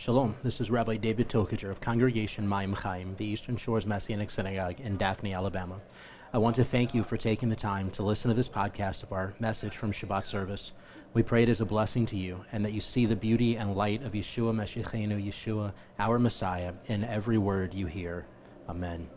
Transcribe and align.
Shalom, 0.00 0.36
this 0.44 0.60
is 0.60 0.70
Rabbi 0.70 0.96
David 0.96 1.28
Tokajer 1.28 1.72
of 1.72 1.80
Congregation 1.80 2.46
Mayim 2.46 2.72
Chaim, 2.72 3.16
the 3.16 3.24
Eastern 3.24 3.56
Shores 3.56 3.84
Messianic 3.84 4.30
Synagogue 4.30 4.78
in 4.78 4.96
Daphne, 4.96 5.34
Alabama. 5.34 5.80
I 6.32 6.38
want 6.38 6.54
to 6.54 6.64
thank 6.64 6.94
you 6.94 7.02
for 7.02 7.16
taking 7.16 7.48
the 7.48 7.56
time 7.56 7.90
to 7.90 8.04
listen 8.04 8.28
to 8.28 8.34
this 8.36 8.48
podcast 8.48 9.02
of 9.02 9.12
our 9.12 9.34
message 9.40 9.76
from 9.76 9.90
Shabbat 9.90 10.24
service. 10.24 10.70
We 11.14 11.24
pray 11.24 11.42
it 11.42 11.48
is 11.48 11.60
a 11.60 11.64
blessing 11.64 12.06
to 12.06 12.16
you 12.16 12.44
and 12.52 12.64
that 12.64 12.74
you 12.74 12.80
see 12.80 13.06
the 13.06 13.16
beauty 13.16 13.56
and 13.56 13.74
light 13.74 14.04
of 14.04 14.12
Yeshua 14.12 14.54
Meshichenu, 14.54 15.20
Yeshua, 15.20 15.72
our 15.98 16.20
Messiah, 16.20 16.74
in 16.86 17.02
every 17.02 17.36
word 17.36 17.74
you 17.74 17.86
hear. 17.86 18.24
Amen. 18.68 19.08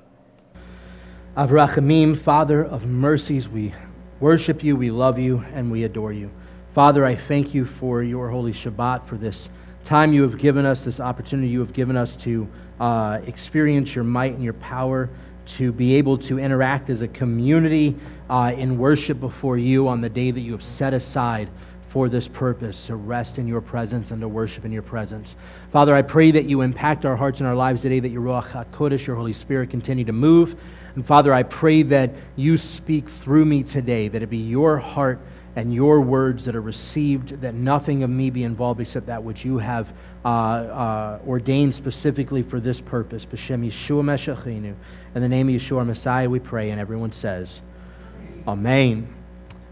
Avrachamim, 1.38 2.18
Father 2.18 2.66
of 2.66 2.88
mercies, 2.88 3.48
we 3.48 3.72
worship 4.20 4.64
you, 4.64 4.76
we 4.76 4.90
love 4.90 5.20
you, 5.20 5.46
and 5.54 5.70
we 5.70 5.84
adore 5.84 6.12
you. 6.12 6.32
Father, 6.74 7.06
I 7.06 7.14
thank 7.14 7.54
you 7.54 7.66
for 7.66 8.02
your 8.02 8.30
holy 8.30 8.54
Shabbat, 8.54 9.06
for 9.06 9.18
this 9.18 9.52
time 9.84 10.14
you 10.14 10.22
have 10.24 10.38
given 10.38 10.66
us, 10.66 10.82
this 10.82 11.00
opportunity 11.00 11.48
you 11.50 11.60
have 11.60 11.74
given 11.74 11.98
us 11.98 12.16
to 12.18 12.48
uh, 12.80 13.20
experience 13.26 13.96
your 13.96 14.04
might 14.04 14.34
and 14.34 14.44
your 14.44 14.54
power, 14.54 15.10
to 15.46 15.72
be 15.72 15.96
able 15.96 16.18
to 16.18 16.40
interact 16.40 16.90
as 16.90 17.02
a 17.02 17.08
community 17.08 17.96
uh, 18.30 18.54
in 18.56 18.78
worship 18.78 19.20
before 19.20 19.58
you 19.58 19.88
on 19.88 20.02
the 20.02 20.10
day 20.10 20.32
that 20.32 20.42
you 20.42 20.52
have 20.52 20.64
set 20.64 20.94
aside 20.94 21.50
for 21.90 22.08
this 22.08 22.26
purpose 22.26 22.86
to 22.88 22.96
rest 22.96 23.38
in 23.38 23.48
your 23.48 23.60
presence 23.60 24.12
and 24.12 24.22
to 24.22 24.28
worship 24.28 24.64
in 24.64 24.72
your 24.72 24.82
presence. 24.82 25.36
Father, 25.72 25.94
I 25.94 26.02
pray 26.02 26.32
that 26.32 26.46
you 26.46 26.62
impact 26.62 27.06
our 27.06 27.18
hearts 27.18 27.42
and 27.42 27.48
our 27.50 27.56
lives 27.56 27.82
today, 27.82 28.00
that 28.00 28.10
your 28.10 28.22
Ruach 28.22 28.48
HaKodesh, 28.48 29.06
your 29.06 29.18
Holy 29.18 29.34
Spirit, 29.34 29.70
continue 29.70 30.06
to 30.06 30.14
move. 30.14 30.56
And 30.96 31.06
Father, 31.06 31.34
I 31.34 31.44
pray 31.44 31.84
that 31.84 32.12
you 32.38 32.56
speak 32.56 33.10
through 33.10 33.44
me 33.44 33.64
today, 33.64 34.08
that 34.08 34.24
it 34.24 34.30
be 34.30 34.38
your 34.38 34.78
heart 34.78 35.20
and 35.56 35.74
your 35.74 36.02
words 36.02 36.46
that 36.46 36.56
are 36.56 36.62
received, 36.62 37.42
that 37.42 37.54
nothing 37.54 38.04
of 38.04 38.10
me 38.10 38.30
be 38.30 38.44
involved 38.44 38.80
except 38.80 39.06
that 39.08 39.24
which 39.24 39.44
you 39.44 39.58
have 39.58 39.94
uh, 40.24 40.28
uh, 40.28 41.20
ordained 41.28 41.76
specifically 41.76 42.42
for 42.42 42.60
this 42.60 42.80
purpose. 42.80 43.26
B'Shem 43.26 43.66
Yeshua 43.66 44.04
Meshachinu. 44.04 44.76
In 45.16 45.22
the 45.22 45.28
name 45.28 45.50
of 45.50 45.56
Yeshua 45.56 45.86
Messiah, 45.86 46.30
we 46.30 46.40
pray, 46.40 46.70
and 46.70 46.80
everyone 46.80 47.12
says, 47.12 47.62
Amen. 48.48 49.14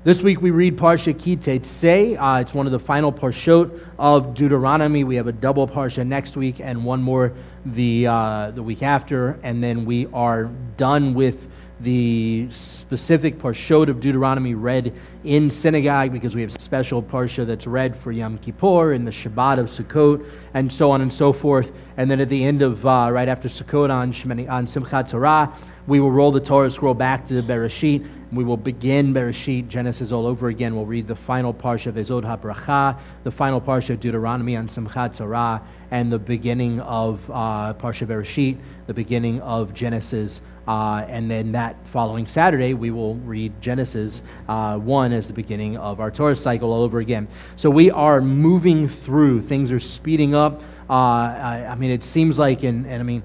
This 0.02 0.22
week 0.22 0.42
we 0.42 0.52
read 0.52 0.78
Parsha 0.78 1.18
Ki 1.18 1.36
Teitzei. 1.36 2.18
Uh, 2.18 2.40
it's 2.40 2.54
one 2.54 2.66
of 2.66 2.72
the 2.72 2.80
final 2.80 3.12
parshot 3.12 3.78
of 3.98 4.34
Deuteronomy. 4.34 5.04
We 5.04 5.16
have 5.16 5.28
a 5.28 5.34
double 5.34 5.68
parsha 5.68 6.08
next 6.08 6.38
week 6.38 6.62
and 6.62 6.86
one 6.86 7.02
more 7.02 7.34
the, 7.66 8.08
uh, 8.08 8.52
the 8.52 8.64
week 8.64 8.82
after, 8.82 9.38
and 9.44 9.62
then 9.62 9.84
we 9.84 10.08
are 10.14 10.46
done 10.78 11.14
with 11.14 11.50
the 11.82 12.48
specific 12.50 13.40
parshot 13.40 13.90
of 13.90 14.00
Deuteronomy 14.00 14.54
read 14.54 14.94
in 15.24 15.50
synagogue 15.50 16.12
because 16.12 16.36
we 16.36 16.42
have 16.42 16.52
special 16.52 17.02
parsha 17.02 17.46
that's 17.46 17.66
read 17.66 17.96
for 17.96 18.12
Yom 18.12 18.38
Kippur 18.40 18.94
and 18.94 19.08
the 19.08 19.12
Shabbat 19.12 19.60
of 19.60 19.68
Sukkot 19.68 20.26
and 20.54 20.72
so 20.72 20.92
on 20.92 21.02
and 21.02 21.12
so 21.12 21.32
forth. 21.32 21.72
And 21.98 22.12
then 22.12 22.20
at 22.20 22.30
the 22.30 22.44
end 22.44 22.62
of, 22.62 22.86
uh, 22.86 23.10
right 23.12 23.28
after 23.28 23.48
Sukkot 23.48 23.90
on, 23.90 24.12
Shemini, 24.12 24.50
on 24.50 24.66
Simchat 24.66 25.10
Torah, 25.10 25.54
we 25.90 26.00
will 26.00 26.12
roll 26.12 26.32
the 26.32 26.40
Torah 26.40 26.70
scroll 26.70 26.94
back 26.94 27.26
to 27.26 27.42
Bereshit. 27.42 28.06
And 28.30 28.38
we 28.38 28.44
will 28.44 28.58
begin 28.58 29.12
Bereshit, 29.12 29.68
Genesis 29.68 30.12
all 30.12 30.28
over 30.28 30.50
again. 30.50 30.76
We'll 30.76 30.86
read 30.86 31.08
the 31.08 31.16
final 31.16 31.52
parsha 31.52 31.88
of 31.88 31.96
V'Zot 31.96 32.22
HaBracha, 32.22 33.00
the 33.24 33.32
final 33.32 33.60
parsha 33.60 33.92
of 33.92 34.00
Deuteronomy 34.00 34.56
on 34.56 34.68
Simchat 34.68 35.18
Torah, 35.18 35.64
and 35.90 36.12
the 36.12 36.20
beginning 36.20 36.80
of 36.82 37.28
uh, 37.32 37.74
Parsha 37.74 38.06
Bereshit, 38.06 38.60
the 38.86 38.94
beginning 38.94 39.42
of 39.42 39.74
Genesis. 39.74 40.42
Uh, 40.68 41.04
and 41.08 41.32
then 41.32 41.52
that 41.54 41.76
following 41.88 42.28
Saturday, 42.28 42.76
we 42.76 42.92
will 42.92 43.16
read 43.16 43.52
Genesis 43.60 44.22
uh, 44.48 44.78
1 44.78 45.12
as 45.12 45.26
the 45.26 45.34
beginning 45.34 45.76
of 45.78 46.00
our 46.00 46.12
Torah 46.12 46.36
cycle 46.36 46.72
all 46.72 46.84
over 46.84 47.00
again. 47.00 47.28
So 47.56 47.72
we 47.72 47.90
are 47.90 48.22
moving 48.22 48.88
through. 48.88 49.42
Things 49.42 49.72
are 49.72 49.80
speeding 49.80 50.36
up. 50.36 50.62
Uh, 50.88 50.94
I, 50.94 51.68
I, 51.72 51.76
mean, 51.76 51.90
it 51.90 52.04
seems 52.04 52.38
like, 52.38 52.62
and, 52.62 52.86
and 52.86 53.00
I 53.00 53.04
mean, 53.04 53.24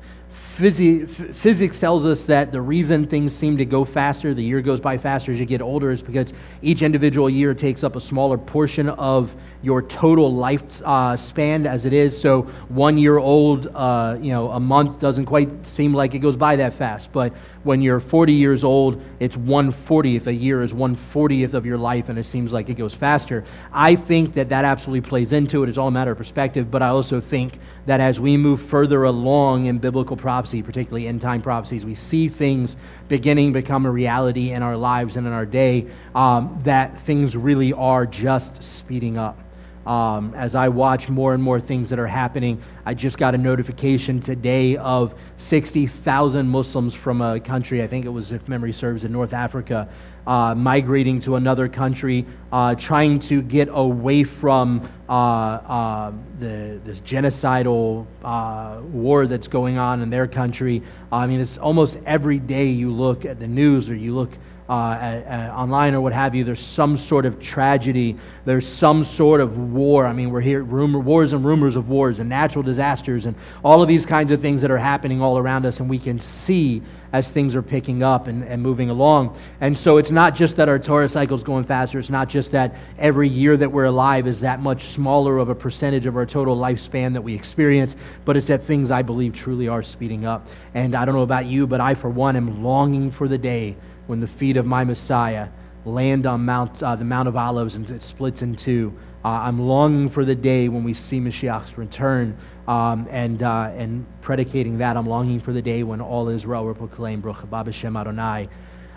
Physi- 0.57 1.09
physics 1.35 1.81
tells 1.81 2.07
us 2.07 2.23
that 2.25 2.53
the 2.53 2.61
reason 2.61 3.09
things 3.09 3.35
seem 3.35 3.57
to 3.57 3.65
go 3.65 3.85
faster, 3.85 4.35
the 4.35 4.43
year 4.43 4.63
goes 4.63 4.81
by 4.81 4.97
faster 4.97 5.33
as 5.33 5.41
you 5.41 5.47
get 5.47 5.61
older, 5.61 5.91
is 5.91 6.01
because 6.01 6.33
each 6.63 6.83
individual 6.83 7.29
year 7.29 7.55
takes 7.55 7.83
up 7.83 7.97
a 7.97 8.01
smaller 8.01 8.39
portion 8.39 8.89
of 8.91 9.35
your 9.65 9.81
total 9.83 10.33
life 10.33 10.83
uh, 10.85 11.17
span 11.17 11.67
as 11.67 11.87
it 11.87 11.95
is. 11.95 12.19
So 12.19 12.43
one 12.69 12.99
year 12.99 13.17
old, 13.17 13.69
uh, 13.75 14.19
you 14.21 14.31
know, 14.31 14.51
a 14.51 14.61
month 14.61 15.01
doesn't 15.01 15.25
quite 15.25 15.67
seem 15.67 15.95
like 15.95 16.15
it 16.15 16.19
goes 16.19 16.37
by 16.37 16.57
that 16.57 16.75
fast. 16.75 17.11
But 17.13 17.33
when 17.63 17.81
you're 17.81 17.99
40 17.99 18.33
years 18.33 18.63
old, 18.63 19.03
it's 19.21 19.37
140th. 19.37 20.27
A 20.27 20.35
year 20.35 20.63
is 20.63 20.75
140th 20.75 21.55
of 21.55 21.65
your 21.65 21.79
life, 21.79 22.11
and 22.11 22.19
it 22.19 22.25
seems 22.25 22.53
like 22.53 22.69
it 22.69 22.75
goes 22.75 22.93
faster. 22.93 23.43
I 23.73 23.95
think 23.95 24.35
that 24.35 24.51
that 24.51 24.67
absolutely 24.67 25.09
plays 25.09 25.33
into 25.33 25.63
it. 25.63 25.71
It's 25.71 25.79
all 25.79 25.89
a 25.89 25.91
matter 25.91 26.13
of 26.13 26.19
perspective. 26.19 26.71
But 26.71 26.83
I 26.83 26.89
also 26.89 27.21
think 27.21 27.59
that 27.87 28.01
as 28.01 28.21
we 28.21 28.37
move 28.37 28.61
further 28.61 29.05
along 29.05 29.67
in 29.67 29.79
biblical 29.79 30.17
prophecy, 30.17 30.63
particularly 30.63 31.09
end 31.09 31.23
time 31.23 31.41
prophecies, 31.41 31.87
we 31.87 31.95
see 31.95 32.29
things 32.29 32.77
beginning 33.09 33.55
to 33.55 33.61
become 33.61 33.87
a 33.87 33.91
reality 33.91 34.51
in 34.51 34.63
our 34.63 34.77
lives 34.77 35.17
and 35.17 35.27
in 35.27 35.33
our 35.33 35.47
day, 35.47 35.87
um, 36.15 36.61
that 36.65 37.01
things 37.01 37.35
really 37.35 37.73
are 37.73 38.05
just 38.05 38.63
speeding 38.63 39.17
up. 39.17 39.39
Um, 39.87 40.33
as 40.35 40.55
I 40.55 40.69
watch 40.69 41.11
more 41.11 41.35
and 41.35 41.43
more 41.43 41.61
things 41.61 41.91
that 41.91 41.99
are 41.99 42.07
happening. 42.07 42.63
I 42.87 42.95
just 42.95 43.19
got 43.19 43.35
a 43.35 43.39
notification 43.39 44.19
today 44.19 44.77
of 44.79 45.15
60,000 45.37 46.49
Muslims 46.49 46.95
from 46.95 47.21
a 47.21 47.39
country, 47.39 47.83
I 47.83 47.87
think 47.87 48.07
it 48.07 48.09
was, 48.09 48.33
if 48.33 48.49
memory 48.49 48.73
serves, 48.73 49.05
in 49.05 49.13
North 49.13 49.35
Africa, 49.35 49.89
uh, 50.27 50.55
migrating 50.55 51.21
to 51.21 51.37
another 51.37 51.69
country, 51.69 52.25
uh, 52.51 52.75
trying 52.77 53.19
to 53.21 53.43
get 53.43 53.69
away 53.71 54.25
from 54.25 54.89
uh, 55.07 55.13
uh 55.13 56.13
the, 56.39 56.81
this 56.85 57.01
genocidal 57.01 58.07
uh, 58.25 58.81
war 58.91 59.27
that's 59.27 59.49
going 59.49 59.77
on 59.77 60.01
in 60.01 60.09
their 60.09 60.27
country. 60.27 60.83
I 61.13 61.27
mean, 61.27 61.41
it's 61.41 61.59
almost 61.59 61.99
every 62.07 62.39
day 62.39 62.69
you 62.69 62.91
look 62.91 63.27
at 63.27 63.39
the 63.39 63.47
news 63.47 63.91
or 63.91 63.95
you 63.95 64.15
look 64.15 64.31
uh, 64.69 64.73
uh, 64.73 65.53
online 65.55 65.95
or 65.95 66.01
what 66.01 66.13
have 66.13 66.35
you, 66.35 66.43
there's 66.43 66.59
some 66.59 66.97
sort 66.97 67.27
of 67.27 67.39
tragedy, 67.39 68.17
there's 68.47 68.67
some 68.67 69.05
sort 69.05 69.41
of 69.41 69.59
war. 69.59 70.07
I 70.07 70.15
mean, 70.15 70.31
we're 70.31 70.41
here, 70.41 70.63
rumor, 70.63 71.01
wars 71.01 71.35
and 71.35 71.45
rumors 71.45 71.77
of 71.77 71.91
wars 71.91 72.19
and 72.19 72.31
natural 72.31 72.63
disasters 72.63 73.27
and 73.27 73.37
all 73.63 73.83
of 73.83 73.89
these 73.89 74.07
kinds 74.07 74.33
of 74.33 74.41
things 74.41 74.63
that 74.63 74.71
are 74.71 74.79
happening 74.79 75.21
all 75.21 75.37
around 75.37 75.67
us, 75.67 75.81
and 75.81 75.91
we 75.91 75.99
can 75.99 76.19
see 76.19 76.81
as 77.13 77.31
things 77.31 77.55
are 77.55 77.63
picking 77.63 78.03
up 78.03 78.27
and, 78.27 78.43
and 78.45 78.63
moving 78.63 78.89
along. 78.89 79.37
And 79.61 79.79
so 79.79 79.99
it's 79.99 80.11
not 80.11 80.35
just 80.35 80.57
that 80.57 80.69
our 80.69 80.79
Torah 80.79 81.09
cycle 81.09 81.37
is 81.37 81.45
going 81.45 81.65
faster, 81.65 81.99
it's 81.99 82.09
not 82.09 82.31
just 82.31 82.51
that 82.53 82.75
every 82.99 83.29
year 83.29 83.59
that 83.59 83.71
we're 83.71 83.85
alive 83.85 84.27
is 84.27 84.41
that 84.41 84.61
much 84.61 84.87
smaller 84.87 85.37
of 85.37 85.51
a 85.51 85.55
percentage 85.55 86.07
of 86.07 86.17
our 86.17 86.27
total 86.27 86.57
lifespan 86.57 87.13
that 87.13 87.23
we 87.23 87.35
experience, 87.35 87.97
but 88.25 88.37
it's 88.37 88.47
that 88.47 88.63
things 88.63 88.91
I 88.91 89.03
believe 89.03 89.35
truly 89.35 89.69
are 89.69 89.83
speeding 89.83 90.25
up. 90.25 90.49
And 90.73 90.95
I 90.95 91.05
don't 91.05 91.15
know 91.15 91.23
about 91.23 91.45
you, 91.45 91.67
but 91.67 91.83
I, 91.83 91.95
for 91.95 92.09
one, 92.09 92.35
am 92.35 92.65
longing 92.65 93.11
for 93.11 93.29
the 93.29 93.39
day 93.39 93.77
when 94.07 94.21
the 94.21 94.27
feet 94.27 94.57
of 94.57 94.67
my 94.67 94.85
Messiah 94.85 95.49
land 95.85 96.27
on 96.27 96.45
Mount, 96.45 96.83
uh, 96.83 96.97
the 96.97 97.05
Mount 97.05 97.29
of 97.29 97.37
Olives 97.37 97.75
and 97.75 97.89
it 97.91 98.03
splits 98.03 98.43
in 98.43 98.55
two. 98.55 98.93
Uh, 99.25 99.29
I'm 99.29 99.61
longing 99.61 100.09
for 100.09 100.25
the 100.25 100.35
day 100.35 100.69
when 100.69 100.85
we 100.85 100.93
see 100.93 101.19
Mashiach's 101.19 101.79
return, 101.79 102.37
um, 102.69 103.07
and, 103.11 103.43
uh, 103.43 103.71
and 103.75 104.05
predicating 104.21 104.79
that, 104.79 104.97
I'm 104.97 105.07
longing 105.07 105.41
for 105.41 105.53
the 105.53 105.63
day 105.63 105.83
when 105.83 106.01
all 106.01 106.29
Israel 106.29 106.65
will 106.67 106.75
proclaim 106.75 107.21
Baruch 107.21 107.49
Hashem 107.51 107.97
Adonai, 107.97 108.49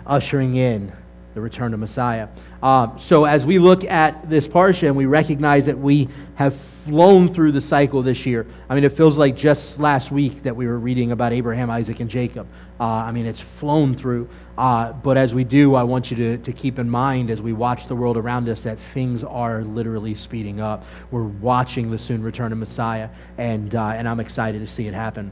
ushering 0.06 0.56
in 0.56 0.92
the 1.34 1.40
return 1.40 1.72
of 1.72 1.80
Messiah. 1.80 2.28
Uh, 2.62 2.96
so 2.96 3.24
as 3.24 3.46
we 3.46 3.58
look 3.58 3.84
at 3.84 4.28
this 4.28 4.48
parsha 4.48 4.88
and 4.88 4.96
we 4.96 5.06
recognize 5.06 5.66
that 5.66 5.78
we 5.78 6.08
have 6.34 6.54
flown 6.88 7.32
through 7.32 7.52
the 7.52 7.60
cycle 7.60 8.02
this 8.02 8.24
year. 8.24 8.46
I 8.68 8.74
mean, 8.74 8.82
it 8.82 8.92
feels 8.92 9.18
like 9.18 9.36
just 9.36 9.78
last 9.78 10.10
week 10.10 10.42
that 10.42 10.56
we 10.56 10.66
were 10.66 10.78
reading 10.78 11.12
about 11.12 11.32
Abraham, 11.32 11.70
Isaac, 11.70 12.00
and 12.00 12.08
Jacob. 12.08 12.46
Uh, 12.80 12.84
I 12.84 13.12
mean, 13.12 13.26
it's 13.26 13.42
flown 13.42 13.94
through. 13.94 14.28
Uh, 14.58 14.92
but 14.92 15.16
as 15.16 15.36
we 15.36 15.44
do, 15.44 15.76
I 15.76 15.84
want 15.84 16.10
you 16.10 16.16
to, 16.16 16.38
to 16.38 16.52
keep 16.52 16.80
in 16.80 16.90
mind 16.90 17.30
as 17.30 17.40
we 17.40 17.52
watch 17.52 17.86
the 17.86 17.94
world 17.94 18.16
around 18.16 18.48
us 18.48 18.64
that 18.64 18.76
things 18.92 19.22
are 19.22 19.62
literally 19.62 20.16
speeding 20.16 20.60
up. 20.60 20.82
We're 21.12 21.22
watching 21.22 21.92
the 21.92 21.98
soon 21.98 22.24
return 22.24 22.50
of 22.50 22.58
Messiah, 22.58 23.08
and, 23.38 23.76
uh, 23.76 23.90
and 23.90 24.08
I'm 24.08 24.18
excited 24.18 24.58
to 24.58 24.66
see 24.66 24.88
it 24.88 24.94
happen 24.94 25.30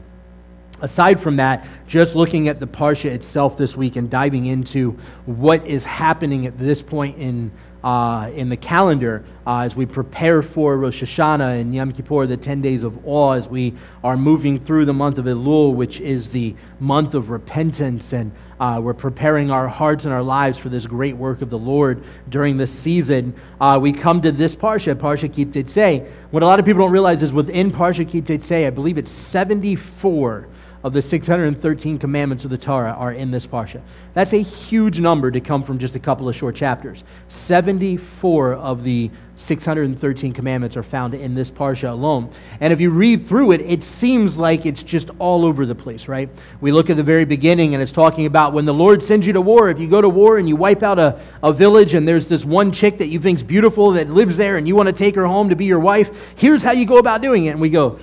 aside 0.81 1.19
from 1.19 1.35
that, 1.37 1.65
just 1.87 2.15
looking 2.15 2.47
at 2.47 2.59
the 2.59 2.67
Parsha 2.67 3.05
itself 3.05 3.57
this 3.57 3.75
week 3.75 3.95
and 3.95 4.09
diving 4.09 4.45
into 4.45 4.91
what 5.25 5.65
is 5.65 5.83
happening 5.83 6.45
at 6.45 6.57
this 6.59 6.81
point 6.83 7.17
in 7.17 7.51
uh, 7.83 8.29
in 8.33 8.49
the 8.49 8.57
calendar 8.57 9.23
uh, 9.45 9.59
as 9.59 9.75
we 9.75 9.85
prepare 9.85 10.41
for 10.41 10.77
Rosh 10.77 11.03
Hashanah 11.03 11.61
and 11.61 11.73
Yom 11.73 11.91
Kippur, 11.91 12.27
the 12.27 12.35
10 12.35 12.61
days 12.61 12.83
of 12.83 13.07
awe, 13.07 13.33
as 13.33 13.47
we 13.47 13.73
are 14.03 14.17
moving 14.17 14.59
through 14.59 14.85
the 14.85 14.93
month 14.93 15.17
of 15.17 15.25
Elul, 15.25 15.73
which 15.73 16.01
is 16.01 16.29
the 16.29 16.55
month 16.79 17.13
of 17.13 17.29
repentance, 17.29 18.13
and 18.13 18.31
uh, 18.59 18.79
we're 18.83 18.93
preparing 18.93 19.51
our 19.51 19.67
hearts 19.67 20.05
and 20.05 20.13
our 20.13 20.23
lives 20.23 20.57
for 20.57 20.69
this 20.69 20.85
great 20.85 21.15
work 21.15 21.41
of 21.41 21.49
the 21.49 21.57
Lord 21.57 22.03
during 22.29 22.57
this 22.57 22.71
season. 22.71 23.33
Uh, 23.61 23.79
we 23.81 23.93
come 23.93 24.21
to 24.21 24.31
this 24.31 24.55
Parsha, 24.55 24.95
Parsha 24.95 25.31
Ki 25.31 25.45
Teitzei. 25.45 26.09
What 26.31 26.43
a 26.43 26.45
lot 26.45 26.59
of 26.59 26.65
people 26.65 26.81
don't 26.81 26.91
realize 26.91 27.23
is 27.23 27.31
within 27.31 27.71
Parsha 27.71 28.07
Ki 28.07 28.21
Teitzei, 28.21 28.67
I 28.67 28.69
believe 28.69 28.97
it's 28.97 29.11
74 29.11 30.47
of 30.87 30.93
the 30.93 31.01
613 31.01 31.99
commandments 31.99 32.45
of 32.45 32.49
the 32.49 32.57
Torah 32.57 32.93
are 32.93 33.11
in 33.11 33.29
this 33.29 33.45
parsha. 33.45 33.81
That's 34.13 34.31
a 34.31 34.41
huge 34.41 35.01
number 35.01 35.29
to 35.29 35.41
come 35.41 35.61
from 35.61 35.79
just 35.79 35.95
a 35.95 35.99
couple 35.99 36.29
of 36.29 36.35
short 36.35 36.55
chapters. 36.55 37.03
74 37.27 38.53
of 38.53 38.85
the 38.85 39.11
613 39.35 40.31
commandments 40.31 40.77
are 40.77 40.83
found 40.83 41.13
in 41.13 41.35
this 41.35 41.51
parsha 41.51 41.91
alone. 41.91 42.31
And 42.61 42.71
if 42.71 42.79
you 42.79 42.89
read 42.89 43.27
through 43.27 43.51
it, 43.51 43.61
it 43.61 43.83
seems 43.83 44.37
like 44.37 44.65
it's 44.65 44.81
just 44.81 45.09
all 45.19 45.43
over 45.43 45.65
the 45.65 45.75
place, 45.75 46.07
right? 46.07 46.29
We 46.61 46.71
look 46.71 46.89
at 46.89 46.95
the 46.95 47.03
very 47.03 47.25
beginning 47.25 47.73
and 47.73 47.83
it's 47.83 47.91
talking 47.91 48.25
about 48.25 48.53
when 48.53 48.63
the 48.63 48.73
Lord 48.73 49.03
sends 49.03 49.27
you 49.27 49.33
to 49.33 49.41
war, 49.41 49.69
if 49.69 49.79
you 49.79 49.89
go 49.89 50.01
to 50.01 50.09
war 50.09 50.37
and 50.37 50.47
you 50.47 50.55
wipe 50.55 50.83
out 50.83 50.99
a, 50.99 51.19
a 51.43 51.51
village 51.51 51.95
and 51.95 52.07
there's 52.07 52.27
this 52.27 52.45
one 52.45 52.71
chick 52.71 52.97
that 52.99 53.07
you 53.07 53.19
think's 53.19 53.43
beautiful 53.43 53.91
that 53.91 54.09
lives 54.09 54.37
there 54.37 54.55
and 54.55 54.65
you 54.65 54.75
want 54.77 54.87
to 54.87 54.93
take 54.93 55.15
her 55.15 55.25
home 55.25 55.49
to 55.49 55.55
be 55.57 55.65
your 55.65 55.79
wife, 55.79 56.11
here's 56.37 56.63
how 56.63 56.71
you 56.71 56.85
go 56.85 56.97
about 56.97 57.21
doing 57.21 57.45
it. 57.45 57.49
And 57.49 57.59
we 57.59 57.69
go, 57.69 57.99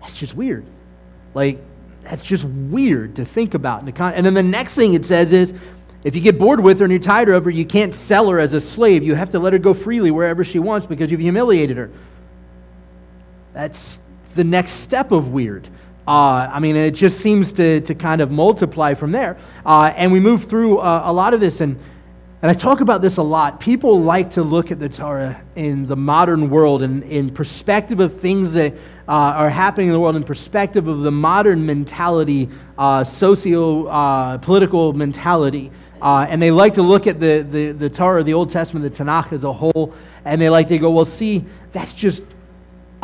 that's 0.00 0.16
just 0.16 0.34
weird. 0.34 0.64
Like, 1.34 1.58
that's 2.02 2.22
just 2.22 2.44
weird 2.44 3.16
to 3.16 3.24
think 3.24 3.54
about. 3.54 3.82
And 3.82 4.26
then 4.26 4.34
the 4.34 4.42
next 4.42 4.74
thing 4.74 4.94
it 4.94 5.04
says 5.04 5.32
is, 5.32 5.54
if 6.04 6.16
you 6.16 6.20
get 6.20 6.38
bored 6.38 6.60
with 6.60 6.80
her 6.80 6.84
and 6.84 6.90
you're 6.92 7.00
tired 7.00 7.28
of 7.28 7.44
her, 7.44 7.50
you 7.50 7.64
can't 7.64 7.94
sell 7.94 8.28
her 8.28 8.40
as 8.40 8.54
a 8.54 8.60
slave. 8.60 9.04
You 9.04 9.14
have 9.14 9.30
to 9.30 9.38
let 9.38 9.52
her 9.52 9.58
go 9.58 9.72
freely 9.72 10.10
wherever 10.10 10.42
she 10.42 10.58
wants 10.58 10.84
because 10.86 11.10
you've 11.10 11.20
humiliated 11.20 11.76
her. 11.76 11.90
That's 13.52 14.00
the 14.34 14.42
next 14.42 14.72
step 14.72 15.12
of 15.12 15.28
weird. 15.28 15.68
Uh, 16.08 16.50
I 16.52 16.58
mean, 16.58 16.74
it 16.74 16.92
just 16.92 17.20
seems 17.20 17.52
to, 17.52 17.80
to 17.82 17.94
kind 17.94 18.20
of 18.20 18.32
multiply 18.32 18.94
from 18.94 19.12
there. 19.12 19.38
Uh, 19.64 19.92
and 19.94 20.10
we 20.10 20.18
move 20.18 20.44
through 20.44 20.78
uh, 20.78 21.02
a 21.04 21.12
lot 21.12 21.34
of 21.34 21.40
this, 21.40 21.60
and, 21.60 21.78
and 22.42 22.50
I 22.50 22.54
talk 22.54 22.80
about 22.80 23.02
this 23.02 23.18
a 23.18 23.22
lot. 23.22 23.60
People 23.60 24.02
like 24.02 24.32
to 24.32 24.42
look 24.42 24.72
at 24.72 24.80
the 24.80 24.88
Torah 24.88 25.40
in 25.54 25.86
the 25.86 25.94
modern 25.94 26.50
world 26.50 26.82
and 26.82 27.04
in 27.04 27.32
perspective 27.32 28.00
of 28.00 28.18
things 28.18 28.52
that 28.54 28.74
uh, 29.06 29.12
are 29.12 29.48
happening 29.48 29.86
in 29.86 29.92
the 29.92 30.00
world, 30.00 30.16
in 30.16 30.24
perspective 30.24 30.88
of 30.88 31.02
the 31.02 31.10
modern 31.12 31.64
mentality, 31.64 32.48
uh, 32.78 33.04
socio 33.04 33.86
uh, 33.86 34.38
political 34.38 34.92
mentality. 34.92 35.70
Uh, 36.00 36.26
and 36.28 36.42
they 36.42 36.50
like 36.50 36.74
to 36.74 36.82
look 36.82 37.06
at 37.06 37.20
the, 37.20 37.46
the, 37.48 37.70
the 37.70 37.88
Torah, 37.88 38.24
the 38.24 38.34
Old 38.34 38.50
Testament, 38.50 38.82
the 38.92 39.04
Tanakh 39.04 39.32
as 39.32 39.44
a 39.44 39.52
whole, 39.52 39.94
and 40.24 40.42
they 40.42 40.50
like 40.50 40.66
to 40.66 40.78
go, 40.78 40.90
well, 40.90 41.04
see, 41.04 41.44
that's 41.70 41.92
just 41.92 42.24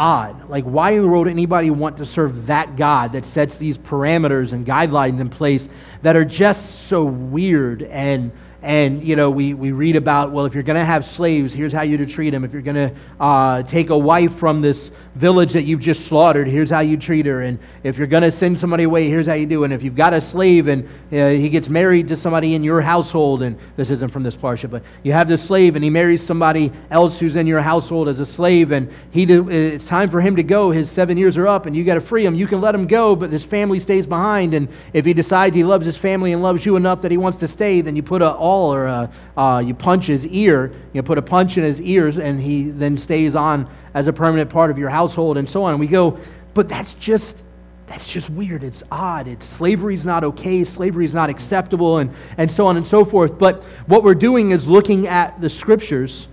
odd. 0.01 0.49
Like, 0.49 0.65
why 0.65 0.91
in 0.91 1.03
the 1.03 1.07
world 1.07 1.27
would 1.27 1.31
anybody 1.31 1.71
want 1.71 1.97
to 1.99 2.05
serve 2.05 2.47
that 2.47 2.75
God 2.75 3.13
that 3.13 3.25
sets 3.25 3.57
these 3.57 3.79
parameters 3.79 4.53
and 4.53 4.67
guidelines 4.67 5.21
in 5.21 5.29
place 5.29 5.69
that 6.03 6.17
are 6.17 6.25
just 6.25 6.89
so 6.89 7.05
weird 7.05 7.85
and 7.85 8.33
and, 8.61 9.03
you 9.03 9.15
know, 9.15 9.31
we, 9.31 9.55
we 9.55 9.71
read 9.71 9.95
about, 9.95 10.33
well, 10.33 10.45
if 10.45 10.53
you're 10.53 10.65
going 10.65 10.79
to 10.79 10.85
have 10.85 11.05
slaves, 11.05 11.53
here's 11.53 11.73
how 11.73 11.83
you 11.83 11.97
to 11.97 12.07
treat 12.07 12.31
them. 12.31 12.45
If 12.45 12.53
you're 12.53 12.63
going 12.63 12.75
to 12.75 12.95
uh, 13.21 13.63
take 13.63 13.91
a 13.91 13.99
wife 13.99 14.35
from 14.35 14.61
this 14.61 14.91
village 15.15 15.53
that 15.53 15.63
you've 15.63 15.81
just 15.81 16.07
slaughtered, 16.07 16.49
here's 16.49 16.69
how 16.69 16.81
you 16.81 16.97
treat 16.97 17.25
her. 17.27 17.43
And 17.43 17.61
if 17.85 17.99
you're 17.99 18.09
going 18.09 18.25
to 18.25 18.33
send 18.33 18.59
somebody 18.59 18.83
away, 18.83 19.09
here's 19.09 19.29
how 19.29 19.35
you 19.35 19.47
do. 19.47 19.63
And 19.63 19.73
if 19.73 19.83
you've 19.83 19.95
got 19.95 20.13
a 20.13 20.21
slave 20.21 20.67
and 20.67 20.89
uh, 21.13 21.29
he 21.29 21.49
gets 21.49 21.69
married 21.69 22.09
to 22.09 22.17
somebody 22.17 22.55
in 22.55 22.65
your 22.65 22.81
household, 22.81 23.43
and 23.43 23.57
this 23.77 23.91
isn't 23.91 24.11
from 24.11 24.25
this 24.25 24.37
parsha, 24.37 24.69
but 24.69 24.83
you 25.05 25.13
have 25.13 25.29
this 25.29 25.43
slave 25.43 25.77
and 25.77 25.85
he 25.85 25.91
marries 25.91 26.21
somebody 26.21 26.73
else 26.91 27.21
who's 27.21 27.37
in 27.37 27.47
your 27.47 27.61
household 27.61 28.09
as 28.09 28.19
a 28.19 28.27
slave, 28.27 28.73
and 28.73 28.91
he 29.13 29.25
do, 29.25 29.49
it's 29.49 29.87
time 29.87 30.11
for 30.11 30.21
him 30.21 30.35
to 30.35 30.43
go. 30.43 30.73
His 30.73 30.91
seven 30.91 31.17
years 31.17 31.39
are 31.39 31.47
up, 31.47 31.67
and 31.67 31.77
you 31.77 31.85
got 31.85 31.95
to 31.95 32.01
free 32.01 32.27
him. 32.27 32.35
You 32.35 32.49
can 32.49 32.61
let 32.61 32.75
him 32.75 32.89
go, 32.89 33.15
but 33.15 33.31
his 33.31 33.45
family 33.45 33.79
stays 33.79 34.07
behind. 34.07 34.55
And 34.55 34.69
if 34.93 35.05
he 35.05 35.15
decides 35.15 35.55
he 35.55 35.63
loves 35.63 35.87
his 35.87 35.97
family 35.97 36.33
and 36.33 36.43
loves 36.43 36.67
you 36.67 36.75
enough 36.75 37.01
that 37.03 37.13
he 37.13 37.17
wants 37.17 37.39
to 37.39 37.47
stay, 37.47 37.81
then 37.81 37.95
you 37.95 38.03
put 38.03 38.21
a 38.21 38.35
or 38.49 38.87
a, 38.87 39.11
uh, 39.37 39.59
you 39.65 39.75
punch 39.75 40.07
his 40.07 40.27
ear, 40.27 40.73
you 40.93 41.03
put 41.03 41.19
a 41.19 41.23
punch 41.23 41.59
in 41.59 41.65
his 41.65 41.81
ears, 41.81 42.19
and 42.19 42.41
he 42.41 42.71
then 42.71 42.97
stays 42.97 43.37
on 43.37 43.69
as 43.95 44.07
a 44.07 44.13
permanent 44.13 44.51
part 44.51 44.71
of 44.71 44.79
your 44.79 44.91
household, 44.91 45.39
and 45.39 45.49
so 45.49 45.63
on. 45.63 45.73
And 45.73 45.81
we 45.81 45.87
go, 45.87 46.19
but 46.55 46.69
that's 46.69 46.95
just 46.95 47.45
that's 47.89 48.07
just 48.07 48.29
weird. 48.29 48.63
It's 48.63 48.83
odd. 48.93 49.27
It's 49.29 49.47
slavery's 49.47 50.05
not 50.05 50.23
okay. 50.23 50.63
Slavery's 50.63 51.15
not 51.15 51.31
acceptable, 51.31 51.99
and, 51.99 52.11
and 52.37 52.53
so 52.53 52.67
on 52.67 52.77
and 52.77 52.87
so 52.87 53.05
forth. 53.05 53.39
But 53.39 53.63
what 53.87 54.05
we're 54.05 54.15
doing 54.15 54.51
is 54.51 54.69
looking 54.69 55.07
at 55.07 55.41
the 55.41 55.49
scriptures, 55.49 56.29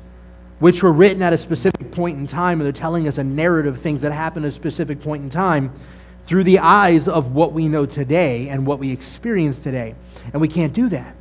which 0.59 0.83
were 0.83 0.91
written 0.91 1.21
at 1.21 1.31
a 1.31 1.37
specific 1.37 1.91
point 1.91 2.19
in 2.19 2.27
time, 2.27 2.59
and 2.59 2.65
they're 2.65 2.73
telling 2.73 3.07
us 3.07 3.19
a 3.19 3.23
narrative 3.23 3.75
of 3.75 3.81
things 3.81 4.01
that 4.01 4.11
happened 4.11 4.45
at 4.45 4.49
a 4.49 4.51
specific 4.51 5.01
point 5.01 5.23
in 5.23 5.29
time 5.29 5.71
through 6.25 6.43
the 6.43 6.59
eyes 6.59 7.07
of 7.07 7.33
what 7.33 7.53
we 7.53 7.67
know 7.67 7.85
today 7.85 8.49
and 8.49 8.65
what 8.65 8.79
we 8.79 8.91
experience 8.91 9.57
today. 9.57 9.95
And 10.33 10.41
we 10.41 10.47
can't 10.47 10.73
do 10.73 10.89
that 10.89 11.15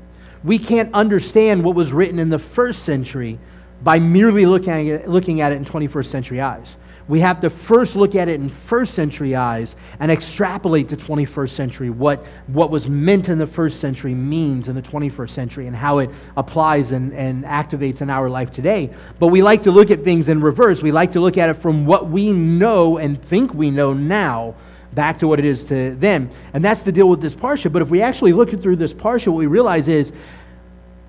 we 0.44 0.58
can't 0.58 0.92
understand 0.94 1.64
what 1.64 1.74
was 1.74 1.92
written 1.92 2.18
in 2.18 2.28
the 2.28 2.38
first 2.38 2.82
century 2.82 3.38
by 3.82 3.98
merely 3.98 4.46
looking 4.46 4.90
at 4.90 5.02
it, 5.02 5.08
looking 5.08 5.40
at 5.40 5.52
it 5.52 5.56
in 5.56 5.64
21st 5.64 6.06
century 6.06 6.40
eyes. 6.40 6.76
We 7.06 7.20
have 7.20 7.40
to 7.40 7.50
first 7.50 7.96
look 7.96 8.14
at 8.14 8.28
it 8.28 8.40
in 8.40 8.48
first 8.48 8.94
century 8.94 9.34
eyes 9.34 9.76
and 10.00 10.10
extrapolate 10.10 10.88
to 10.88 10.96
21st 10.96 11.50
century 11.50 11.90
what, 11.90 12.24
what 12.46 12.70
was 12.70 12.88
meant 12.88 13.28
in 13.28 13.36
the 13.36 13.46
first 13.46 13.78
century 13.78 14.14
means 14.14 14.68
in 14.68 14.74
the 14.74 14.80
21st 14.80 15.28
century 15.28 15.66
and 15.66 15.76
how 15.76 15.98
it 15.98 16.08
applies 16.38 16.92
and, 16.92 17.12
and 17.12 17.44
activates 17.44 18.00
in 18.00 18.08
our 18.08 18.30
life 18.30 18.50
today. 18.50 18.90
But 19.18 19.26
we 19.26 19.42
like 19.42 19.62
to 19.64 19.70
look 19.70 19.90
at 19.90 20.02
things 20.02 20.30
in 20.30 20.40
reverse. 20.40 20.82
We 20.82 20.92
like 20.92 21.12
to 21.12 21.20
look 21.20 21.36
at 21.36 21.50
it 21.50 21.54
from 21.54 21.84
what 21.84 22.08
we 22.08 22.32
know 22.32 22.96
and 22.96 23.20
think 23.22 23.52
we 23.52 23.70
know 23.70 23.92
now 23.92 24.54
back 24.94 25.18
to 25.18 25.28
what 25.28 25.38
it 25.38 25.44
is 25.44 25.64
to 25.66 25.94
them. 25.96 26.30
And 26.52 26.64
that's 26.64 26.82
the 26.82 26.92
deal 26.92 27.08
with 27.08 27.20
this 27.20 27.34
Parsha. 27.34 27.72
But 27.72 27.82
if 27.82 27.90
we 27.90 28.02
actually 28.02 28.32
look 28.32 28.50
through 28.50 28.76
this 28.76 28.94
Parsha, 28.94 29.28
what 29.28 29.38
we 29.38 29.46
realize 29.46 29.88
is 29.88 30.12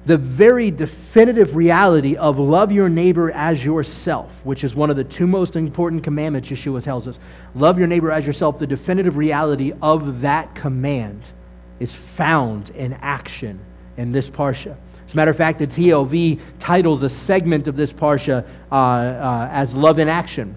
the 0.06 0.18
very 0.18 0.70
definitive 0.70 1.56
reality 1.56 2.16
of 2.16 2.38
love 2.38 2.72
your 2.72 2.90
neighbor 2.90 3.32
as 3.32 3.66
yourself, 3.66 4.40
which 4.44 4.64
is 4.64 4.76
one 4.76 4.92
of 4.92 4.96
the 4.96 5.04
two 5.04 5.26
most 5.26 5.56
important 5.56 6.04
commandments 6.04 6.50
Yeshua 6.50 6.84
tells 6.84 7.08
us. 7.08 7.20
Love 7.56 7.80
your 7.80 7.88
neighbor 7.88 8.12
as 8.12 8.26
yourself. 8.28 8.60
The 8.60 8.68
definitive 8.68 9.18
reality 9.18 9.74
of 9.82 10.22
that 10.22 10.54
command 10.54 11.32
is 11.80 11.94
found 11.94 12.70
in 12.72 12.94
action 13.02 13.60
in 13.98 14.12
this 14.12 14.30
Parsha. 14.30 14.76
As 15.08 15.14
a 15.14 15.16
matter 15.16 15.32
of 15.32 15.38
fact, 15.38 15.60
the 15.60 15.68
TLV 15.68 16.40
titles 16.60 17.02
a 17.04 17.10
segment 17.10 17.68
of 17.68 17.76
this 17.76 17.92
Parsha 17.92 18.46
uh, 18.72 18.76
uh, 18.76 19.50
as 19.52 19.74
Love 19.74 20.00
in 20.00 20.08
Action. 20.08 20.56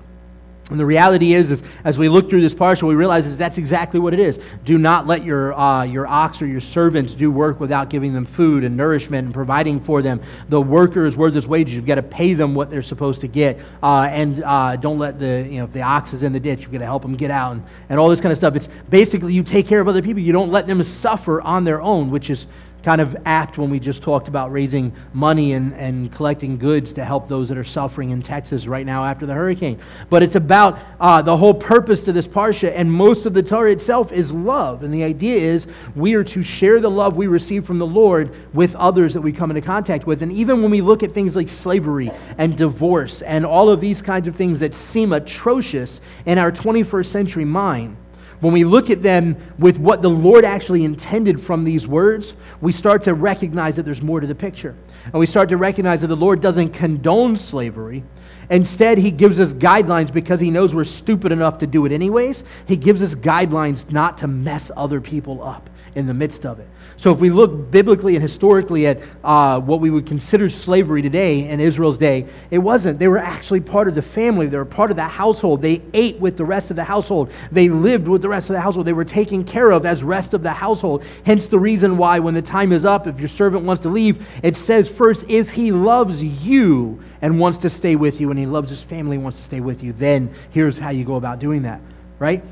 And 0.71 0.79
the 0.79 0.85
reality 0.85 1.33
is, 1.33 1.51
is, 1.51 1.63
as 1.85 1.99
we 1.99 2.11
look 2.11 2.29
through 2.29 2.43
this 2.43 2.53
parsha, 2.53 2.83
we 2.83 2.95
realize 2.95 3.27
is 3.27 3.39
that's 3.39 3.57
exactly 3.57 3.99
what 3.99 4.13
it 4.13 4.21
is. 4.21 4.39
Do 4.65 4.77
not 4.77 5.07
let 5.07 5.25
your, 5.25 5.55
uh, 5.55 5.85
your 5.85 6.07
ox 6.07 6.43
or 6.43 6.47
your 6.47 6.61
servants 6.61 7.15
do 7.15 7.31
work 7.31 7.59
without 7.59 7.89
giving 7.89 8.13
them 8.13 8.27
food 8.27 8.65
and 8.65 8.77
nourishment 8.77 9.25
and 9.25 9.33
providing 9.33 9.81
for 9.81 10.03
them. 10.03 10.21
The 10.51 10.61
worker 10.61 11.07
is 11.07 11.17
worth 11.17 11.33
his 11.33 11.49
wages. 11.49 11.75
You've 11.75 11.87
got 11.87 11.95
to 11.95 12.03
pay 12.03 12.35
them 12.35 12.55
what 12.55 12.71
they're 12.71 12.83
supposed 12.83 13.23
to 13.23 13.29
get. 13.29 13.59
Uh, 13.83 14.09
and 14.11 14.45
uh, 14.45 14.77
don't 14.77 14.99
let 14.99 15.19
the, 15.19 15.47
you 15.49 15.59
know, 15.59 15.65
if 15.65 15.73
the 15.73 15.83
ox 15.83 16.13
is 16.13 16.23
in 16.23 16.35
the 16.35 16.41
ditch, 16.41 16.61
you've 16.61 16.73
got 16.73 16.79
to 16.79 16.85
help 16.85 17.01
them 17.01 17.17
get 17.17 17.31
out 17.31 17.53
and, 17.53 17.65
and 17.89 17.99
all 17.99 18.11
this 18.11 18.21
kind 18.21 18.33
of 18.33 18.37
stuff. 18.37 18.55
It's 18.55 18.69
basically 18.91 19.33
you 19.33 19.43
take 19.43 19.67
care 19.67 19.81
of 19.81 19.89
other 19.89 20.03
people. 20.03 20.21
You 20.21 20.33
don't 20.33 20.53
let 20.53 20.67
them 20.67 20.83
suffer 20.83 21.41
on 21.41 21.65
their 21.65 21.81
own, 21.81 22.11
which 22.11 22.29
is 22.29 22.47
kind 22.89 23.03
of 23.03 23.15
apt 23.27 23.59
when 23.59 23.69
we 23.69 23.79
just 23.79 24.01
talked 24.01 24.29
about 24.29 24.51
raising 24.51 24.91
money 25.13 25.53
and, 25.53 25.75
and 25.75 26.11
collecting 26.11 26.57
goods 26.57 26.91
to 26.91 27.05
help 27.05 27.29
those 27.29 27.47
that 27.47 27.59
are 27.59 27.63
suffering 27.63 28.13
in 28.13 28.23
Texas 28.23 28.67
right 28.67 28.87
now 28.87 29.05
after 29.05 29.27
the 29.27 29.35
hurricane. 29.35 29.79
But 30.09 30.23
it's 30.23 30.37
about 30.37 30.79
uh, 30.99 31.21
the 31.21 31.37
whole 31.37 31.53
purpose 31.53 32.03
to 32.05 32.15
this 32.15 32.27
Parsha, 32.27 32.73
and 32.75 32.91
most 32.91 33.27
of 33.27 33.35
the 33.35 33.43
Torah 33.43 33.73
itself 33.73 34.11
is 34.11 34.33
love. 34.33 34.85
And 34.85 34.95
the 34.95 35.05
idea 35.05 35.37
is 35.37 35.67
we 35.97 36.15
are 36.15 36.25
to 36.25 36.43
share 36.43 36.81
the 36.81 36.91
love 36.91 37.19
we 37.19 37.27
receive 37.27 37.67
from 37.67 37.79
the 37.79 37.87
Lord 37.87 38.35
with 38.55 38.75
others 38.77 39.13
that 39.13 39.21
we 39.21 39.33
come 39.33 39.51
into 39.51 39.61
contact 39.61 40.07
with. 40.07 40.23
And 40.23 40.33
even 40.33 40.63
when 40.63 40.71
we 40.71 40.81
look 40.81 41.03
at 41.03 41.13
things 41.13 41.37
like 41.37 41.51
slavery 41.51 42.11
and 42.39 42.57
divorce 42.57 43.21
and 43.21 43.45
all 43.45 43.69
of 43.69 43.83
these 43.83 44.01
kinds 44.01 44.29
of 44.29 44.35
things 44.35 44.61
that 44.61 44.75
seem 44.75 45.13
atrocious 45.13 46.01
in 46.25 46.39
our 46.39 46.51
21st 46.51 47.05
century 47.05 47.45
mind, 47.45 47.99
when 48.41 48.53
we 48.53 48.65
look 48.65 48.91
at 48.91 49.03
them 49.03 49.37
with 49.59 49.79
what 49.79 50.01
the 50.01 50.11
Lord 50.11 50.45
actually 50.45 50.85
intended 50.85 51.41
from 51.41 51.65
these 51.65 51.89
words, 51.89 52.35
we 52.61 52.73
start 52.73 53.03
to 53.05 53.15
recognize 53.15 53.77
that 53.77 53.85
there's 53.85 54.03
more 54.03 54.21
to 54.21 54.27
the 54.27 54.35
picture. 54.35 54.77
And 55.05 55.15
we 55.15 55.27
start 55.27 55.49
to 55.49 55.57
recognize 55.57 56.01
that 56.03 56.07
the 56.07 56.17
Lord 56.17 56.41
doesn't 56.41 56.71
condone 56.71 57.37
slavery. 57.37 58.05
Instead, 58.51 58.99
He 58.99 59.11
gives 59.11 59.41
us 59.41 59.55
guidelines 59.55 60.13
because 60.13 60.41
He 60.41 60.51
knows 60.51 60.75
we're 60.75 60.85
stupid 60.85 61.33
enough 61.33 61.59
to 61.59 61.67
do 61.67 61.85
it 61.85 61.93
anyways. 61.93 62.45
He 62.67 62.77
gives 62.77 63.03
us 63.03 63.15
guidelines 63.15 63.91
not 63.91 64.19
to 64.19 64.29
mess 64.29 64.71
other 64.77 65.01
people 65.01 65.43
up 65.43 65.69
in 65.95 66.07
the 66.07 66.15
midst 66.15 66.47
of 66.47 66.61
it. 66.61 66.69
So, 66.99 67.13
if 67.13 67.21
we 67.21 67.31
look 67.31 67.71
biblically 67.71 68.17
and 68.17 68.23
historically 68.23 68.89
at 68.89 69.01
uh, 69.23 69.61
what 69.61 69.79
we 69.79 69.89
would 69.89 70.05
consider 70.05 70.49
slavery 70.49 71.01
today 71.01 71.49
in 71.49 71.61
Israel's 71.61 71.97
day, 71.97 72.27
it 72.51 72.59
wasn't. 72.59 72.99
They 72.99 73.07
were 73.07 73.19
actually 73.19 73.61
part 73.61 73.87
of 73.87 73.95
the 73.95 74.03
family, 74.03 74.49
they 74.49 74.57
were 74.57 74.65
part 74.65 74.91
of 74.91 74.97
the 74.97 75.05
household. 75.05 75.63
They 75.63 75.81
ate 75.95 76.19
with 76.19 76.37
the 76.37 76.45
rest 76.45 76.71
of 76.71 76.77
the 76.77 76.83
household, 76.83 77.31
they 77.53 77.69
lived 77.69 78.09
with 78.09 78.21
the 78.21 78.29
rest 78.29 78.51
of 78.51 78.55
the 78.55 78.61
household. 78.61 78.85
They 78.85 78.93
were 78.93 79.05
taken 79.05 79.45
care 79.45 79.71
of 79.71 79.87
as 79.87 80.03
rest 80.03 80.35
of 80.35 80.43
the 80.43 80.51
household. 80.51 81.05
Hence, 81.25 81.47
the 81.47 81.59
reason 81.59 81.97
why, 81.97 82.19
when 82.19 82.35
the 82.35 82.43
time 82.43 82.73
is 82.73 82.85
up, 82.85 83.07
if 83.07 83.21
your 83.21 83.29
servant 83.29 83.65
wants 83.65 83.81
to 83.83 83.89
leave, 83.89 84.27
it 84.43 84.57
says 84.57 84.89
first, 84.89 85.25
if 85.29 85.49
he 85.51 85.71
loves 85.71 86.21
you 86.21 87.01
and 87.23 87.39
wants 87.39 87.59
to 87.59 87.71
stay 87.71 87.95
with 87.95 88.21
you, 88.21 88.31
and 88.31 88.39
he 88.41 88.47
loves 88.47 88.71
his 88.71 88.83
family 88.83 89.15
and 89.15 89.23
wants 89.23 89.39
to 89.39 89.45
stay 89.45 89.61
with 89.61 89.85
you, 89.85 89.93
then 89.93 90.35
here's 90.51 90.77
how 90.77 90.91
you 90.91 91.05
go 91.05 91.15
about 91.15 91.39
doing 91.39 91.63
that, 91.63 91.81
right? 92.19 92.43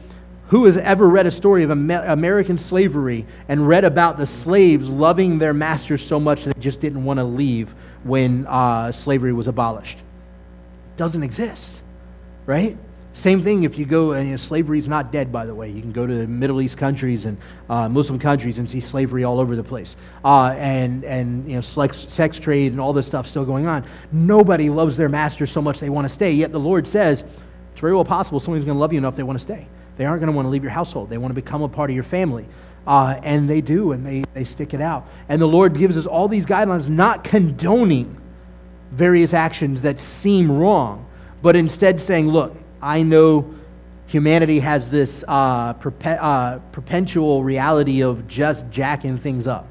Who 0.49 0.65
has 0.67 0.76
ever 0.76 1.09
read 1.09 1.26
a 1.26 1.31
story 1.31 1.65
of 1.65 1.71
American 1.71 2.57
slavery 2.57 3.26
and 3.49 3.67
read 3.67 3.85
about 3.85 4.17
the 4.17 4.26
slaves 4.26 4.88
loving 4.88 5.38
their 5.38 5.53
masters 5.53 6.07
so 6.07 6.21
much 6.21 6.45
that 6.45 6.55
they 6.55 6.61
just 6.61 6.79
didn't 6.79 7.03
want 7.03 7.19
to 7.19 7.25
leave 7.25 7.75
when 8.05 8.47
uh, 8.47 8.93
slavery 8.93 9.33
was 9.33 9.49
abolished? 9.49 10.03
Doesn't 10.97 11.25
exist, 11.25 11.83
right? 12.47 12.76
Same 13.12 13.43
thing 13.43 13.65
if 13.65 13.76
you 13.76 13.87
go, 13.87 14.12
and 14.12 14.26
you 14.26 14.31
know, 14.33 14.37
slavery 14.37 14.79
is 14.79 14.87
not 14.87 15.11
dead, 15.11 15.33
by 15.33 15.47
the 15.47 15.55
way. 15.55 15.71
You 15.71 15.81
can 15.81 15.91
go 15.91 16.07
to 16.07 16.26
Middle 16.26 16.61
East 16.61 16.76
countries 16.79 17.25
and 17.25 17.38
uh, 17.69 17.88
Muslim 17.88 18.19
countries 18.19 18.59
and 18.59 18.69
see 18.69 18.79
slavery 18.79 19.25
all 19.25 19.41
over 19.41 19.57
the 19.57 19.65
place. 19.65 19.97
Uh, 20.25 20.55
and, 20.59 21.03
and 21.03 21.49
you 21.49 21.57
know, 21.57 21.61
sex, 21.61 22.05
sex 22.09 22.38
trade 22.38 22.73
and 22.73 22.81
all 22.81 22.93
this 22.93 23.07
stuff 23.07 23.26
still 23.26 23.45
going 23.45 23.67
on. 23.67 23.85
Nobody 24.12 24.69
loves 24.71 24.97
their 24.97 25.09
master 25.09 25.47
so 25.47 25.61
much 25.61 25.81
they 25.81 25.88
want 25.88 26.05
to 26.05 26.11
stay. 26.11 26.31
Yet 26.31 26.53
the 26.53 26.61
Lord 26.61 26.87
says, 26.87 27.25
it's 27.73 27.81
very 27.81 27.95
well 27.95 28.05
possible 28.05 28.38
somebody's 28.38 28.65
going 28.65 28.76
to 28.76 28.81
love 28.81 28.93
you 28.93 28.99
enough 28.99 29.17
they 29.17 29.23
want 29.23 29.38
to 29.38 29.43
stay. 29.43 29.67
They 29.97 30.05
aren't 30.05 30.21
going 30.21 30.31
to 30.31 30.37
want 30.37 30.47
to 30.47 30.50
leave 30.50 30.62
your 30.62 30.73
household. 30.73 31.11
They 31.11 31.19
want 31.19 31.31
to 31.31 31.35
become 31.35 31.62
a 31.62 31.69
part 31.69 31.91
of 31.91 31.95
your 31.95 32.05
family. 32.05 32.47
Uh, 32.87 33.19
and 33.23 33.50
they 33.50 33.61
do, 33.61 33.93
and 33.93 34.07
they, 34.07 34.25
they 34.33 34.45
stick 34.45 34.73
it 34.73 34.81
out. 34.81 35.09
And 35.29 35.43
the 35.43 35.47
Lord 35.47 35.76
gives 35.76 35.97
us 35.97 36.07
all 36.07 36.29
these 36.29 36.47
guidelines, 36.47 36.88
not 36.88 37.25
condoning 37.25 38.17
various 38.93 39.35
actions 39.35 39.83
that 39.83 39.99
seem 39.99 40.50
wrong, 40.50 41.05
but 41.43 41.57
instead 41.57 42.00
saying, 42.00 42.29
look, 42.29 42.55
I 42.81 43.03
know 43.03 43.53
humanity 44.07 44.61
has 44.61 44.88
this 44.88 45.25
uh, 45.26 45.75
perpe- 45.75 46.19
uh, 46.21 46.59
perpetual 46.71 47.43
reality 47.43 48.03
of 48.03 48.29
just 48.29 48.71
jacking 48.71 49.19
things 49.19 49.47
up. 49.49 49.67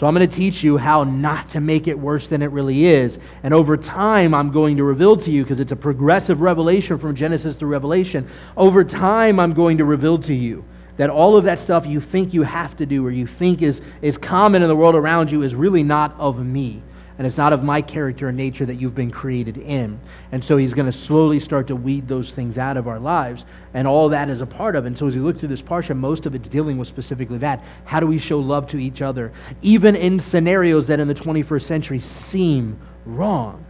So 0.00 0.06
I'm 0.06 0.14
going 0.14 0.26
to 0.26 0.34
teach 0.34 0.64
you 0.64 0.78
how 0.78 1.04
not 1.04 1.50
to 1.50 1.60
make 1.60 1.86
it 1.86 1.98
worse 1.98 2.26
than 2.26 2.40
it 2.40 2.46
really 2.52 2.86
is. 2.86 3.18
And 3.42 3.52
over 3.52 3.76
time, 3.76 4.32
I'm 4.32 4.50
going 4.50 4.78
to 4.78 4.82
reveal 4.82 5.14
to 5.18 5.30
you, 5.30 5.42
because 5.44 5.60
it's 5.60 5.72
a 5.72 5.76
progressive 5.76 6.40
revelation 6.40 6.96
from 6.96 7.14
Genesis 7.14 7.54
to 7.56 7.66
Revelation. 7.66 8.26
Over 8.56 8.82
time, 8.82 9.38
I'm 9.38 9.52
going 9.52 9.76
to 9.76 9.84
reveal 9.84 10.16
to 10.20 10.32
you 10.32 10.64
that 10.96 11.10
all 11.10 11.36
of 11.36 11.44
that 11.44 11.58
stuff 11.58 11.84
you 11.84 12.00
think 12.00 12.32
you 12.32 12.44
have 12.44 12.74
to 12.78 12.86
do 12.86 13.06
or 13.06 13.10
you 13.10 13.26
think 13.26 13.60
is, 13.60 13.82
is 14.00 14.16
common 14.16 14.62
in 14.62 14.68
the 14.68 14.74
world 14.74 14.96
around 14.96 15.30
you 15.30 15.42
is 15.42 15.54
really 15.54 15.82
not 15.82 16.14
of 16.18 16.42
me 16.42 16.82
and 17.20 17.26
it's 17.26 17.36
not 17.36 17.52
of 17.52 17.62
my 17.62 17.82
character 17.82 18.28
and 18.28 18.36
nature 18.38 18.64
that 18.64 18.76
you've 18.76 18.94
been 18.94 19.10
created 19.10 19.58
in. 19.58 20.00
And 20.32 20.42
so 20.42 20.56
he's 20.56 20.72
going 20.72 20.86
to 20.86 20.92
slowly 20.92 21.38
start 21.38 21.66
to 21.66 21.76
weed 21.76 22.08
those 22.08 22.30
things 22.30 22.56
out 22.56 22.78
of 22.78 22.88
our 22.88 22.98
lives, 22.98 23.44
and 23.74 23.86
all 23.86 24.08
that 24.08 24.30
is 24.30 24.40
a 24.40 24.46
part 24.46 24.74
of 24.74 24.86
it. 24.86 24.86
And 24.86 24.96
so 24.96 25.06
as 25.06 25.14
we 25.14 25.20
look 25.20 25.38
through 25.38 25.50
this 25.50 25.60
parsha, 25.60 25.94
most 25.94 26.24
of 26.24 26.34
it's 26.34 26.48
dealing 26.48 26.78
with 26.78 26.88
specifically 26.88 27.36
that. 27.36 27.62
How 27.84 28.00
do 28.00 28.06
we 28.06 28.16
show 28.16 28.40
love 28.40 28.66
to 28.68 28.78
each 28.78 29.02
other, 29.02 29.32
even 29.60 29.96
in 29.96 30.18
scenarios 30.18 30.86
that 30.86 30.98
in 30.98 31.08
the 31.08 31.14
21st 31.14 31.60
century 31.60 32.00
seem 32.00 32.80
wrong? 33.04 33.66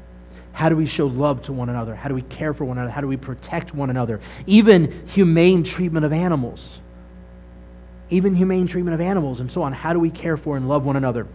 How 0.52 0.68
do 0.68 0.76
we 0.76 0.86
show 0.86 1.08
love 1.08 1.42
to 1.42 1.52
one 1.52 1.70
another? 1.70 1.96
How 1.96 2.08
do 2.08 2.14
we 2.14 2.22
care 2.22 2.54
for 2.54 2.64
one 2.64 2.78
another? 2.78 2.92
How 2.92 3.00
do 3.00 3.08
we 3.08 3.16
protect 3.16 3.74
one 3.74 3.90
another? 3.90 4.20
Even 4.46 5.04
humane 5.08 5.64
treatment 5.64 6.06
of 6.06 6.12
animals. 6.12 6.80
Even 8.10 8.32
humane 8.32 8.68
treatment 8.68 8.94
of 8.94 9.00
animals 9.00 9.40
and 9.40 9.50
so 9.50 9.64
on. 9.64 9.72
How 9.72 9.92
do 9.92 9.98
we 9.98 10.10
care 10.10 10.36
for 10.36 10.56
and 10.56 10.68
love 10.68 10.84
one 10.84 10.94
another? 10.94 11.26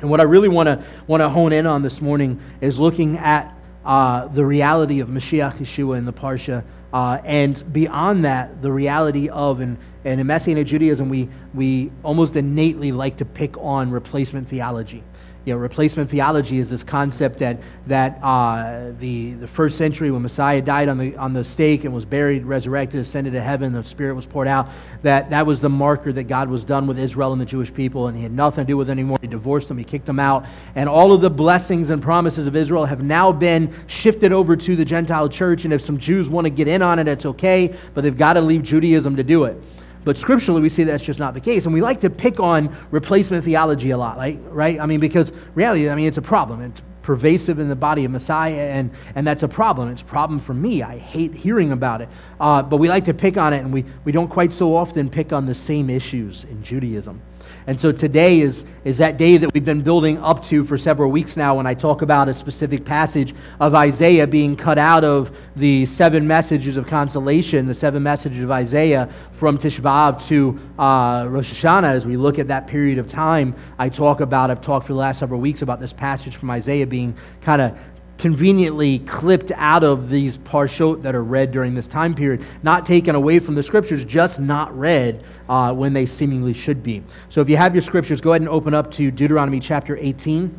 And 0.00 0.10
what 0.10 0.20
I 0.20 0.24
really 0.24 0.48
want 0.48 0.66
to 0.66 0.84
want 1.06 1.20
to 1.20 1.28
hone 1.28 1.52
in 1.52 1.66
on 1.66 1.82
this 1.82 2.00
morning 2.00 2.40
is 2.60 2.78
looking 2.78 3.16
at 3.18 3.54
uh, 3.84 4.28
the 4.28 4.44
reality 4.44 5.00
of 5.00 5.08
Mashiach 5.08 5.54
Yeshua 5.58 5.98
in 5.98 6.04
the 6.04 6.12
Parsha, 6.12 6.64
uh, 6.92 7.18
and 7.24 7.62
beyond 7.72 8.24
that, 8.24 8.62
the 8.62 8.70
reality 8.70 9.28
of, 9.28 9.60
and, 9.60 9.76
and 10.04 10.20
in 10.20 10.26
Messianic 10.26 10.66
Judaism, 10.66 11.08
we, 11.08 11.28
we 11.52 11.90
almost 12.02 12.36
innately 12.36 12.92
like 12.92 13.16
to 13.18 13.24
pick 13.24 13.58
on 13.58 13.90
replacement 13.90 14.48
theology 14.48 15.02
you 15.44 15.52
know, 15.52 15.58
replacement 15.58 16.10
theology 16.10 16.58
is 16.58 16.70
this 16.70 16.82
concept 16.82 17.38
that, 17.38 17.58
that 17.86 18.18
uh, 18.22 18.92
the, 18.98 19.34
the 19.34 19.46
first 19.46 19.76
century, 19.76 20.10
when 20.10 20.22
Messiah 20.22 20.62
died 20.62 20.88
on 20.88 20.96
the, 20.96 21.14
on 21.16 21.34
the 21.34 21.44
stake 21.44 21.84
and 21.84 21.92
was 21.92 22.06
buried, 22.06 22.44
resurrected, 22.44 23.00
ascended 23.00 23.34
to 23.34 23.42
heaven, 23.42 23.72
the 23.72 23.84
Spirit 23.84 24.14
was 24.14 24.24
poured 24.24 24.48
out, 24.48 24.68
that 25.02 25.28
that 25.30 25.44
was 25.44 25.60
the 25.60 25.68
marker 25.68 26.12
that 26.14 26.24
God 26.24 26.48
was 26.48 26.64
done 26.64 26.86
with 26.86 26.98
Israel 26.98 27.32
and 27.32 27.40
the 27.40 27.46
Jewish 27.46 27.72
people, 27.72 28.08
and 28.08 28.16
he 28.16 28.22
had 28.22 28.32
nothing 28.32 28.64
to 28.64 28.66
do 28.66 28.76
with 28.78 28.86
them 28.86 28.98
anymore. 28.98 29.18
He 29.20 29.26
divorced 29.26 29.68
them, 29.68 29.76
he 29.76 29.84
kicked 29.84 30.06
them 30.06 30.18
out, 30.18 30.46
and 30.76 30.88
all 30.88 31.12
of 31.12 31.20
the 31.20 31.30
blessings 31.30 31.90
and 31.90 32.02
promises 32.02 32.46
of 32.46 32.56
Israel 32.56 32.86
have 32.86 33.02
now 33.02 33.30
been 33.30 33.74
shifted 33.86 34.32
over 34.32 34.56
to 34.56 34.76
the 34.76 34.84
Gentile 34.84 35.28
church, 35.28 35.64
and 35.64 35.74
if 35.74 35.82
some 35.82 35.98
Jews 35.98 36.30
want 36.30 36.46
to 36.46 36.50
get 36.50 36.68
in 36.68 36.80
on 36.80 36.98
it, 36.98 37.06
it's 37.06 37.26
okay, 37.26 37.76
but 37.92 38.02
they've 38.02 38.16
got 38.16 38.34
to 38.34 38.40
leave 38.40 38.62
Judaism 38.62 39.16
to 39.16 39.22
do 39.22 39.44
it. 39.44 39.62
But 40.04 40.18
scripturally, 40.18 40.60
we 40.60 40.68
see 40.68 40.84
that's 40.84 41.02
just 41.02 41.18
not 41.18 41.34
the 41.34 41.40
case. 41.40 41.64
And 41.64 41.74
we 41.74 41.80
like 41.80 42.00
to 42.00 42.10
pick 42.10 42.38
on 42.38 42.74
replacement 42.90 43.44
theology 43.44 43.90
a 43.90 43.98
lot, 43.98 44.16
right? 44.16 44.38
right? 44.50 44.78
I 44.78 44.86
mean, 44.86 45.00
because 45.00 45.32
reality, 45.54 45.88
I 45.88 45.94
mean, 45.94 46.06
it's 46.06 46.18
a 46.18 46.22
problem. 46.22 46.60
It's 46.60 46.82
pervasive 47.02 47.58
in 47.58 47.68
the 47.68 47.76
body 47.76 48.04
of 48.04 48.10
Messiah, 48.10 48.70
and, 48.70 48.90
and 49.14 49.26
that's 49.26 49.42
a 49.42 49.48
problem. 49.48 49.90
It's 49.90 50.02
a 50.02 50.06
problem 50.06 50.40
for 50.40 50.54
me. 50.54 50.82
I 50.82 50.98
hate 50.98 51.34
hearing 51.34 51.72
about 51.72 52.00
it. 52.00 52.08
Uh, 52.40 52.62
but 52.62 52.78
we 52.78 52.88
like 52.88 53.04
to 53.04 53.14
pick 53.14 53.36
on 53.36 53.52
it, 53.52 53.58
and 53.58 53.72
we, 53.72 53.84
we 54.04 54.12
don't 54.12 54.28
quite 54.28 54.52
so 54.52 54.74
often 54.74 55.08
pick 55.08 55.32
on 55.32 55.46
the 55.46 55.54
same 55.54 55.90
issues 55.90 56.44
in 56.44 56.62
Judaism. 56.62 57.20
And 57.66 57.80
so 57.80 57.92
today 57.92 58.40
is, 58.40 58.64
is 58.84 58.98
that 58.98 59.16
day 59.16 59.38
that 59.38 59.52
we've 59.54 59.64
been 59.64 59.80
building 59.80 60.18
up 60.18 60.42
to 60.44 60.64
for 60.64 60.76
several 60.76 61.10
weeks 61.10 61.36
now 61.36 61.56
when 61.56 61.66
I 61.66 61.72
talk 61.72 62.02
about 62.02 62.28
a 62.28 62.34
specific 62.34 62.84
passage 62.84 63.34
of 63.58 63.74
Isaiah 63.74 64.26
being 64.26 64.54
cut 64.54 64.76
out 64.76 65.02
of 65.02 65.34
the 65.56 65.86
seven 65.86 66.26
messages 66.26 66.76
of 66.76 66.86
consolation, 66.86 67.64
the 67.64 67.74
seven 67.74 68.02
messages 68.02 68.44
of 68.44 68.50
Isaiah 68.50 69.08
from 69.32 69.56
Tisha 69.56 69.80
B'Av 69.80 70.26
to 70.28 70.58
uh, 70.78 71.26
Rosh 71.28 71.54
Hashanah. 71.54 71.94
As 71.94 72.06
we 72.06 72.18
look 72.18 72.38
at 72.38 72.48
that 72.48 72.66
period 72.66 72.98
of 72.98 73.08
time, 73.08 73.54
I 73.78 73.88
talk 73.88 74.20
about, 74.20 74.50
I've 74.50 74.60
talked 74.60 74.86
for 74.86 74.92
the 74.92 74.98
last 74.98 75.18
several 75.18 75.40
weeks 75.40 75.62
about 75.62 75.80
this 75.80 75.92
passage 75.92 76.36
from 76.36 76.50
Isaiah 76.50 76.86
being 76.86 77.16
kind 77.40 77.62
of 77.62 77.78
conveniently 78.24 79.00
clipped 79.00 79.52
out 79.54 79.84
of 79.84 80.08
these 80.08 80.38
parshot 80.38 81.02
that 81.02 81.14
are 81.14 81.22
read 81.22 81.52
during 81.52 81.74
this 81.74 81.86
time 81.86 82.14
period, 82.14 82.42
not 82.62 82.86
taken 82.86 83.14
away 83.14 83.38
from 83.38 83.54
the 83.54 83.62
scriptures, 83.62 84.02
just 84.02 84.40
not 84.40 84.74
read 84.74 85.22
uh, 85.50 85.74
when 85.74 85.92
they 85.92 86.06
seemingly 86.06 86.54
should 86.54 86.82
be. 86.82 87.02
So 87.28 87.42
if 87.42 87.50
you 87.50 87.58
have 87.58 87.74
your 87.74 87.82
scriptures, 87.82 88.22
go 88.22 88.30
ahead 88.30 88.40
and 88.40 88.48
open 88.48 88.72
up 88.72 88.90
to 88.92 89.10
Deuteronomy 89.10 89.60
chapter 89.60 89.98
18. 89.98 90.58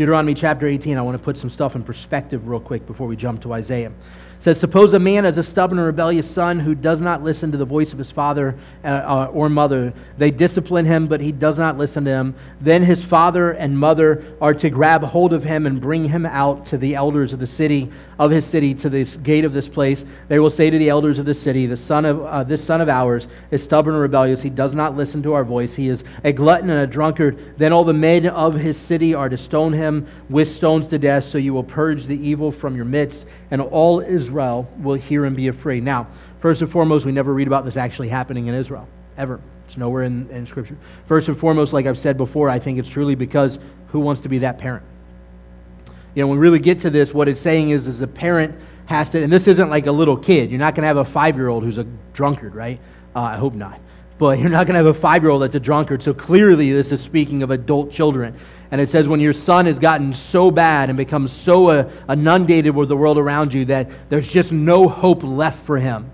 Deuteronomy 0.00 0.32
chapter 0.32 0.66
18, 0.66 0.96
I 0.96 1.02
want 1.02 1.18
to 1.18 1.22
put 1.22 1.36
some 1.36 1.50
stuff 1.50 1.76
in 1.76 1.84
perspective 1.84 2.48
real 2.48 2.58
quick 2.58 2.86
before 2.86 3.06
we 3.06 3.16
jump 3.16 3.42
to 3.42 3.52
Isaiah 3.52 3.88
It 3.88 4.42
says, 4.42 4.58
Suppose 4.58 4.94
a 4.94 4.98
man 4.98 5.24
has 5.24 5.36
a 5.36 5.42
stubborn 5.42 5.76
and 5.78 5.86
rebellious 5.86 6.26
son 6.26 6.58
who 6.58 6.74
does 6.74 7.02
not 7.02 7.22
listen 7.22 7.52
to 7.52 7.58
the 7.58 7.66
voice 7.66 7.92
of 7.92 7.98
his 7.98 8.10
father 8.10 8.56
uh, 8.82 8.86
uh, 8.86 9.30
or 9.30 9.50
mother. 9.50 9.92
They 10.16 10.30
discipline 10.30 10.86
him, 10.86 11.06
but 11.06 11.20
he 11.20 11.32
does 11.32 11.58
not 11.58 11.76
listen 11.76 12.04
to 12.04 12.10
them. 12.10 12.34
Then 12.62 12.82
his 12.82 13.04
father 13.04 13.50
and 13.50 13.78
mother 13.78 14.24
are 14.40 14.54
to 14.54 14.70
grab 14.70 15.02
hold 15.02 15.34
of 15.34 15.44
him 15.44 15.66
and 15.66 15.78
bring 15.78 16.08
him 16.08 16.24
out 16.24 16.64
to 16.66 16.78
the 16.78 16.94
elders 16.94 17.34
of 17.34 17.38
the 17.38 17.46
city, 17.46 17.90
of 18.18 18.30
his 18.30 18.46
city, 18.46 18.72
to 18.76 18.88
the 18.88 19.04
gate 19.22 19.44
of 19.44 19.52
this 19.52 19.68
place. 19.68 20.06
They 20.28 20.38
will 20.38 20.48
say 20.48 20.70
to 20.70 20.78
the 20.78 20.88
elders 20.88 21.18
of 21.18 21.26
the 21.26 21.34
city, 21.34 21.66
The 21.66 21.76
son 21.76 22.06
of 22.06 22.24
uh, 22.24 22.42
this 22.42 22.64
son 22.64 22.80
of 22.80 22.88
ours 22.88 23.28
is 23.50 23.62
stubborn 23.62 23.92
and 23.92 24.00
rebellious. 24.00 24.40
He 24.40 24.48
does 24.48 24.72
not 24.72 24.96
listen 24.96 25.22
to 25.24 25.34
our 25.34 25.44
voice. 25.44 25.74
He 25.74 25.90
is 25.90 26.04
a 26.24 26.32
glutton 26.32 26.70
and 26.70 26.80
a 26.80 26.86
drunkard. 26.86 27.58
Then 27.58 27.74
all 27.74 27.84
the 27.84 27.92
men 27.92 28.26
of 28.28 28.54
his 28.54 28.78
city 28.78 29.12
are 29.12 29.28
to 29.28 29.36
stone 29.36 29.74
him 29.74 29.89
with 30.28 30.48
stones 30.48 30.88
to 30.88 30.98
death. 30.98 31.24
So 31.24 31.38
you 31.38 31.52
will 31.52 31.64
purge 31.64 32.06
the 32.06 32.16
evil 32.16 32.50
from 32.52 32.74
your 32.76 32.84
midst, 32.84 33.26
and 33.50 33.60
all 33.60 34.00
Israel 34.00 34.30
Israel 34.30 34.68
will 34.78 34.94
hear 34.94 35.24
and 35.24 35.36
be 35.36 35.48
afraid. 35.48 35.82
Now, 35.82 36.06
first 36.38 36.62
and 36.62 36.70
foremost, 36.70 37.04
we 37.04 37.12
never 37.12 37.34
read 37.34 37.46
about 37.46 37.64
this 37.64 37.76
actually 37.76 38.08
happening 38.08 38.46
in 38.46 38.54
Israel, 38.54 38.86
ever. 39.16 39.40
It's 39.64 39.76
nowhere 39.76 40.04
in, 40.04 40.28
in 40.30 40.46
Scripture. 40.46 40.76
First 41.04 41.28
and 41.28 41.36
foremost, 41.36 41.72
like 41.72 41.86
I've 41.86 41.98
said 41.98 42.16
before, 42.16 42.48
I 42.48 42.58
think 42.58 42.78
it's 42.78 42.88
truly 42.88 43.14
because 43.14 43.58
who 43.88 44.00
wants 44.00 44.20
to 44.22 44.28
be 44.28 44.38
that 44.38 44.58
parent? 44.58 44.84
You 46.14 46.22
know, 46.22 46.28
when 46.28 46.38
we 46.38 46.42
really 46.42 46.58
get 46.58 46.80
to 46.80 46.90
this, 46.90 47.12
what 47.14 47.28
it's 47.28 47.40
saying 47.40 47.70
is, 47.70 47.86
is 47.86 47.98
the 47.98 48.06
parent 48.06 48.54
has 48.86 49.10
to, 49.10 49.22
and 49.22 49.32
this 49.32 49.46
isn't 49.46 49.70
like 49.70 49.86
a 49.86 49.92
little 49.92 50.16
kid. 50.16 50.50
You're 50.50 50.58
not 50.58 50.74
going 50.74 50.82
to 50.82 50.88
have 50.88 50.96
a 50.96 51.04
five 51.04 51.36
year 51.36 51.48
old 51.48 51.64
who's 51.64 51.78
a 51.78 51.86
drunkard, 52.12 52.54
right? 52.54 52.80
Uh, 53.14 53.20
I 53.20 53.36
hope 53.36 53.54
not. 53.54 53.80
But 54.20 54.38
you're 54.38 54.50
not 54.50 54.66
going 54.66 54.74
to 54.74 54.84
have 54.84 54.86
a 54.86 54.92
five 54.92 55.22
year 55.22 55.30
old 55.30 55.40
that's 55.40 55.54
a 55.54 55.60
drunkard. 55.60 56.02
So 56.02 56.12
clearly, 56.12 56.70
this 56.72 56.92
is 56.92 57.00
speaking 57.00 57.42
of 57.42 57.50
adult 57.50 57.90
children. 57.90 58.36
And 58.70 58.78
it 58.78 58.90
says, 58.90 59.08
when 59.08 59.18
your 59.18 59.32
son 59.32 59.64
has 59.64 59.78
gotten 59.78 60.12
so 60.12 60.50
bad 60.50 60.90
and 60.90 60.96
becomes 60.98 61.32
so 61.32 61.68
uh, 61.68 61.90
inundated 62.06 62.76
with 62.76 62.90
the 62.90 62.96
world 62.98 63.16
around 63.16 63.54
you 63.54 63.64
that 63.64 63.90
there's 64.10 64.30
just 64.30 64.52
no 64.52 64.86
hope 64.86 65.22
left 65.24 65.64
for 65.64 65.78
him, 65.78 66.10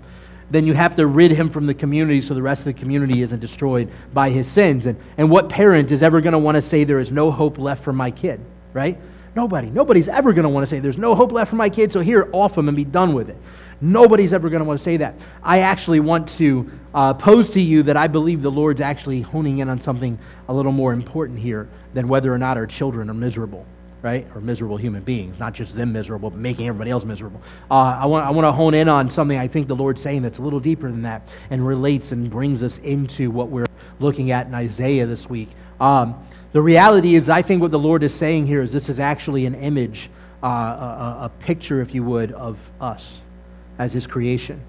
then 0.49 0.65
you 0.65 0.73
have 0.73 0.95
to 0.95 1.05
rid 1.05 1.31
him 1.31 1.49
from 1.49 1.67
the 1.67 1.73
community 1.73 2.21
so 2.21 2.33
the 2.33 2.41
rest 2.41 2.65
of 2.65 2.73
the 2.73 2.79
community 2.79 3.23
isn't 3.23 3.41
destroyed 3.41 3.91
by 4.13 4.29
his 4.29 4.47
sins. 4.47 4.85
And, 4.85 4.97
and 5.17 5.29
what 5.29 5.49
parent 5.49 5.91
is 5.91 6.01
ever 6.01 6.21
going 6.21 6.31
to 6.31 6.39
want 6.39 6.55
to 6.55 6.61
say, 6.61 6.85
there 6.85 6.99
is 6.99 7.11
no 7.11 7.29
hope 7.29 7.57
left 7.57 7.83
for 7.83 7.91
my 7.91 8.09
kid, 8.09 8.39
right? 8.71 8.97
Nobody. 9.35 9.69
Nobody's 9.69 10.07
ever 10.07 10.31
going 10.31 10.43
to 10.43 10.49
want 10.49 10.63
to 10.63 10.67
say, 10.67 10.79
there's 10.79 10.97
no 10.97 11.13
hope 11.13 11.33
left 11.33 11.49
for 11.49 11.57
my 11.57 11.69
kid, 11.69 11.91
so 11.91 11.99
here, 11.99 12.29
off 12.31 12.57
him 12.57 12.69
and 12.69 12.77
be 12.77 12.85
done 12.85 13.13
with 13.13 13.29
it. 13.29 13.37
Nobody's 13.79 14.33
ever 14.33 14.49
going 14.49 14.61
to 14.61 14.65
want 14.65 14.79
to 14.79 14.83
say 14.83 14.97
that. 14.97 15.15
I 15.43 15.59
actually 15.59 15.99
want 15.99 16.27
to 16.29 16.71
uh, 16.95 17.13
pose 17.13 17.51
to 17.51 17.61
you 17.61 17.83
that 17.83 17.95
I 17.95 18.07
believe 18.07 18.41
the 18.41 18.49
Lord's 18.49 18.81
actually 18.81 19.21
honing 19.21 19.59
in 19.59 19.69
on 19.69 19.79
something 19.79 20.17
a 20.49 20.53
little 20.53 20.71
more 20.71 20.93
important 20.93 21.37
here 21.37 21.69
than 21.93 22.07
whether 22.07 22.33
or 22.33 22.39
not 22.39 22.57
our 22.57 22.65
children 22.65 23.07
are 23.07 23.13
miserable, 23.13 23.67
right? 24.01 24.25
Or 24.33 24.41
miserable 24.41 24.77
human 24.77 25.03
beings, 25.03 25.37
not 25.37 25.53
just 25.53 25.75
them 25.75 25.93
miserable, 25.93 26.31
but 26.31 26.39
making 26.39 26.67
everybody 26.67 26.89
else 26.89 27.05
miserable. 27.05 27.39
Uh, 27.69 27.99
I, 28.01 28.05
want, 28.07 28.25
I 28.25 28.31
want 28.31 28.45
to 28.45 28.51
hone 28.51 28.73
in 28.73 28.89
on 28.89 29.11
something 29.11 29.37
I 29.37 29.47
think 29.47 29.67
the 29.67 29.75
Lord's 29.75 30.01
saying 30.01 30.23
that's 30.23 30.39
a 30.39 30.41
little 30.41 30.59
deeper 30.59 30.89
than 30.89 31.03
that 31.03 31.27
and 31.51 31.65
relates 31.65 32.11
and 32.13 32.31
brings 32.31 32.63
us 32.63 32.79
into 32.79 33.29
what 33.29 33.49
we're 33.49 33.67
looking 33.99 34.31
at 34.31 34.47
in 34.47 34.55
Isaiah 34.55 35.05
this 35.05 35.29
week. 35.29 35.49
Um, 35.79 36.25
the 36.51 36.61
reality 36.63 37.13
is, 37.13 37.29
I 37.29 37.43
think 37.43 37.61
what 37.61 37.69
the 37.69 37.79
Lord 37.79 38.01
is 38.01 38.13
saying 38.13 38.47
here 38.47 38.63
is 38.63 38.71
this 38.71 38.89
is 38.89 38.99
actually 38.99 39.45
an 39.45 39.53
image, 39.53 40.09
uh, 40.41 40.47
a, 40.47 41.17
a 41.25 41.31
picture, 41.37 41.81
if 41.81 41.93
you 41.93 42.03
would, 42.03 42.31
of 42.31 42.57
us 42.81 43.21
as 43.79 43.93
his 43.93 44.07
creation, 44.07 44.61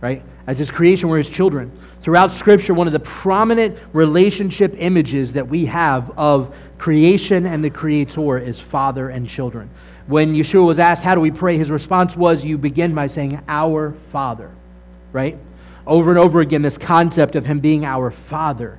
right? 0.00 0.22
As 0.46 0.58
his 0.58 0.70
creation, 0.70 1.08
we're 1.08 1.18
his 1.18 1.28
children. 1.28 1.70
Throughout 2.02 2.30
Scripture, 2.30 2.74
one 2.74 2.86
of 2.86 2.92
the 2.92 3.00
prominent 3.00 3.76
relationship 3.92 4.74
images 4.78 5.32
that 5.32 5.48
we 5.48 5.64
have 5.66 6.10
of 6.16 6.54
creation 6.78 7.46
and 7.46 7.64
the 7.64 7.70
Creator 7.70 8.38
is 8.38 8.60
father 8.60 9.08
and 9.08 9.28
children. 9.28 9.70
When 10.06 10.34
Yeshua 10.34 10.66
was 10.66 10.78
asked, 10.78 11.02
How 11.02 11.14
do 11.14 11.20
we 11.20 11.30
pray? 11.30 11.56
his 11.56 11.70
response 11.70 12.16
was, 12.16 12.44
You 12.44 12.58
begin 12.58 12.94
by 12.94 13.08
saying, 13.08 13.42
Our 13.48 13.92
Father, 14.12 14.50
right? 15.12 15.36
Over 15.86 16.10
and 16.10 16.18
over 16.18 16.40
again, 16.40 16.62
this 16.62 16.78
concept 16.78 17.34
of 17.34 17.46
him 17.46 17.60
being 17.60 17.84
our 17.84 18.10
Father 18.10 18.78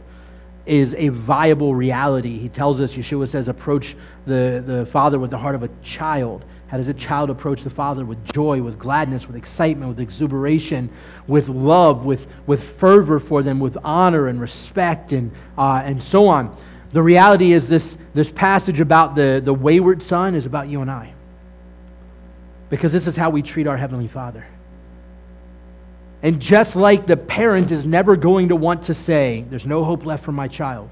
is 0.65 0.93
a 0.97 1.07
viable 1.09 1.73
reality. 1.73 2.37
He 2.37 2.49
tells 2.49 2.81
us, 2.81 2.93
Yeshua 2.93 3.27
says, 3.27 3.47
approach 3.47 3.95
the, 4.25 4.61
the 4.65 4.85
Father 4.85 5.17
with 5.17 5.31
the 5.31 5.37
heart 5.37 5.55
of 5.55 5.63
a 5.63 5.69
child. 5.81 6.43
How 6.67 6.75
does 6.75 6.89
a 6.89 6.93
child 6.93 7.29
approach 7.29 7.63
the 7.63 7.69
Father? 7.69 8.05
With 8.05 8.33
joy, 8.33 8.61
with 8.61 8.77
gladness, 8.77 9.25
with 9.25 9.37
excitement, 9.37 9.87
with 9.87 9.99
exuberation, 10.01 10.89
with 11.25 11.47
love, 11.47 12.05
with, 12.05 12.27
with 12.45 12.61
fervor 12.61 13.19
for 13.19 13.41
them, 13.41 13.59
with 13.59 13.77
honor 13.83 14.27
and 14.27 14.39
respect, 14.39 15.13
and, 15.13 15.31
uh, 15.57 15.81
and 15.85 16.01
so 16.01 16.27
on. 16.27 16.55
The 16.91 17.01
reality 17.01 17.53
is, 17.53 17.67
this, 17.69 17.97
this 18.13 18.31
passage 18.31 18.81
about 18.81 19.15
the, 19.15 19.41
the 19.43 19.53
wayward 19.53 20.03
son 20.03 20.35
is 20.35 20.45
about 20.45 20.67
you 20.67 20.81
and 20.81 20.91
I. 20.91 21.13
Because 22.69 22.91
this 22.91 23.07
is 23.07 23.15
how 23.15 23.29
we 23.29 23.41
treat 23.41 23.65
our 23.65 23.77
Heavenly 23.77 24.09
Father. 24.09 24.45
And 26.21 26.41
just 26.41 26.75
like 26.75 27.07
the 27.07 27.15
parent 27.15 27.71
is 27.71 27.85
never 27.85 28.17
going 28.17 28.49
to 28.49 28.57
want 28.57 28.83
to 28.83 28.93
say, 28.93 29.45
There's 29.49 29.65
no 29.65 29.85
hope 29.85 30.05
left 30.05 30.25
for 30.25 30.33
my 30.33 30.49
child, 30.49 30.89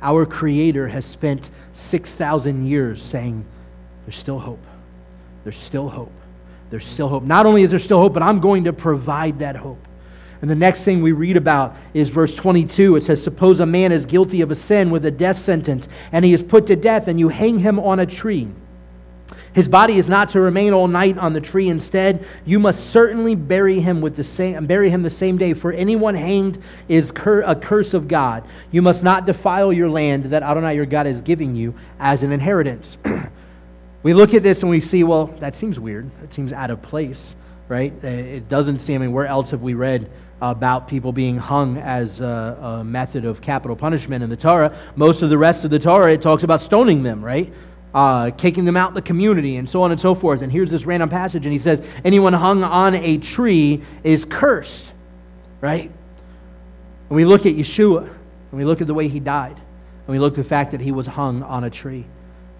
our 0.00 0.24
Creator 0.26 0.86
has 0.86 1.04
spent 1.04 1.50
6,000 1.72 2.66
years 2.66 3.02
saying, 3.02 3.44
There's 4.04 4.16
still 4.16 4.38
hope. 4.38 4.64
There's 5.48 5.56
still 5.56 5.88
hope. 5.88 6.12
There's 6.68 6.84
still 6.84 7.08
hope. 7.08 7.22
Not 7.22 7.46
only 7.46 7.62
is 7.62 7.70
there 7.70 7.78
still 7.78 8.00
hope, 8.00 8.12
but 8.12 8.22
I'm 8.22 8.38
going 8.38 8.64
to 8.64 8.72
provide 8.74 9.38
that 9.38 9.56
hope. 9.56 9.82
And 10.42 10.50
the 10.50 10.54
next 10.54 10.84
thing 10.84 11.00
we 11.00 11.12
read 11.12 11.38
about 11.38 11.74
is 11.94 12.10
verse 12.10 12.34
22. 12.34 12.96
It 12.96 13.02
says, 13.02 13.22
Suppose 13.22 13.60
a 13.60 13.64
man 13.64 13.90
is 13.90 14.04
guilty 14.04 14.42
of 14.42 14.50
a 14.50 14.54
sin 14.54 14.90
with 14.90 15.06
a 15.06 15.10
death 15.10 15.38
sentence, 15.38 15.88
and 16.12 16.22
he 16.22 16.34
is 16.34 16.42
put 16.42 16.66
to 16.66 16.76
death, 16.76 17.08
and 17.08 17.18
you 17.18 17.30
hang 17.30 17.56
him 17.56 17.80
on 17.80 18.00
a 18.00 18.04
tree. 18.04 18.46
His 19.54 19.68
body 19.68 19.96
is 19.96 20.06
not 20.06 20.28
to 20.30 20.40
remain 20.40 20.74
all 20.74 20.86
night 20.86 21.16
on 21.16 21.32
the 21.32 21.40
tree. 21.40 21.70
Instead, 21.70 22.26
you 22.44 22.58
must 22.58 22.90
certainly 22.90 23.34
bury 23.34 23.80
him 23.80 24.02
with 24.02 24.16
the 24.16 24.24
same 24.24 24.66
bury 24.66 24.90
him 24.90 25.02
the 25.02 25.08
same 25.08 25.38
day. 25.38 25.54
For 25.54 25.72
anyone 25.72 26.14
hanged 26.14 26.62
is 26.88 27.10
cur- 27.10 27.40
a 27.40 27.56
curse 27.56 27.94
of 27.94 28.06
God. 28.06 28.44
You 28.70 28.82
must 28.82 29.02
not 29.02 29.24
defile 29.24 29.72
your 29.72 29.88
land 29.88 30.24
that 30.26 30.42
Adonai 30.42 30.74
your 30.74 30.84
God 30.84 31.06
is 31.06 31.22
giving 31.22 31.56
you 31.56 31.74
as 32.00 32.22
an 32.22 32.32
inheritance. 32.32 32.98
we 34.02 34.14
look 34.14 34.34
at 34.34 34.42
this 34.42 34.62
and 34.62 34.70
we 34.70 34.80
see, 34.80 35.04
well, 35.04 35.26
that 35.40 35.56
seems 35.56 35.80
weird. 35.80 36.10
It 36.22 36.32
seems 36.32 36.52
out 36.52 36.70
of 36.70 36.80
place, 36.82 37.34
right? 37.68 37.92
It 38.04 38.48
doesn't 38.48 38.78
seem. 38.80 39.02
I 39.02 39.06
mean, 39.06 39.14
where 39.14 39.26
else 39.26 39.50
have 39.50 39.62
we 39.62 39.74
read? 39.74 40.10
about 40.40 40.86
people 40.86 41.10
being 41.10 41.36
hung 41.36 41.78
as 41.78 42.20
a, 42.20 42.56
a, 42.62 42.84
method 42.84 43.24
of 43.24 43.40
capital 43.40 43.74
punishment 43.74 44.22
in 44.22 44.30
the 44.30 44.36
Torah. 44.36 44.72
Most 44.94 45.22
of 45.22 45.30
the 45.30 45.36
rest 45.36 45.64
of 45.64 45.72
the 45.72 45.80
Torah, 45.80 46.12
it 46.12 46.22
talks 46.22 46.44
about 46.44 46.60
stoning 46.60 47.02
them, 47.02 47.24
right? 47.24 47.52
uh, 47.94 48.30
kicking 48.32 48.64
them 48.64 48.76
out 48.76 48.88
in 48.88 48.94
the 48.94 49.02
community, 49.02 49.56
and 49.56 49.68
so 49.68 49.82
on 49.82 49.90
and 49.90 50.00
so 50.00 50.14
forth. 50.14 50.42
And 50.42 50.52
here's 50.52 50.70
this 50.70 50.84
random 50.84 51.08
passage, 51.08 51.46
and 51.46 51.52
he 51.52 51.58
says, 51.58 51.82
Anyone 52.04 52.32
hung 52.32 52.62
on 52.62 52.94
a 52.94 53.18
tree 53.18 53.82
is 54.04 54.24
cursed, 54.24 54.92
right? 55.60 55.90
And 57.08 57.16
we 57.16 57.24
look 57.24 57.46
at 57.46 57.54
Yeshua, 57.54 58.02
and 58.02 58.52
we 58.52 58.64
look 58.64 58.80
at 58.80 58.86
the 58.86 58.94
way 58.94 59.08
he 59.08 59.20
died, 59.20 59.56
and 59.56 60.08
we 60.08 60.18
look 60.18 60.34
at 60.34 60.36
the 60.36 60.44
fact 60.44 60.72
that 60.72 60.80
he 60.80 60.92
was 60.92 61.06
hung 61.06 61.42
on 61.42 61.64
a 61.64 61.70
tree. 61.70 62.04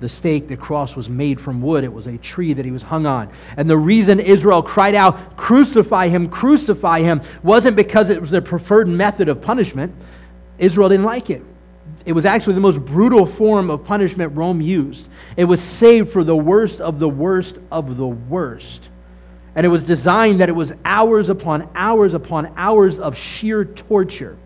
The 0.01 0.09
stake, 0.09 0.47
the 0.47 0.57
cross 0.57 0.95
was 0.95 1.11
made 1.11 1.41
from 1.41 1.61
wood. 1.61 1.83
It 1.83 1.93
was 1.93 2.07
a 2.07 2.17
tree 2.19 2.53
that 2.53 2.65
he 2.65 2.71
was 2.71 2.83
hung 2.83 3.05
on. 3.05 3.31
And 3.57 3.69
the 3.69 3.77
reason 3.77 4.21
Israel 4.21 4.63
cried 4.63 4.95
out, 4.95 5.37
Crucify 5.37 6.09
him, 6.09 6.29
crucify 6.29 7.01
him, 7.01 7.21
wasn't 7.43 7.77
because 7.77 8.09
it 8.09 8.21
was 8.21 8.31
their 8.31 8.41
preferred 8.41 8.87
method 8.87 9.29
of 9.29 9.43
punishment. 9.43 9.93
Israel 10.59 10.89
didn't 10.89 11.07
like 11.07 11.31
it. 11.31 11.43
It 12.05 12.13
was 12.13 12.25
actually 12.25 12.55
the 12.55 12.61
most 12.61 12.81
brutal 12.85 13.27
form 13.27 13.71
of 13.71 13.85
punishment 13.85 14.35
Rome 14.37 14.61
used. 14.61 15.09
It 15.37 15.45
was 15.45 15.61
saved 15.61 16.11
for 16.11 16.23
the 16.23 16.37
worst 16.37 16.81
of 16.81 17.01
the 17.01 17.09
worst 17.09 17.59
of 17.73 17.97
the 17.97 18.07
worst. 18.07 18.89
And 19.57 19.67
it 19.67 19.69
was 19.69 19.83
designed 19.83 20.39
that 20.41 20.49
it 20.49 20.55
was 20.55 20.73
hours 20.85 21.29
upon 21.29 21.69
hours 21.75 22.15
upon 22.15 22.53
hours 22.57 23.01
of 23.01 23.17
sheer 23.17 23.65
torture. 23.65 24.37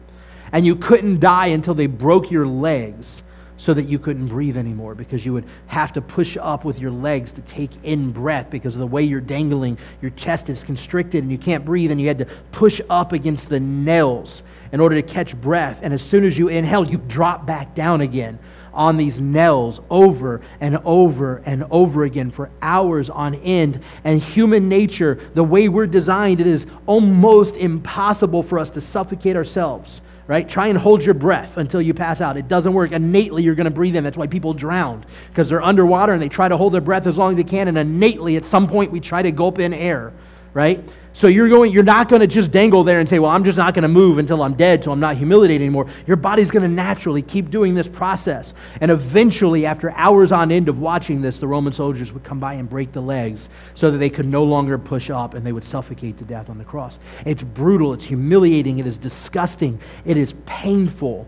And 0.53 0.65
you 0.65 0.77
couldn't 0.77 1.21
die 1.21 1.49
until 1.49 1.75
they 1.75 1.87
broke 1.87 2.31
your 2.31 2.47
legs 2.47 3.23
so 3.63 3.73
that 3.73 3.85
you 3.85 3.97
couldn't 3.97 4.27
breathe 4.27 4.57
anymore 4.57 4.93
because 4.93 5.25
you 5.25 5.33
would 5.33 5.45
have 5.69 5.93
to 5.93 6.01
push 6.01 6.37
up 6.37 6.65
with 6.65 6.81
your 6.81 6.91
legs 6.91 7.31
to 7.31 7.41
take 7.43 7.71
in 7.85 8.11
breath 8.11 8.51
because 8.51 8.75
of 8.75 8.81
the 8.81 8.87
way 8.89 9.05
you're 9.05 9.21
dangling. 9.21 9.79
Your 10.01 10.11
chest 10.11 10.49
is 10.49 10.65
constricted 10.65 11.23
and 11.23 11.31
you 11.31 11.39
can't 11.39 11.65
breathe, 11.65 11.93
and 11.93 12.01
you 12.01 12.09
had 12.09 12.19
to 12.19 12.27
push 12.51 12.81
up 12.91 13.13
against 13.13 13.49
the 13.49 13.61
nails 13.61 14.43
in 14.73 14.81
order 14.81 14.97
to 14.97 15.03
catch 15.03 15.41
breath. 15.41 15.79
And 15.85 15.95
as 15.95 16.03
soon 16.03 16.25
as 16.25 16.37
you 16.37 16.49
inhale, 16.49 16.85
you 16.91 17.01
drop 17.07 17.47
back 17.47 17.73
down 17.77 18.01
again 18.01 18.37
on 18.75 18.97
these 18.97 19.21
nails 19.21 19.81
over 19.91 20.41
and 20.61 20.79
over 20.79 21.41
and 21.47 21.65
over 21.71 22.03
again 22.03 22.33
for 22.33 22.51
hours 22.63 23.11
on 23.11 23.37
end. 23.37 23.81
And 24.03 24.21
human 24.21 24.69
nature, 24.69 25.21
the 25.35 25.45
way 25.45 25.69
we're 25.69 25.87
designed, 25.87 26.41
it 26.41 26.49
is 26.49 26.67
almost 26.87 27.57
impossible 27.57 28.43
for 28.43 28.59
us 28.59 28.73
to 28.73 28.81
suffocate 28.81 29.37
ourselves 29.37 30.03
right? 30.33 30.49
Try 30.49 30.69
and 30.69 30.79
hold 30.79 31.05
your 31.05 31.13
breath 31.13 31.59
until 31.59 31.83
you 31.83 31.93
pass 31.93 32.23
out. 32.23 32.39
It 32.39 32.49
doesn't 32.49 32.73
work. 32.73 32.93
Innately, 32.93 33.43
you're 33.43 33.55
going 33.55 33.67
to 33.67 33.71
breathe 33.71 33.97
in. 33.97 34.03
That's 34.03 34.17
why 34.17 34.29
people 34.29 34.55
drown 34.55 35.05
because 35.29 35.51
they're 35.51 35.63
underwater 35.63 36.15
and 36.15 36.23
they 36.23 36.31
try 36.31 36.49
to 36.49 36.57
hold 36.57 36.73
their 36.73 36.81
breath 36.81 37.07
as 37.07 37.19
long 37.19 37.33
as 37.33 37.37
they 37.37 37.45
can. 37.45 37.69
And 37.69 37.77
innately, 37.77 38.37
at 38.37 38.47
some 38.47 38.67
point, 38.67 38.91
we 38.91 38.99
try 38.99 39.21
to 39.21 39.31
gulp 39.31 39.59
in 39.59 39.75
air, 39.75 40.11
right? 40.55 40.83
So 41.15 41.27
you're 41.27 41.49
going, 41.49 41.73
you're 41.73 41.83
not 41.83 42.09
going 42.09 42.21
to 42.21 42.27
just 42.27 42.51
dangle 42.51 42.85
there 42.85 42.99
and 42.99 43.09
say, 43.09 43.19
"Well, 43.19 43.31
I'm 43.31 43.45
just 43.45 43.59
not 43.59 43.75
going 43.75 43.83
to 43.83 43.89
move 43.89 44.19
until 44.19 44.43
I'm 44.43 44.55
dead, 44.55 44.83
so 44.83 44.93
I'm 44.93 45.01
not 45.01 45.17
humiliated 45.17 45.61
anymore." 45.61 45.87
Your 46.07 46.17
body's 46.17 46.51
going 46.51 46.63
to 46.63 46.75
naturally 46.75 47.21
keep 47.21 47.51
doing 47.51 47.75
this 47.75 47.89
process, 47.89 48.55
and 48.81 48.91
eventually, 48.91 49.67
after 49.67 49.91
hours 49.93 50.33
on 50.33 50.51
end 50.51 50.69
of 50.69 50.79
watching 50.79 51.21
this, 51.21 51.39
the 51.39 51.47
Roman 51.47 51.73
soldiers 51.73 52.13
would 52.13 52.25
come 52.25 52.41
by 52.41 52.55
and 52.55 52.69
break 52.69 52.93
the 52.93 53.03
legs 53.03 53.51
so 53.75 53.91
that 53.91 53.99
they 53.99 54.11
could 54.11 54.27
no 54.27 54.43
longer 54.43 54.79
push 54.79 55.11
up, 55.11 55.35
and 55.35 55.47
they 55.47 55.53
would 55.53 55.65
suffocate 55.65 56.17
to 56.19 56.25
death 56.25 56.49
on 56.49 56.57
the 56.57 56.65
cross. 56.65 56.99
It's 57.27 57.43
brutal. 57.43 57.93
It's 57.93 58.07
humiliating. 58.07 58.79
It 58.79 58.87
is 58.87 58.97
disgusting. 58.97 59.79
It 60.07 60.17
is 60.17 60.35
painful 60.47 61.27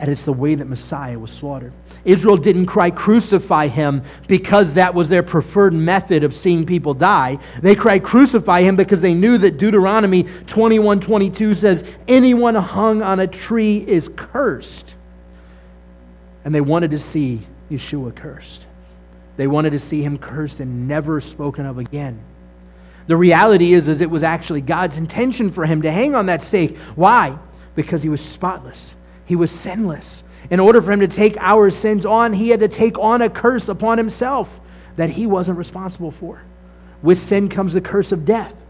and 0.00 0.08
it's 0.08 0.22
the 0.22 0.32
way 0.32 0.54
that 0.54 0.66
Messiah 0.66 1.18
was 1.18 1.30
slaughtered. 1.30 1.74
Israel 2.06 2.38
didn't 2.38 2.64
cry, 2.64 2.90
crucify 2.90 3.66
him, 3.66 4.02
because 4.26 4.72
that 4.74 4.94
was 4.94 5.10
their 5.10 5.22
preferred 5.22 5.74
method 5.74 6.24
of 6.24 6.32
seeing 6.32 6.64
people 6.64 6.94
die. 6.94 7.38
They 7.60 7.74
cried, 7.74 8.02
crucify 8.02 8.62
him, 8.62 8.76
because 8.76 9.02
they 9.02 9.12
knew 9.12 9.36
that 9.38 9.58
Deuteronomy 9.58 10.24
21 10.46 11.00
22 11.00 11.52
says, 11.52 11.84
anyone 12.08 12.54
hung 12.54 13.02
on 13.02 13.20
a 13.20 13.26
tree 13.26 13.84
is 13.86 14.08
cursed. 14.16 14.94
And 16.46 16.54
they 16.54 16.62
wanted 16.62 16.92
to 16.92 16.98
see 16.98 17.40
Yeshua 17.70 18.16
cursed. 18.16 18.66
They 19.36 19.46
wanted 19.46 19.70
to 19.70 19.78
see 19.78 20.02
him 20.02 20.16
cursed 20.16 20.60
and 20.60 20.88
never 20.88 21.20
spoken 21.20 21.66
of 21.66 21.76
again. 21.76 22.18
The 23.06 23.18
reality 23.18 23.74
is, 23.74 23.86
is 23.86 24.00
it 24.00 24.08
was 24.08 24.22
actually 24.22 24.62
God's 24.62 24.96
intention 24.96 25.50
for 25.50 25.66
him 25.66 25.82
to 25.82 25.92
hang 25.92 26.14
on 26.14 26.24
that 26.26 26.40
stake. 26.40 26.78
Why? 26.96 27.38
Because 27.74 28.02
he 28.02 28.08
was 28.08 28.22
spotless 28.22 28.94
he 29.30 29.36
was 29.36 29.52
sinless. 29.52 30.24
In 30.50 30.58
order 30.58 30.82
for 30.82 30.90
him 30.90 30.98
to 30.98 31.06
take 31.06 31.36
our 31.38 31.70
sins 31.70 32.04
on, 32.04 32.32
he 32.32 32.48
had 32.48 32.58
to 32.58 32.66
take 32.66 32.98
on 32.98 33.22
a 33.22 33.30
curse 33.30 33.68
upon 33.68 33.96
himself 33.96 34.58
that 34.96 35.08
he 35.08 35.28
wasn't 35.28 35.56
responsible 35.56 36.10
for. 36.10 36.42
With 37.00 37.16
sin 37.16 37.48
comes 37.48 37.72
the 37.72 37.80
curse 37.80 38.10
of 38.10 38.24
death. 38.24 38.60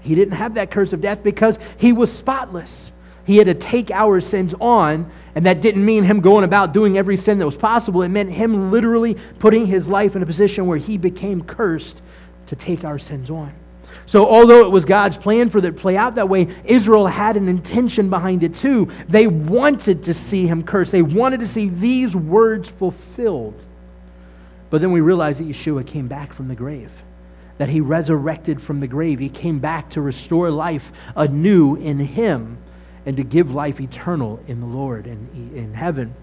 He 0.00 0.14
didn't 0.14 0.32
have 0.32 0.54
that 0.54 0.70
curse 0.70 0.94
of 0.94 1.02
death 1.02 1.22
because 1.22 1.58
he 1.76 1.92
was 1.92 2.10
spotless. 2.10 2.92
He 3.26 3.36
had 3.36 3.46
to 3.48 3.52
take 3.52 3.90
our 3.90 4.18
sins 4.22 4.54
on, 4.58 5.12
and 5.34 5.44
that 5.44 5.60
didn't 5.60 5.84
mean 5.84 6.02
him 6.02 6.20
going 6.20 6.44
about 6.44 6.72
doing 6.72 6.96
every 6.96 7.18
sin 7.18 7.36
that 7.36 7.44
was 7.44 7.58
possible. 7.58 8.00
It 8.00 8.08
meant 8.08 8.30
him 8.30 8.70
literally 8.70 9.18
putting 9.38 9.66
his 9.66 9.86
life 9.86 10.16
in 10.16 10.22
a 10.22 10.26
position 10.26 10.64
where 10.64 10.78
he 10.78 10.96
became 10.96 11.44
cursed 11.44 12.00
to 12.46 12.56
take 12.56 12.86
our 12.86 12.98
sins 12.98 13.28
on. 13.28 13.52
So, 14.06 14.24
although 14.24 14.64
it 14.64 14.70
was 14.70 14.84
God's 14.84 15.16
plan 15.16 15.50
for 15.50 15.58
it 15.58 15.62
to 15.62 15.72
play 15.72 15.96
out 15.96 16.14
that 16.14 16.28
way, 16.28 16.48
Israel 16.64 17.08
had 17.08 17.36
an 17.36 17.48
intention 17.48 18.08
behind 18.08 18.44
it 18.44 18.54
too. 18.54 18.88
They 19.08 19.26
wanted 19.26 20.04
to 20.04 20.14
see 20.14 20.46
him 20.46 20.62
cursed, 20.62 20.92
they 20.92 21.02
wanted 21.02 21.40
to 21.40 21.46
see 21.46 21.68
these 21.68 22.14
words 22.14 22.68
fulfilled. 22.68 23.60
But 24.70 24.80
then 24.80 24.92
we 24.92 25.00
realize 25.00 25.38
that 25.38 25.48
Yeshua 25.48 25.86
came 25.86 26.06
back 26.06 26.32
from 26.32 26.48
the 26.48 26.54
grave, 26.54 26.90
that 27.58 27.68
he 27.68 27.80
resurrected 27.80 28.62
from 28.62 28.80
the 28.80 28.86
grave. 28.86 29.18
He 29.18 29.28
came 29.28 29.58
back 29.58 29.90
to 29.90 30.00
restore 30.00 30.50
life 30.50 30.92
anew 31.16 31.76
in 31.76 31.98
him 31.98 32.58
and 33.06 33.16
to 33.16 33.24
give 33.24 33.52
life 33.52 33.80
eternal 33.80 34.40
in 34.46 34.60
the 34.60 34.66
Lord 34.66 35.06
and 35.06 35.54
in 35.54 35.72
heaven. 35.74 36.14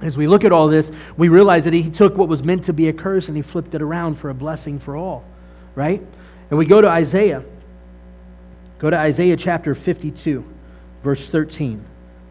As 0.00 0.16
we 0.16 0.26
look 0.26 0.44
at 0.44 0.52
all 0.52 0.66
this, 0.68 0.90
we 1.16 1.28
realize 1.28 1.64
that 1.64 1.72
he 1.72 1.88
took 1.88 2.16
what 2.16 2.28
was 2.28 2.42
meant 2.42 2.64
to 2.64 2.72
be 2.72 2.88
a 2.88 2.92
curse 2.92 3.28
and 3.28 3.36
he 3.36 3.42
flipped 3.42 3.74
it 3.74 3.82
around 3.82 4.14
for 4.16 4.30
a 4.30 4.34
blessing 4.34 4.78
for 4.78 4.96
all, 4.96 5.24
right? 5.74 6.02
And 6.50 6.58
we 6.58 6.66
go 6.66 6.80
to 6.80 6.88
Isaiah. 6.88 7.44
Go 8.78 8.90
to 8.90 8.98
Isaiah 8.98 9.36
chapter 9.36 9.74
52, 9.74 10.44
verse 11.02 11.28
13. 11.28 11.84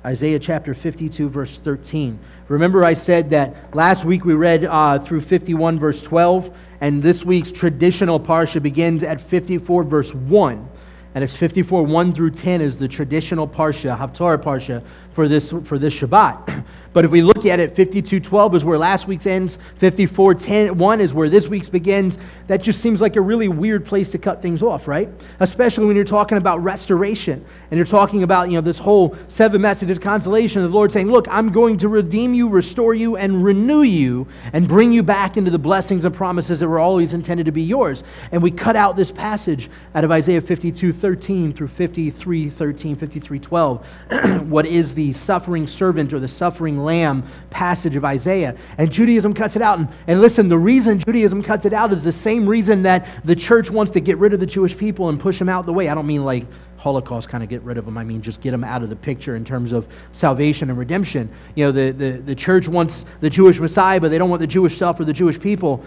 Isaiah 0.05 0.39
chapter 0.39 0.73
52, 0.73 1.29
verse 1.29 1.57
13. 1.57 2.19
Remember, 2.47 2.85
I 2.85 2.93
said 2.93 3.29
that 3.31 3.75
last 3.75 4.05
week 4.05 4.25
we 4.25 4.33
read 4.33 4.65
uh, 4.65 4.99
through 4.99 5.21
51, 5.21 5.77
verse 5.77 6.01
12, 6.01 6.55
and 6.81 7.03
this 7.03 7.25
week's 7.25 7.51
traditional 7.51 8.19
parsha 8.19 8.61
begins 8.61 9.03
at 9.03 9.21
54, 9.21 9.83
verse 9.83 10.13
1. 10.13 10.69
And 11.15 11.23
it's 11.23 11.35
54, 11.35 11.83
1 11.85 12.13
through 12.13 12.31
10 12.31 12.61
is 12.61 12.77
the 12.77 12.87
traditional 12.87 13.47
Parsha, 13.47 13.97
Haftarah 13.97 14.41
Parsha, 14.41 14.83
for 15.19 15.27
this, 15.27 15.51
for 15.65 15.77
this 15.77 15.93
Shabbat. 15.99 16.63
But 16.91 17.05
if 17.05 17.11
we 17.11 17.21
look 17.21 17.45
at 17.45 17.59
it, 17.59 17.75
52.12 17.75 18.55
is 18.55 18.65
where 18.65 18.77
last 18.77 19.07
week's 19.07 19.27
ends, 19.27 19.59
54.1 19.79 20.99
is 20.99 21.13
where 21.13 21.29
this 21.29 21.47
week's 21.47 21.69
begins. 21.69 22.17
That 22.47 22.63
just 22.63 22.81
seems 22.81 22.99
like 22.99 23.15
a 23.15 23.21
really 23.21 23.47
weird 23.47 23.85
place 23.85 24.09
to 24.11 24.17
cut 24.17 24.41
things 24.41 24.63
off, 24.63 24.87
right? 24.87 25.07
Especially 25.39 25.85
when 25.85 25.95
you're 25.95 26.03
talking 26.03 26.39
about 26.39 26.63
restoration 26.63 27.45
and 27.69 27.77
you're 27.77 27.85
talking 27.85 28.23
about, 28.23 28.49
you 28.49 28.55
know, 28.55 28.61
this 28.61 28.79
whole 28.79 29.15
seven 29.27 29.61
message 29.61 29.91
of 29.91 30.01
consolation 30.01 30.63
of 30.63 30.71
the 30.71 30.75
Lord 30.75 30.91
saying, 30.91 31.11
look, 31.11 31.27
I'm 31.29 31.51
going 31.51 31.77
to 31.77 31.87
redeem 31.87 32.33
you, 32.33 32.49
restore 32.49 32.95
you, 32.95 33.17
and 33.17 33.43
renew 33.43 33.83
you 33.83 34.27
and 34.53 34.67
bring 34.67 34.91
you 34.91 35.03
back 35.03 35.37
into 35.37 35.51
the 35.51 35.59
blessings 35.59 36.05
and 36.05 36.15
promises 36.15 36.59
that 36.59 36.67
were 36.67 36.79
always 36.79 37.13
intended 37.13 37.45
to 37.45 37.51
be 37.51 37.61
yours. 37.61 38.03
And 38.31 38.41
we 38.41 38.49
cut 38.49 38.75
out 38.75 38.95
this 38.95 39.11
passage 39.11 39.69
out 39.93 40.03
of 40.03 40.11
Isaiah 40.11 40.41
52.13 40.41 41.55
through 41.55 41.67
53.13, 41.67 42.95
53.12, 42.95 44.41
what 44.47 44.65
is 44.65 44.95
the 44.95 45.08
suffering 45.13 45.67
servant 45.67 46.13
or 46.13 46.19
the 46.19 46.27
suffering 46.27 46.83
lamb 46.83 47.23
passage 47.49 47.95
of 47.95 48.05
Isaiah. 48.05 48.55
And 48.77 48.91
Judaism 48.91 49.33
cuts 49.33 49.55
it 49.55 49.61
out. 49.61 49.79
And, 49.79 49.87
and 50.07 50.21
listen, 50.21 50.49
the 50.49 50.57
reason 50.57 50.99
Judaism 50.99 51.41
cuts 51.43 51.65
it 51.65 51.73
out 51.73 51.91
is 51.91 52.03
the 52.03 52.11
same 52.11 52.47
reason 52.47 52.83
that 52.83 53.07
the 53.25 53.35
church 53.35 53.69
wants 53.69 53.91
to 53.91 53.99
get 53.99 54.17
rid 54.17 54.33
of 54.33 54.39
the 54.39 54.45
Jewish 54.45 54.77
people 54.77 55.09
and 55.09 55.19
push 55.19 55.39
them 55.39 55.49
out 55.49 55.65
the 55.65 55.73
way. 55.73 55.89
I 55.89 55.95
don't 55.95 56.07
mean 56.07 56.25
like 56.25 56.45
Holocaust 56.77 57.27
kind 57.27 57.43
of 57.43 57.49
get 57.49 57.61
rid 57.63 57.77
of 57.77 57.85
them. 57.85 57.97
I 57.97 58.03
mean, 58.03 58.21
just 58.21 58.41
get 58.41 58.51
them 58.51 58.63
out 58.63 58.83
of 58.83 58.89
the 58.89 58.95
picture 58.95 59.35
in 59.35 59.43
terms 59.43 59.73
of 59.73 59.87
salvation 60.11 60.69
and 60.69 60.79
redemption. 60.79 61.29
You 61.55 61.65
know, 61.65 61.71
the, 61.71 61.91
the, 61.91 62.11
the 62.21 62.35
church 62.35 62.67
wants 62.67 63.05
the 63.19 63.29
Jewish 63.29 63.59
Messiah, 63.59 63.99
but 63.99 64.11
they 64.11 64.17
don't 64.17 64.29
want 64.29 64.39
the 64.39 64.47
Jewish 64.47 64.75
stuff 64.75 64.99
or 64.99 65.05
the 65.05 65.13
Jewish 65.13 65.39
people. 65.39 65.83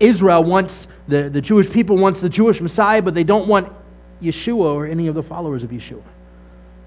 Israel 0.00 0.44
wants, 0.44 0.88
the, 1.08 1.30
the 1.30 1.40
Jewish 1.40 1.70
people 1.70 1.96
wants 1.96 2.20
the 2.20 2.28
Jewish 2.28 2.60
Messiah, 2.60 3.00
but 3.00 3.14
they 3.14 3.24
don't 3.24 3.48
want 3.48 3.72
Yeshua 4.20 4.74
or 4.74 4.86
any 4.86 5.06
of 5.06 5.14
the 5.14 5.22
followers 5.22 5.62
of 5.62 5.70
Yeshua 5.70 6.02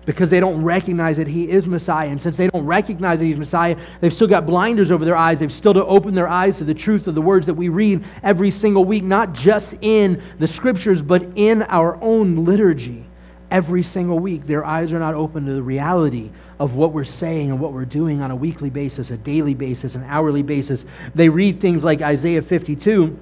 because 0.07 0.29
they 0.29 0.39
don't 0.39 0.63
recognize 0.63 1.17
that 1.17 1.27
he 1.27 1.49
is 1.49 1.67
Messiah. 1.67 2.07
And 2.07 2.19
since 2.19 2.37
they 2.37 2.47
don't 2.47 2.65
recognize 2.65 3.19
that 3.19 3.25
he's 3.25 3.37
Messiah, 3.37 3.75
they've 3.99 4.13
still 4.13 4.27
got 4.27 4.45
blinders 4.45 4.89
over 4.89 5.03
their 5.03 5.17
eyes. 5.17 5.41
They've 5.41 5.51
still 5.51 5.73
to 5.73 5.85
open 5.85 6.15
their 6.15 6.29
eyes 6.29 6.57
to 6.59 6.63
the 6.63 6.73
truth 6.73 7.07
of 7.07 7.13
the 7.13 7.21
words 7.21 7.45
that 7.45 7.53
we 7.53 7.67
read 7.67 8.05
every 8.23 8.49
single 8.49 8.85
week, 8.85 9.03
not 9.03 9.33
just 9.33 9.75
in 9.81 10.23
the 10.39 10.47
scriptures, 10.47 11.01
but 11.01 11.27
in 11.35 11.61
our 11.63 12.01
own 12.01 12.45
liturgy. 12.45 13.03
Every 13.51 13.83
single 13.83 14.17
week, 14.17 14.47
their 14.47 14.63
eyes 14.63 14.93
are 14.93 14.99
not 14.99 15.13
open 15.13 15.45
to 15.45 15.51
the 15.51 15.61
reality 15.61 16.31
of 16.57 16.75
what 16.75 16.93
we're 16.93 17.03
saying 17.03 17.51
and 17.51 17.59
what 17.59 17.73
we're 17.73 17.83
doing 17.83 18.21
on 18.21 18.31
a 18.31 18.35
weekly 18.35 18.69
basis, 18.69 19.11
a 19.11 19.17
daily 19.17 19.55
basis, 19.55 19.95
an 19.95 20.05
hourly 20.05 20.41
basis. 20.41 20.85
They 21.15 21.27
read 21.27 21.59
things 21.59 21.83
like 21.83 22.01
Isaiah 22.01 22.41
52, 22.41 23.19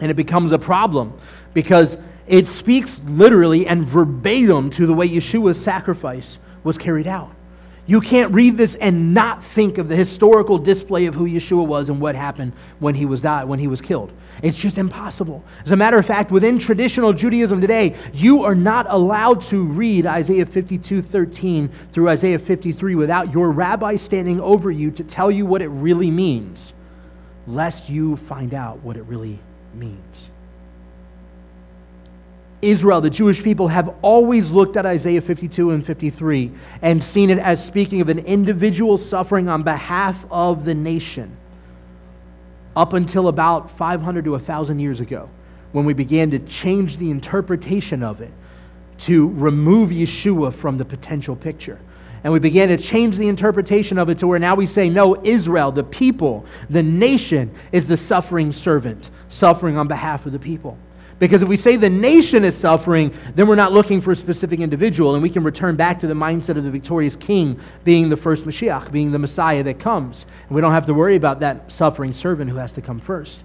and 0.00 0.10
it 0.10 0.14
becomes 0.14 0.52
a 0.52 0.58
problem 0.58 1.12
because 1.52 1.98
it 2.26 2.48
speaks 2.48 3.00
literally 3.06 3.66
and 3.66 3.84
verbatim 3.84 4.70
to 4.70 4.86
the 4.86 4.94
way 4.94 5.08
Yeshua's 5.08 5.60
sacrifice 5.60 6.38
was 6.64 6.76
carried 6.76 7.06
out. 7.06 7.30
You 7.88 8.00
can't 8.00 8.34
read 8.34 8.56
this 8.56 8.74
and 8.74 9.14
not 9.14 9.44
think 9.44 9.78
of 9.78 9.88
the 9.88 9.94
historical 9.94 10.58
display 10.58 11.06
of 11.06 11.14
who 11.14 11.28
Yeshua 11.28 11.64
was 11.64 11.88
and 11.88 12.00
what 12.00 12.16
happened 12.16 12.52
when 12.80 12.96
he 12.96 13.06
was 13.06 13.20
died, 13.20 13.44
when 13.44 13.60
he 13.60 13.68
was 13.68 13.80
killed. 13.80 14.12
It's 14.42 14.56
just 14.56 14.76
impossible. 14.76 15.44
As 15.64 15.70
a 15.70 15.76
matter 15.76 15.96
of 15.96 16.04
fact, 16.04 16.32
within 16.32 16.58
traditional 16.58 17.12
Judaism 17.12 17.60
today, 17.60 17.94
you 18.12 18.42
are 18.42 18.56
not 18.56 18.86
allowed 18.88 19.40
to 19.42 19.62
read 19.62 20.04
Isaiah 20.04 20.46
52, 20.46 21.00
13 21.00 21.70
through 21.92 22.08
Isaiah 22.08 22.40
53 22.40 22.96
without 22.96 23.32
your 23.32 23.52
rabbi 23.52 23.94
standing 23.94 24.40
over 24.40 24.72
you 24.72 24.90
to 24.90 25.04
tell 25.04 25.30
you 25.30 25.46
what 25.46 25.62
it 25.62 25.68
really 25.68 26.10
means, 26.10 26.74
lest 27.46 27.88
you 27.88 28.16
find 28.16 28.52
out 28.52 28.82
what 28.82 28.96
it 28.96 29.04
really 29.04 29.38
means. 29.74 30.32
Israel, 32.62 33.00
the 33.00 33.10
Jewish 33.10 33.42
people, 33.42 33.68
have 33.68 33.94
always 34.02 34.50
looked 34.50 34.76
at 34.76 34.86
Isaiah 34.86 35.20
52 35.20 35.70
and 35.70 35.84
53 35.84 36.50
and 36.82 37.02
seen 37.02 37.30
it 37.30 37.38
as 37.38 37.62
speaking 37.62 38.00
of 38.00 38.08
an 38.08 38.20
individual 38.20 38.96
suffering 38.96 39.48
on 39.48 39.62
behalf 39.62 40.24
of 40.30 40.64
the 40.64 40.74
nation. 40.74 41.36
Up 42.74 42.92
until 42.92 43.28
about 43.28 43.70
500 43.70 44.24
to 44.24 44.32
1,000 44.32 44.78
years 44.78 45.00
ago, 45.00 45.28
when 45.72 45.84
we 45.84 45.94
began 45.94 46.30
to 46.30 46.38
change 46.40 46.96
the 46.96 47.10
interpretation 47.10 48.02
of 48.02 48.20
it 48.20 48.32
to 48.98 49.28
remove 49.28 49.90
Yeshua 49.90 50.52
from 50.52 50.78
the 50.78 50.84
potential 50.84 51.36
picture. 51.36 51.78
And 52.24 52.32
we 52.32 52.38
began 52.38 52.68
to 52.68 52.78
change 52.78 53.16
the 53.16 53.28
interpretation 53.28 53.98
of 53.98 54.08
it 54.08 54.18
to 54.18 54.26
where 54.26 54.38
now 54.38 54.54
we 54.54 54.66
say, 54.66 54.88
no, 54.88 55.22
Israel, 55.22 55.70
the 55.70 55.84
people, 55.84 56.46
the 56.70 56.82
nation, 56.82 57.54
is 57.72 57.86
the 57.86 57.96
suffering 57.96 58.52
servant, 58.52 59.10
suffering 59.28 59.76
on 59.76 59.86
behalf 59.86 60.26
of 60.26 60.32
the 60.32 60.38
people. 60.38 60.78
Because 61.18 61.42
if 61.42 61.48
we 61.48 61.56
say 61.56 61.76
the 61.76 61.88
nation 61.88 62.44
is 62.44 62.56
suffering, 62.56 63.12
then 63.34 63.46
we're 63.46 63.54
not 63.54 63.72
looking 63.72 64.00
for 64.00 64.12
a 64.12 64.16
specific 64.16 64.60
individual, 64.60 65.14
and 65.14 65.22
we 65.22 65.30
can 65.30 65.42
return 65.42 65.76
back 65.76 65.98
to 66.00 66.06
the 66.06 66.14
mindset 66.14 66.56
of 66.56 66.64
the 66.64 66.70
victorious 66.70 67.16
king 67.16 67.58
being 67.84 68.08
the 68.08 68.16
first 68.16 68.44
Mashiach, 68.44 68.92
being 68.92 69.10
the 69.10 69.18
Messiah 69.18 69.62
that 69.62 69.78
comes. 69.78 70.26
And 70.48 70.54
we 70.54 70.60
don't 70.60 70.74
have 70.74 70.86
to 70.86 70.94
worry 70.94 71.16
about 71.16 71.40
that 71.40 71.72
suffering 71.72 72.12
servant 72.12 72.50
who 72.50 72.56
has 72.56 72.72
to 72.72 72.82
come 72.82 73.00
first 73.00 73.44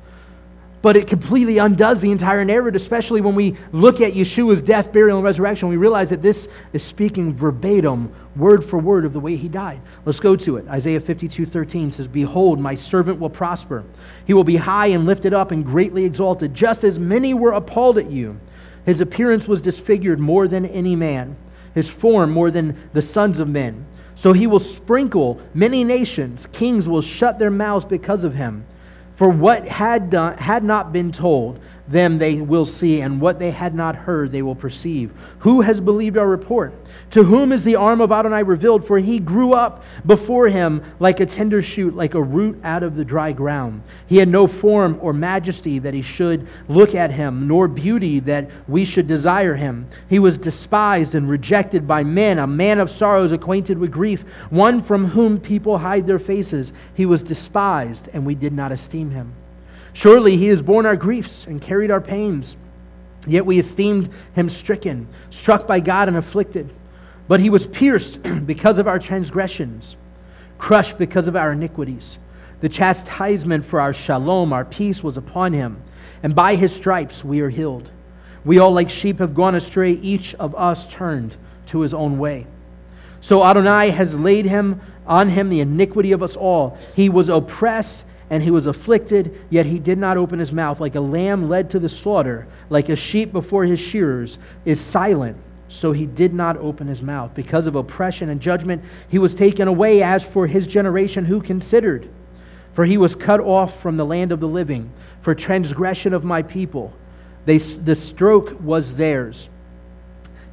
but 0.81 0.97
it 0.97 1.07
completely 1.07 1.59
undoes 1.59 2.01
the 2.01 2.11
entire 2.11 2.43
narrative, 2.43 2.81
especially 2.81 3.21
when 3.21 3.35
we 3.35 3.55
look 3.71 4.01
at 4.01 4.13
Yeshua's 4.13 4.61
death, 4.61 4.91
burial, 4.91 5.17
and 5.17 5.23
resurrection. 5.23 5.69
We 5.69 5.77
realize 5.77 6.09
that 6.09 6.21
this 6.21 6.47
is 6.73 6.83
speaking 6.83 7.33
verbatim, 7.33 8.11
word 8.35 8.65
for 8.65 8.79
word, 8.79 9.05
of 9.05 9.13
the 9.13 9.19
way 9.19 9.35
he 9.35 9.47
died. 9.47 9.79
Let's 10.05 10.19
go 10.19 10.35
to 10.35 10.57
it. 10.57 10.67
Isaiah 10.67 10.99
52 10.99 11.45
13 11.45 11.91
says, 11.91 12.07
Behold, 12.07 12.59
my 12.59 12.73
servant 12.73 13.19
will 13.19 13.29
prosper. 13.29 13.83
He 14.25 14.33
will 14.33 14.43
be 14.43 14.55
high 14.55 14.87
and 14.87 15.05
lifted 15.05 15.33
up 15.33 15.51
and 15.51 15.63
greatly 15.65 16.03
exalted, 16.03 16.53
just 16.53 16.83
as 16.83 16.97
many 16.97 17.33
were 17.33 17.51
appalled 17.51 17.99
at 17.99 18.09
you. 18.09 18.39
His 18.85 19.01
appearance 19.01 19.47
was 19.47 19.61
disfigured 19.61 20.19
more 20.19 20.47
than 20.47 20.65
any 20.65 20.95
man, 20.95 21.35
his 21.75 21.89
form 21.89 22.31
more 22.31 22.49
than 22.49 22.75
the 22.93 23.01
sons 23.01 23.39
of 23.39 23.47
men. 23.47 23.85
So 24.15 24.33
he 24.33 24.47
will 24.47 24.59
sprinkle 24.59 25.39
many 25.53 25.83
nations, 25.83 26.47
kings 26.51 26.89
will 26.89 27.01
shut 27.01 27.37
their 27.37 27.51
mouths 27.51 27.85
because 27.85 28.23
of 28.23 28.33
him. 28.33 28.65
For 29.21 29.29
what 29.29 29.67
had, 29.67 30.09
done, 30.09 30.35
had 30.39 30.63
not 30.63 30.91
been 30.91 31.11
told 31.11 31.59
them 31.91 32.17
they 32.17 32.41
will 32.41 32.65
see, 32.65 33.01
and 33.01 33.19
what 33.19 33.39
they 33.39 33.51
had 33.51 33.75
not 33.75 33.95
heard 33.95 34.31
they 34.31 34.41
will 34.41 34.55
perceive. 34.55 35.11
Who 35.39 35.61
has 35.61 35.81
believed 35.81 36.17
our 36.17 36.27
report? 36.27 36.73
To 37.11 37.23
whom 37.23 37.51
is 37.51 37.63
the 37.63 37.75
arm 37.75 38.01
of 38.01 38.11
Adonai 38.11 38.43
revealed? 38.43 38.85
For 38.85 38.97
he 38.97 39.19
grew 39.19 39.53
up 39.53 39.83
before 40.05 40.47
him 40.47 40.83
like 40.99 41.19
a 41.19 41.25
tender 41.25 41.61
shoot, 41.61 41.95
like 41.95 42.13
a 42.13 42.21
root 42.21 42.59
out 42.63 42.83
of 42.83 42.95
the 42.95 43.05
dry 43.05 43.31
ground. 43.31 43.81
He 44.07 44.17
had 44.17 44.29
no 44.29 44.47
form 44.47 44.97
or 45.01 45.13
majesty 45.13 45.79
that 45.79 45.93
he 45.93 46.01
should 46.01 46.47
look 46.67 46.95
at 46.95 47.11
him, 47.11 47.47
nor 47.47 47.67
beauty 47.67 48.19
that 48.21 48.49
we 48.67 48.85
should 48.85 49.07
desire 49.07 49.55
him. 49.55 49.87
He 50.09 50.19
was 50.19 50.37
despised 50.37 51.15
and 51.15 51.29
rejected 51.29 51.87
by 51.87 52.03
men, 52.03 52.39
a 52.39 52.47
man 52.47 52.79
of 52.79 52.89
sorrows, 52.89 53.31
acquainted 53.31 53.77
with 53.77 53.91
grief, 53.91 54.21
one 54.49 54.81
from 54.81 55.05
whom 55.05 55.39
people 55.39 55.77
hide 55.77 56.05
their 56.05 56.19
faces. 56.19 56.73
He 56.93 57.05
was 57.05 57.23
despised, 57.23 58.09
and 58.13 58.25
we 58.25 58.35
did 58.35 58.53
not 58.53 58.71
esteem 58.71 59.11
him. 59.11 59.33
Surely 59.93 60.37
he 60.37 60.47
has 60.47 60.61
borne 60.61 60.85
our 60.85 60.95
griefs 60.95 61.47
and 61.47 61.61
carried 61.61 61.91
our 61.91 62.01
pains. 62.01 62.55
Yet 63.27 63.45
we 63.45 63.59
esteemed 63.59 64.09
him 64.33 64.49
stricken, 64.49 65.07
struck 65.29 65.67
by 65.67 65.79
God, 65.79 66.07
and 66.07 66.17
afflicted. 66.17 66.69
But 67.27 67.39
he 67.39 67.49
was 67.49 67.67
pierced 67.67 68.21
because 68.45 68.79
of 68.79 68.87
our 68.87 68.99
transgressions, 68.99 69.95
crushed 70.57 70.97
because 70.97 71.27
of 71.27 71.35
our 71.35 71.51
iniquities. 71.51 72.19
The 72.61 72.69
chastisement 72.69 73.65
for 73.65 73.79
our 73.81 73.93
shalom, 73.93 74.53
our 74.53 74.65
peace, 74.65 75.03
was 75.03 75.17
upon 75.17 75.53
him, 75.53 75.81
and 76.23 76.35
by 76.35 76.55
his 76.55 76.73
stripes 76.73 77.23
we 77.23 77.41
are 77.41 77.49
healed. 77.49 77.91
We 78.43 78.59
all, 78.59 78.71
like 78.71 78.89
sheep, 78.89 79.19
have 79.19 79.35
gone 79.35 79.55
astray, 79.55 79.91
each 79.91 80.33
of 80.35 80.55
us 80.55 80.87
turned 80.87 81.37
to 81.67 81.81
his 81.81 81.93
own 81.93 82.17
way. 82.17 82.47
So 83.19 83.43
Adonai 83.43 83.91
has 83.91 84.19
laid 84.19 84.45
him 84.45 84.81
on 85.05 85.29
him 85.29 85.49
the 85.49 85.59
iniquity 85.59 86.11
of 86.11 86.23
us 86.23 86.35
all. 86.35 86.77
He 86.95 87.09
was 87.09 87.29
oppressed 87.29 88.05
and 88.31 88.41
he 88.41 88.49
was 88.49 88.65
afflicted, 88.65 89.37
yet 89.49 89.65
he 89.65 89.77
did 89.77 89.97
not 89.97 90.15
open 90.15 90.39
his 90.39 90.53
mouth. 90.53 90.79
Like 90.79 90.95
a 90.95 91.01
lamb 91.01 91.49
led 91.49 91.69
to 91.71 91.79
the 91.79 91.89
slaughter, 91.89 92.47
like 92.69 92.87
a 92.87 92.95
sheep 92.95 93.33
before 93.33 93.65
his 93.65 93.79
shearers, 93.79 94.39
is 94.63 94.79
silent. 94.79 95.35
So 95.67 95.91
he 95.91 96.05
did 96.05 96.33
not 96.33 96.55
open 96.57 96.87
his 96.87 97.03
mouth. 97.03 97.33
Because 97.35 97.67
of 97.67 97.75
oppression 97.75 98.29
and 98.29 98.39
judgment, 98.39 98.83
he 99.09 99.19
was 99.19 99.35
taken 99.35 99.67
away. 99.67 100.01
As 100.01 100.23
for 100.23 100.47
his 100.47 100.65
generation, 100.65 101.25
who 101.25 101.41
considered? 101.41 102.09
For 102.71 102.85
he 102.85 102.97
was 102.97 103.15
cut 103.15 103.41
off 103.41 103.81
from 103.81 103.97
the 103.97 104.05
land 104.05 104.31
of 104.31 104.39
the 104.39 104.47
living, 104.47 104.89
for 105.19 105.35
transgression 105.35 106.13
of 106.13 106.23
my 106.23 106.41
people. 106.41 106.93
They, 107.45 107.57
the 107.57 107.95
stroke 107.95 108.57
was 108.61 108.95
theirs 108.95 109.49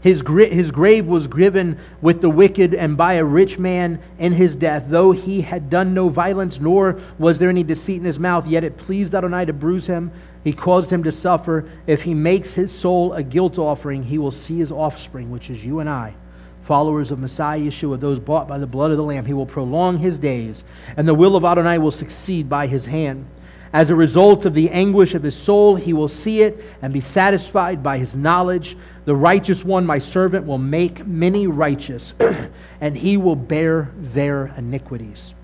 his, 0.01 0.23
his 0.29 0.71
grave 0.71 1.09
was 1.09 1.27
given 1.27 1.79
with 2.01 2.21
the 2.21 2.31
wicked 2.31 2.73
and 2.75 2.97
by 2.97 3.15
a 3.15 3.25
rich 3.25 3.59
man 3.59 4.01
in 4.19 4.33
his 4.33 4.55
death, 4.55 4.87
though 4.89 5.11
he 5.11 5.41
had 5.41 5.69
done 5.69 5.93
no 5.93 6.09
violence, 6.09 6.61
nor 6.61 7.01
was 7.19 7.39
there 7.39 7.49
any 7.49 7.65
deceit 7.65 7.97
in 7.97 8.05
his 8.05 8.19
mouth. 8.19 8.47
Yet 8.47 8.63
it 8.63 8.77
pleased 8.77 9.15
Adonai 9.15 9.47
to 9.47 9.53
bruise 9.53 9.87
him. 9.87 10.13
He 10.45 10.53
caused 10.53 10.91
him 10.91 11.03
to 11.03 11.11
suffer. 11.11 11.69
If 11.89 12.03
he 12.03 12.15
makes 12.15 12.53
his 12.55 12.71
soul 12.71 13.13
a 13.15 13.25
guilt 13.25 13.59
offering, 13.59 14.05
he 14.05 14.19
will 14.19 14.31
see 14.31 14.59
his 14.59 14.71
offspring, 14.71 15.31
which 15.31 15.51
is 15.51 15.65
you 15.65 15.81
and 15.81 15.91
I, 15.91 16.15
followers 16.63 17.11
of 17.11 17.19
Messiah 17.19 17.59
Yeshua, 17.59 17.99
those 17.99 18.21
bought 18.21 18.47
by 18.47 18.59
the 18.59 18.67
blood 18.69 18.93
of 18.93 18.99
the 18.99 19.03
Lamb. 19.03 19.27
He 19.27 19.35
will 19.35 19.47
prolong 19.47 19.99
his 19.99 20.17
days, 20.17 20.63
and 20.97 21.09
the 21.09 21.15
will 21.15 21.35
of 21.35 21.45
Adonai 21.45 21.79
will 21.79 21.91
succeed 21.91 22.49
by 22.49 22.69
his 22.69 22.87
hand. 22.87 23.27
As 23.73 23.91
a 23.91 23.95
result 23.95 24.47
of 24.47 24.55
the 24.55 24.71
anguish 24.71 25.15
of 25.15 25.23
his 25.23 25.37
soul, 25.37 25.75
he 25.75 25.93
will 25.93 26.09
see 26.09 26.43
it 26.43 26.63
and 26.81 26.93
be 26.93 27.01
satisfied 27.01 27.83
by 27.83 27.99
his 27.99 28.15
knowledge. 28.15 28.77
The 29.05 29.15
righteous 29.15 29.65
one, 29.65 29.85
my 29.85 29.99
servant, 29.99 30.47
will 30.47 30.59
make 30.59 31.07
many 31.07 31.47
righteous, 31.47 32.15
and 32.81 32.97
he 32.97 33.17
will 33.17 33.37
bear 33.37 33.93
their 33.99 34.47
iniquities. 34.57 35.35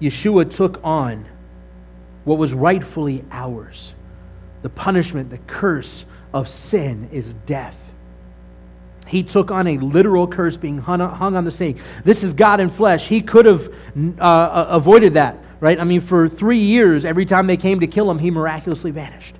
Yeshua 0.00 0.50
took 0.50 0.80
on 0.84 1.26
what 2.24 2.38
was 2.38 2.54
rightfully 2.54 3.24
ours. 3.30 3.94
The 4.62 4.70
punishment, 4.70 5.30
the 5.30 5.38
curse 5.38 6.04
of 6.32 6.48
sin 6.48 7.08
is 7.12 7.34
death. 7.46 7.76
He 9.06 9.22
took 9.22 9.50
on 9.50 9.66
a 9.66 9.78
literal 9.78 10.26
curse 10.26 10.56
being 10.56 10.78
hung 10.78 11.00
on 11.00 11.44
the 11.44 11.50
stake. 11.50 11.76
This 12.04 12.24
is 12.24 12.32
God 12.32 12.60
in 12.60 12.70
flesh. 12.70 13.06
He 13.06 13.20
could 13.20 13.44
have 13.44 13.68
uh, 14.18 14.22
uh, 14.22 14.66
avoided 14.70 15.14
that, 15.14 15.43
right? 15.64 15.80
I 15.80 15.84
mean, 15.84 16.02
for 16.02 16.28
three 16.28 16.58
years, 16.58 17.06
every 17.06 17.24
time 17.24 17.46
they 17.46 17.56
came 17.56 17.80
to 17.80 17.86
kill 17.86 18.10
him, 18.10 18.18
he 18.18 18.30
miraculously 18.30 18.90
vanished, 18.90 19.34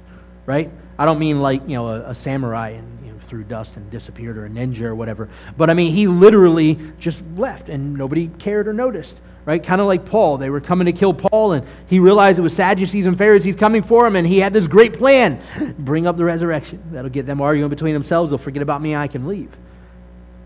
right? 0.46 0.70
I 0.98 1.04
don't 1.04 1.18
mean 1.18 1.42
like, 1.42 1.60
you 1.68 1.74
know, 1.74 1.88
a, 1.88 2.00
a 2.08 2.14
samurai 2.14 2.70
and 2.70 3.04
you 3.04 3.12
know, 3.12 3.18
threw 3.28 3.44
dust 3.44 3.76
and 3.76 3.90
disappeared 3.90 4.38
or 4.38 4.46
a 4.46 4.48
ninja 4.48 4.84
or 4.84 4.94
whatever. 4.94 5.28
But 5.58 5.68
I 5.68 5.74
mean, 5.74 5.92
he 5.92 6.06
literally 6.06 6.78
just 6.98 7.22
left 7.36 7.68
and 7.68 7.92
nobody 7.92 8.28
cared 8.38 8.68
or 8.68 8.72
noticed, 8.72 9.20
right? 9.44 9.62
Kind 9.62 9.82
of 9.82 9.86
like 9.86 10.06
Paul. 10.06 10.38
They 10.38 10.48
were 10.48 10.62
coming 10.62 10.86
to 10.86 10.92
kill 10.92 11.12
Paul 11.12 11.52
and 11.52 11.66
he 11.88 11.98
realized 11.98 12.38
it 12.38 12.42
was 12.42 12.56
Sadducees 12.56 13.04
and 13.04 13.18
Pharisees 13.18 13.54
coming 13.54 13.82
for 13.82 14.06
him 14.06 14.16
and 14.16 14.26
he 14.26 14.38
had 14.38 14.54
this 14.54 14.66
great 14.66 14.94
plan 14.94 15.42
bring 15.80 16.06
up 16.06 16.16
the 16.16 16.24
resurrection. 16.24 16.82
That'll 16.90 17.10
get 17.10 17.26
them 17.26 17.42
arguing 17.42 17.68
between 17.68 17.92
themselves. 17.92 18.30
They'll 18.30 18.38
forget 18.38 18.62
about 18.62 18.80
me. 18.80 18.96
I 18.96 19.08
can 19.08 19.28
leave. 19.28 19.54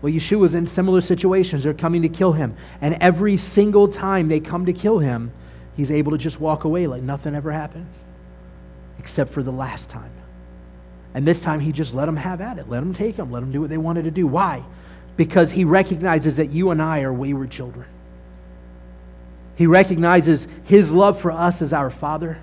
Well, 0.01 0.11
Yeshua 0.11 0.41
Yeshua's 0.41 0.55
in 0.55 0.67
similar 0.67 0.99
situations. 0.99 1.63
They're 1.63 1.73
coming 1.73 2.01
to 2.01 2.09
kill 2.09 2.33
him. 2.33 2.53
And 2.81 2.97
every 2.99 3.37
single 3.37 3.87
time 3.87 4.27
they 4.27 4.41
come 4.41 4.65
to 4.65 4.73
kill 4.73 4.99
him, 4.99 5.31
he's 5.79 5.91
able 5.91 6.11
to 6.11 6.17
just 6.17 6.41
walk 6.41 6.65
away 6.65 6.87
like 6.87 7.01
nothing 7.01 7.33
ever 7.33 7.53
happened, 7.53 7.87
except 8.99 9.29
for 9.29 9.41
the 9.41 9.51
last 9.51 9.89
time. 9.89 10.11
And 11.13 11.25
this 11.25 11.41
time 11.41 11.61
he 11.61 11.71
just 11.71 11.93
let 11.93 12.05
them 12.05 12.17
have 12.17 12.41
at 12.41 12.57
it. 12.57 12.67
Let 12.67 12.81
them 12.81 12.93
take 12.93 13.15
him. 13.15 13.31
Let 13.31 13.39
them 13.39 13.53
do 13.53 13.61
what 13.61 13.69
they 13.69 13.77
wanted 13.77 14.03
to 14.03 14.11
do. 14.11 14.27
Why? 14.27 14.61
Because 15.15 15.49
he 15.49 15.63
recognizes 15.63 16.35
that 16.35 16.47
you 16.47 16.71
and 16.71 16.81
I 16.81 17.03
are 17.03 17.13
wayward 17.13 17.49
children. 17.49 17.87
He 19.55 19.67
recognizes 19.67 20.49
his 20.65 20.91
love 20.91 21.17
for 21.17 21.31
us 21.31 21.61
as 21.61 21.71
our 21.71 21.89
Father. 21.89 22.37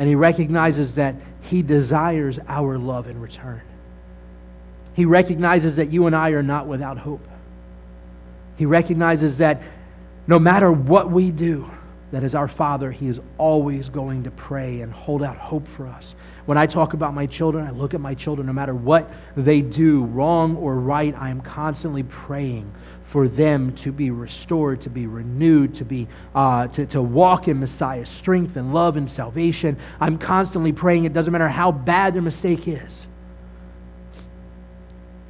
And 0.00 0.08
he 0.08 0.16
recognizes 0.16 0.96
that 0.96 1.14
he 1.42 1.62
desires 1.62 2.40
our 2.48 2.76
love 2.76 3.06
in 3.06 3.20
return. 3.20 3.62
He 4.94 5.04
recognizes 5.04 5.76
that 5.76 5.92
you 5.92 6.08
and 6.08 6.16
I 6.16 6.30
are 6.30 6.42
not 6.42 6.66
without 6.66 6.98
hope. 6.98 7.24
He 8.56 8.66
recognizes 8.66 9.38
that 9.38 9.62
no 10.26 10.40
matter 10.40 10.72
what 10.72 11.08
we 11.12 11.30
do, 11.30 11.70
that 12.12 12.24
as 12.24 12.34
our 12.34 12.48
Father, 12.48 12.90
He 12.90 13.08
is 13.08 13.20
always 13.38 13.88
going 13.88 14.24
to 14.24 14.30
pray 14.32 14.80
and 14.80 14.92
hold 14.92 15.22
out 15.22 15.36
hope 15.36 15.66
for 15.66 15.86
us. 15.86 16.14
When 16.46 16.58
I 16.58 16.66
talk 16.66 16.92
about 16.92 17.14
my 17.14 17.26
children, 17.26 17.66
I 17.66 17.70
look 17.70 17.94
at 17.94 18.00
my 18.00 18.14
children, 18.14 18.46
no 18.46 18.52
matter 18.52 18.74
what 18.74 19.10
they 19.36 19.60
do, 19.60 20.04
wrong 20.04 20.56
or 20.56 20.76
right, 20.76 21.14
I 21.16 21.30
am 21.30 21.40
constantly 21.40 22.02
praying 22.04 22.72
for 23.02 23.28
them 23.28 23.74
to 23.74 23.90
be 23.90 24.10
restored, 24.10 24.80
to 24.82 24.90
be 24.90 25.06
renewed, 25.06 25.74
to, 25.74 25.84
be, 25.84 26.06
uh, 26.34 26.68
to, 26.68 26.86
to 26.86 27.02
walk 27.02 27.48
in 27.48 27.58
Messiah's 27.58 28.08
strength 28.08 28.56
and 28.56 28.72
love 28.72 28.96
and 28.96 29.10
salvation. 29.10 29.76
I'm 30.00 30.16
constantly 30.16 30.72
praying. 30.72 31.04
It 31.04 31.12
doesn't 31.12 31.32
matter 31.32 31.48
how 31.48 31.72
bad 31.72 32.14
their 32.14 32.22
mistake 32.22 32.68
is. 32.68 33.06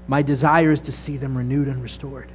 My 0.08 0.22
desire 0.22 0.72
is 0.72 0.80
to 0.82 0.92
see 0.92 1.16
them 1.16 1.36
renewed 1.36 1.68
and 1.68 1.82
restored. 1.82 2.30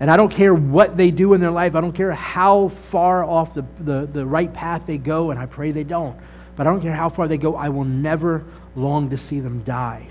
And 0.00 0.10
I 0.10 0.16
don't 0.16 0.30
care 0.30 0.52
what 0.52 0.96
they 0.96 1.10
do 1.10 1.34
in 1.34 1.40
their 1.40 1.50
life. 1.50 1.74
I 1.74 1.80
don't 1.80 1.92
care 1.92 2.12
how 2.12 2.68
far 2.68 3.24
off 3.24 3.54
the, 3.54 3.64
the, 3.80 4.06
the 4.12 4.26
right 4.26 4.52
path 4.52 4.82
they 4.86 4.98
go, 4.98 5.30
and 5.30 5.38
I 5.38 5.46
pray 5.46 5.70
they 5.70 5.84
don't. 5.84 6.18
But 6.56 6.66
I 6.66 6.70
don't 6.70 6.80
care 6.80 6.92
how 6.92 7.08
far 7.08 7.28
they 7.28 7.38
go. 7.38 7.56
I 7.56 7.68
will 7.68 7.84
never 7.84 8.44
long 8.76 9.10
to 9.10 9.18
see 9.18 9.40
them 9.40 9.62
die 9.62 10.08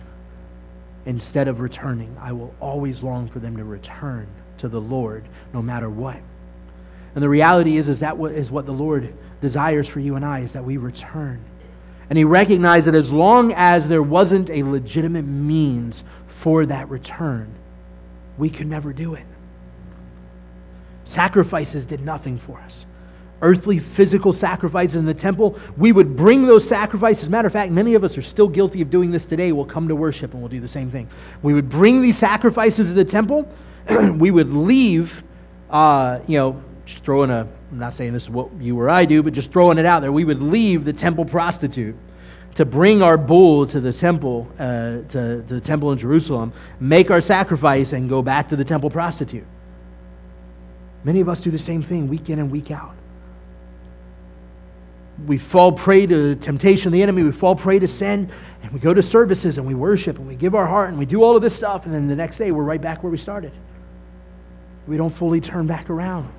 instead 1.05 1.47
of 1.47 1.59
returning. 1.59 2.15
I 2.19 2.31
will 2.31 2.53
always 2.59 3.03
long 3.03 3.27
for 3.27 3.39
them 3.39 3.57
to 3.57 3.63
return 3.63 4.27
to 4.59 4.69
the 4.69 4.79
Lord 4.79 5.25
no 5.53 5.61
matter 5.61 5.89
what. 5.89 6.17
And 7.15 7.23
the 7.23 7.29
reality 7.29 7.77
is, 7.77 7.89
is 7.89 7.99
that 7.99 8.17
what 8.17 8.31
is 8.31 8.51
what 8.51 8.65
the 8.65 8.71
Lord 8.71 9.13
desires 9.41 9.87
for 9.87 9.99
you 9.99 10.15
and 10.15 10.25
I, 10.25 10.39
is 10.39 10.53
that 10.53 10.63
we 10.63 10.77
return. 10.77 11.43
And 12.09 12.17
he 12.17 12.23
recognized 12.23 12.87
that 12.87 12.95
as 12.95 13.11
long 13.11 13.53
as 13.53 13.87
there 13.87 14.03
wasn't 14.03 14.49
a 14.49 14.63
legitimate 14.63 15.25
means 15.25 16.03
for 16.27 16.65
that 16.65 16.89
return. 16.89 17.53
We 18.37 18.49
could 18.49 18.67
never 18.67 18.93
do 18.93 19.13
it. 19.13 19.25
Sacrifices 21.05 21.85
did 21.85 22.01
nothing 22.01 22.37
for 22.37 22.59
us. 22.59 22.85
Earthly, 23.41 23.77
physical 23.77 24.31
sacrifices 24.31 24.95
in 24.95 25.05
the 25.05 25.13
temple, 25.13 25.59
we 25.77 25.91
would 25.91 26.15
bring 26.15 26.43
those 26.43 26.65
sacrifices. 26.65 27.29
Matter 27.29 27.47
of 27.47 27.53
fact, 27.53 27.73
many 27.73 27.93
of 27.93 28.03
us 28.03 28.17
are 28.17 28.21
still 28.21 28.47
guilty 28.47 28.81
of 28.81 28.89
doing 28.89 29.11
this 29.11 29.25
today. 29.25 29.51
We'll 29.51 29.65
come 29.65 29.89
to 29.89 29.95
worship 29.95 30.31
and 30.31 30.41
we'll 30.41 30.49
do 30.49 30.61
the 30.61 30.67
same 30.67 30.89
thing. 30.89 31.09
We 31.41 31.53
would 31.53 31.67
bring 31.67 32.01
these 32.01 32.17
sacrifices 32.17 32.89
to 32.89 32.93
the 32.93 33.03
temple. 33.03 33.47
we 34.15 34.31
would 34.31 34.53
leave, 34.53 35.23
uh, 35.69 36.19
you 36.25 36.37
know, 36.37 36.63
just 36.85 37.03
throwing 37.03 37.31
a, 37.31 37.47
I'm 37.71 37.79
not 37.79 37.93
saying 37.93 38.13
this 38.13 38.23
is 38.23 38.29
what 38.29 38.49
you 38.61 38.79
or 38.79 38.89
I 38.89 39.03
do, 39.03 39.21
but 39.21 39.33
just 39.33 39.51
throwing 39.51 39.77
it 39.77 39.85
out 39.85 40.01
there. 40.01 40.11
We 40.11 40.23
would 40.23 40.41
leave 40.41 40.85
the 40.85 40.93
temple 40.93 41.25
prostitute 41.25 41.95
to 42.55 42.65
bring 42.65 43.01
our 43.01 43.17
bull 43.17 43.65
to 43.67 43.81
the 43.81 43.91
temple, 43.91 44.47
uh, 44.59 45.01
to, 45.09 45.43
to 45.47 45.53
the 45.55 45.61
temple 45.61 45.91
in 45.91 45.97
Jerusalem, 45.97 46.53
make 46.79 47.09
our 47.09 47.21
sacrifice, 47.21 47.93
and 47.93 48.09
go 48.09 48.21
back 48.21 48.47
to 48.49 48.55
the 48.55 48.63
temple 48.63 48.89
prostitute. 48.89 49.45
Many 51.03 51.19
of 51.21 51.29
us 51.29 51.39
do 51.39 51.51
the 51.51 51.59
same 51.59 51.83
thing 51.83 52.07
week 52.07 52.29
in 52.29 52.39
and 52.39 52.49
week 52.51 52.71
out. 52.71 52.95
We 55.27 55.37
fall 55.37 55.71
prey 55.71 56.05
to 56.07 56.35
temptation 56.35 56.87
of 56.87 56.93
the 56.93 57.01
enemy, 57.01 57.23
we 57.23 57.31
fall 57.31 57.55
prey 57.55 57.79
to 57.79 57.87
sin, 57.87 58.31
and 58.63 58.71
we 58.71 58.79
go 58.79 58.93
to 58.93 59.03
services 59.03 59.57
and 59.57 59.67
we 59.67 59.73
worship 59.73 60.17
and 60.17 60.27
we 60.27 60.35
give 60.35 60.55
our 60.55 60.65
heart 60.65 60.89
and 60.89 60.97
we 60.97 61.05
do 61.05 61.23
all 61.23 61.35
of 61.35 61.41
this 61.41 61.55
stuff, 61.55 61.85
and 61.85 61.93
then 61.93 62.07
the 62.07 62.15
next 62.15 62.37
day 62.37 62.51
we're 62.51 62.63
right 62.63 62.81
back 62.81 63.03
where 63.03 63.11
we 63.11 63.17
started. 63.17 63.51
We 64.87 64.97
don't 64.97 65.11
fully 65.11 65.39
turn 65.39 65.67
back 65.67 65.89
around. 65.89 66.31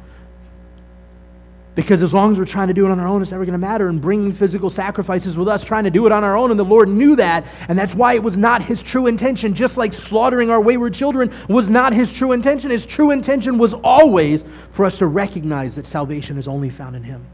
Because 1.75 2.05
as 2.05 2.15
long 2.15 2.31
as 2.31 2.39
we're 2.39 2.45
trying 2.45 2.69
to 2.69 2.75
do 2.75 2.87
it 2.87 2.93
on 2.93 3.01
our 3.01 3.09
own, 3.09 3.21
it's 3.21 3.33
never 3.33 3.45
going 3.45 3.53
to 3.53 3.59
matter. 3.59 3.89
And 3.89 4.01
bringing 4.01 4.33
physical 4.33 4.71
sacrifices 4.71 5.37
with 5.37 5.49
us, 5.49 5.65
trying 5.65 5.85
to 5.85 5.91
do 5.91 6.07
it 6.07 6.13
on 6.13 6.23
our 6.23 6.37
own, 6.37 6.53
and 6.53 6.61
the 6.61 6.65
Lord 6.65 6.89
knew 6.89 7.17
that. 7.17 7.45
And 7.69 7.77
that's 7.77 7.97
why 7.97 8.15
it 8.15 8.23
was 8.23 8.37
not 8.37 8.63
His 8.63 8.81
true 8.81 9.09
intention. 9.09 9.55
Just 9.55 9.77
like 9.77 9.93
slaughtering 9.93 10.51
our 10.51 10.61
wayward 10.61 10.95
children 10.95 11.33
was 11.49 11.69
not 11.69 11.93
His 11.93 12.13
true 12.13 12.31
intention. 12.31 12.71
His 12.71 12.87
true 12.87 13.11
intention 13.11 13.59
was 13.59 13.75
always 13.75 14.45
for 14.71 14.85
us 14.85 14.99
to 14.99 15.07
recognize 15.07 15.75
that 15.75 15.87
salvation 15.87 16.39
is 16.39 16.47
only 16.47 16.71
found 16.71 16.95
in 16.95 17.03
Him. 17.03 17.27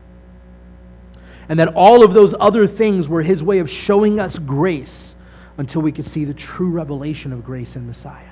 And 1.51 1.59
that 1.59 1.75
all 1.75 2.03
of 2.03 2.15
those 2.15 2.35
other 2.41 2.67
things 2.67 3.11
were 3.11 3.23
His 3.23 3.43
way 3.43 3.59
of 3.59 3.69
showing 3.69 4.21
us 4.21 4.39
grace 4.39 5.17
until 5.59 5.83
we 5.83 5.93
could 5.93 6.07
see 6.07 6.25
the 6.25 6.33
true 6.33 6.71
revelation 6.71 7.35
of 7.35 7.45
grace 7.45 7.77
in 7.77 7.87
Messiah. 7.87 8.30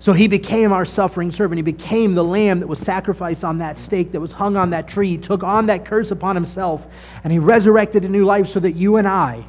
So 0.00 0.14
he 0.14 0.28
became 0.28 0.72
our 0.72 0.86
suffering 0.86 1.30
servant. 1.30 1.58
He 1.58 1.62
became 1.62 2.14
the 2.14 2.24
lamb 2.24 2.58
that 2.60 2.66
was 2.66 2.78
sacrificed 2.78 3.44
on 3.44 3.58
that 3.58 3.78
stake, 3.78 4.12
that 4.12 4.20
was 4.20 4.32
hung 4.32 4.56
on 4.56 4.70
that 4.70 4.88
tree. 4.88 5.08
He 5.08 5.18
took 5.18 5.44
on 5.44 5.66
that 5.66 5.84
curse 5.84 6.10
upon 6.10 6.34
himself, 6.34 6.88
and 7.22 7.30
he 7.30 7.38
resurrected 7.38 8.06
a 8.06 8.08
new 8.08 8.24
life 8.24 8.48
so 8.48 8.60
that 8.60 8.72
you 8.72 8.96
and 8.96 9.06
I 9.06 9.46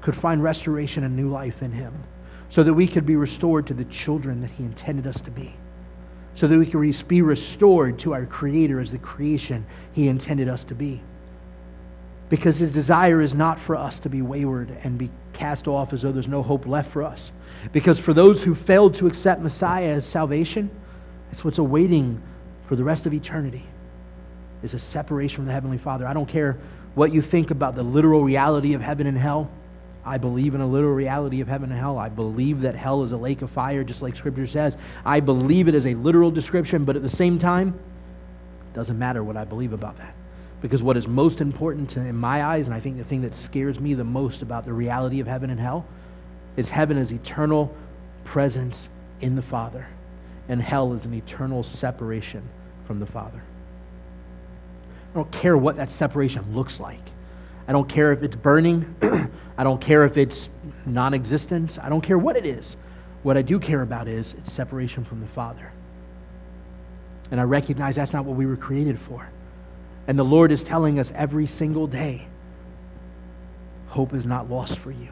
could 0.00 0.16
find 0.16 0.42
restoration 0.42 1.04
and 1.04 1.14
new 1.14 1.30
life 1.30 1.62
in 1.62 1.70
him, 1.70 1.94
so 2.48 2.64
that 2.64 2.74
we 2.74 2.88
could 2.88 3.06
be 3.06 3.14
restored 3.14 3.68
to 3.68 3.74
the 3.74 3.84
children 3.84 4.40
that 4.40 4.50
he 4.50 4.64
intended 4.64 5.06
us 5.06 5.20
to 5.20 5.30
be, 5.30 5.54
so 6.34 6.48
that 6.48 6.58
we 6.58 6.66
could 6.66 7.08
be 7.08 7.22
restored 7.22 7.96
to 8.00 8.14
our 8.14 8.26
Creator 8.26 8.80
as 8.80 8.90
the 8.90 8.98
creation 8.98 9.64
he 9.92 10.08
intended 10.08 10.48
us 10.48 10.64
to 10.64 10.74
be. 10.74 11.00
Because 12.30 12.58
his 12.58 12.74
desire 12.74 13.20
is 13.20 13.32
not 13.32 13.60
for 13.60 13.76
us 13.76 14.00
to 14.00 14.08
be 14.08 14.22
wayward 14.22 14.76
and 14.82 14.98
be 14.98 15.08
cast 15.34 15.68
off 15.68 15.92
as 15.92 16.02
though 16.02 16.12
there's 16.12 16.28
no 16.28 16.42
hope 16.42 16.66
left 16.66 16.90
for 16.90 17.02
us. 17.02 17.32
Because 17.72 17.98
for 17.98 18.14
those 18.14 18.42
who 18.42 18.54
failed 18.54 18.94
to 18.94 19.06
accept 19.06 19.42
Messiah 19.42 19.90
as 19.90 20.06
salvation, 20.06 20.70
it's 21.32 21.44
what's 21.44 21.58
awaiting 21.58 22.22
for 22.66 22.76
the 22.76 22.84
rest 22.84 23.06
of 23.06 23.12
eternity 23.12 23.66
is 24.62 24.72
a 24.72 24.78
separation 24.78 25.36
from 25.36 25.46
the 25.46 25.52
Heavenly 25.52 25.78
Father. 25.78 26.06
I 26.06 26.14
don't 26.14 26.28
care 26.28 26.56
what 26.94 27.12
you 27.12 27.20
think 27.20 27.50
about 27.50 27.74
the 27.74 27.82
literal 27.82 28.22
reality 28.22 28.74
of 28.74 28.80
heaven 28.80 29.06
and 29.06 29.18
hell. 29.18 29.50
I 30.06 30.18
believe 30.18 30.54
in 30.54 30.60
a 30.60 30.66
literal 30.66 30.94
reality 30.94 31.40
of 31.40 31.48
heaven 31.48 31.70
and 31.70 31.78
hell. 31.78 31.98
I 31.98 32.08
believe 32.08 32.60
that 32.62 32.74
hell 32.74 33.02
is 33.02 33.12
a 33.12 33.16
lake 33.16 33.42
of 33.42 33.50
fire, 33.50 33.84
just 33.84 34.02
like 34.02 34.16
Scripture 34.16 34.46
says. 34.46 34.76
I 35.04 35.20
believe 35.20 35.68
it 35.68 35.74
is 35.74 35.86
a 35.86 35.94
literal 35.94 36.30
description, 36.30 36.84
but 36.84 36.96
at 36.96 37.02
the 37.02 37.08
same 37.08 37.38
time, 37.38 37.68
it 37.68 38.76
doesn't 38.76 38.98
matter 38.98 39.24
what 39.24 39.36
I 39.36 39.44
believe 39.44 39.72
about 39.72 39.96
that. 39.98 40.14
Because 40.64 40.82
what 40.82 40.96
is 40.96 41.06
most 41.06 41.42
important 41.42 41.94
in 41.98 42.16
my 42.16 42.42
eyes, 42.42 42.68
and 42.68 42.74
I 42.74 42.80
think 42.80 42.96
the 42.96 43.04
thing 43.04 43.20
that 43.20 43.34
scares 43.34 43.78
me 43.78 43.92
the 43.92 44.02
most 44.02 44.40
about 44.40 44.64
the 44.64 44.72
reality 44.72 45.20
of 45.20 45.26
heaven 45.26 45.50
and 45.50 45.60
hell, 45.60 45.84
is 46.56 46.70
heaven 46.70 46.96
is 46.96 47.12
eternal 47.12 47.70
presence 48.24 48.88
in 49.20 49.36
the 49.36 49.42
Father, 49.42 49.86
and 50.48 50.62
hell 50.62 50.94
is 50.94 51.04
an 51.04 51.12
eternal 51.12 51.62
separation 51.62 52.42
from 52.86 52.98
the 52.98 53.04
Father. 53.04 53.42
I 55.12 55.16
don't 55.16 55.30
care 55.30 55.58
what 55.58 55.76
that 55.76 55.90
separation 55.90 56.54
looks 56.54 56.80
like. 56.80 57.10
I 57.68 57.72
don't 57.72 57.86
care 57.86 58.10
if 58.12 58.22
it's 58.22 58.36
burning. 58.36 58.96
I 59.58 59.64
don't 59.64 59.82
care 59.82 60.06
if 60.06 60.16
it's 60.16 60.48
non 60.86 61.12
existence. 61.12 61.78
I 61.78 61.90
don't 61.90 62.00
care 62.00 62.16
what 62.16 62.38
it 62.38 62.46
is. 62.46 62.78
What 63.22 63.36
I 63.36 63.42
do 63.42 63.58
care 63.58 63.82
about 63.82 64.08
is 64.08 64.32
it's 64.32 64.50
separation 64.50 65.04
from 65.04 65.20
the 65.20 65.28
Father. 65.28 65.70
And 67.30 67.38
I 67.38 67.44
recognize 67.44 67.96
that's 67.96 68.14
not 68.14 68.24
what 68.24 68.38
we 68.38 68.46
were 68.46 68.56
created 68.56 68.98
for. 68.98 69.28
And 70.06 70.18
the 70.18 70.24
Lord 70.24 70.52
is 70.52 70.62
telling 70.62 70.98
us 70.98 71.12
every 71.14 71.46
single 71.46 71.86
day 71.86 72.26
hope 73.86 74.12
is 74.12 74.26
not 74.26 74.50
lost 74.50 74.78
for 74.78 74.90
you. 74.90 75.08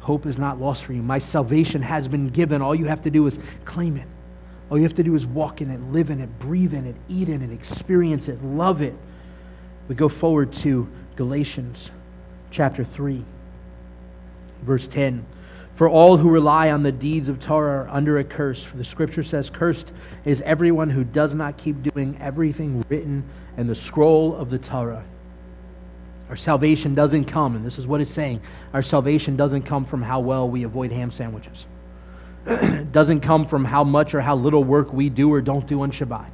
Hope 0.00 0.26
is 0.26 0.38
not 0.38 0.60
lost 0.60 0.84
for 0.84 0.92
you. 0.92 1.02
My 1.02 1.18
salvation 1.18 1.82
has 1.82 2.06
been 2.06 2.28
given. 2.28 2.62
All 2.62 2.74
you 2.74 2.84
have 2.84 3.02
to 3.02 3.10
do 3.10 3.26
is 3.26 3.38
claim 3.64 3.96
it. 3.96 4.06
All 4.70 4.76
you 4.76 4.82
have 4.84 4.94
to 4.96 5.02
do 5.02 5.14
is 5.14 5.26
walk 5.26 5.60
in 5.62 5.70
it, 5.70 5.80
live 5.92 6.10
in 6.10 6.20
it, 6.20 6.38
breathe 6.38 6.74
in 6.74 6.86
it, 6.86 6.96
eat 7.08 7.28
in 7.28 7.40
it, 7.40 7.52
experience 7.52 8.28
it, 8.28 8.42
love 8.42 8.82
it. 8.82 8.94
We 9.88 9.94
go 9.94 10.08
forward 10.08 10.52
to 10.54 10.88
Galatians 11.14 11.90
chapter 12.50 12.84
3, 12.84 13.24
verse 14.62 14.86
10. 14.86 15.24
For 15.76 15.90
all 15.90 16.16
who 16.16 16.30
rely 16.30 16.70
on 16.70 16.82
the 16.82 16.90
deeds 16.90 17.28
of 17.28 17.38
Torah 17.38 17.84
are 17.84 17.88
under 17.90 18.16
a 18.16 18.24
curse. 18.24 18.64
For 18.64 18.78
the 18.78 18.84
scripture 18.84 19.22
says, 19.22 19.50
Cursed 19.50 19.92
is 20.24 20.40
everyone 20.40 20.88
who 20.88 21.04
does 21.04 21.34
not 21.34 21.58
keep 21.58 21.82
doing 21.82 22.16
everything 22.18 22.82
written 22.88 23.22
in 23.58 23.66
the 23.66 23.74
scroll 23.74 24.34
of 24.36 24.48
the 24.48 24.58
Torah. 24.58 25.04
Our 26.30 26.36
salvation 26.36 26.94
doesn't 26.94 27.26
come, 27.26 27.56
and 27.56 27.64
this 27.64 27.76
is 27.78 27.86
what 27.86 28.00
it's 28.00 28.10
saying 28.10 28.40
our 28.72 28.82
salvation 28.82 29.36
doesn't 29.36 29.62
come 29.62 29.84
from 29.84 30.00
how 30.00 30.20
well 30.20 30.48
we 30.48 30.62
avoid 30.62 30.92
ham 30.92 31.10
sandwiches. 31.10 31.66
it 32.46 32.90
doesn't 32.92 33.20
come 33.20 33.44
from 33.44 33.62
how 33.62 33.84
much 33.84 34.14
or 34.14 34.22
how 34.22 34.34
little 34.34 34.64
work 34.64 34.94
we 34.94 35.10
do 35.10 35.30
or 35.30 35.42
don't 35.42 35.66
do 35.66 35.82
on 35.82 35.92
Shabbat. 35.92 36.30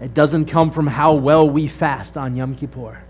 It 0.00 0.14
doesn't 0.14 0.44
come 0.44 0.70
from 0.70 0.86
how 0.86 1.14
well 1.14 1.50
we 1.50 1.66
fast 1.66 2.16
on 2.16 2.36
Yom 2.36 2.54
Kippur. 2.54 3.02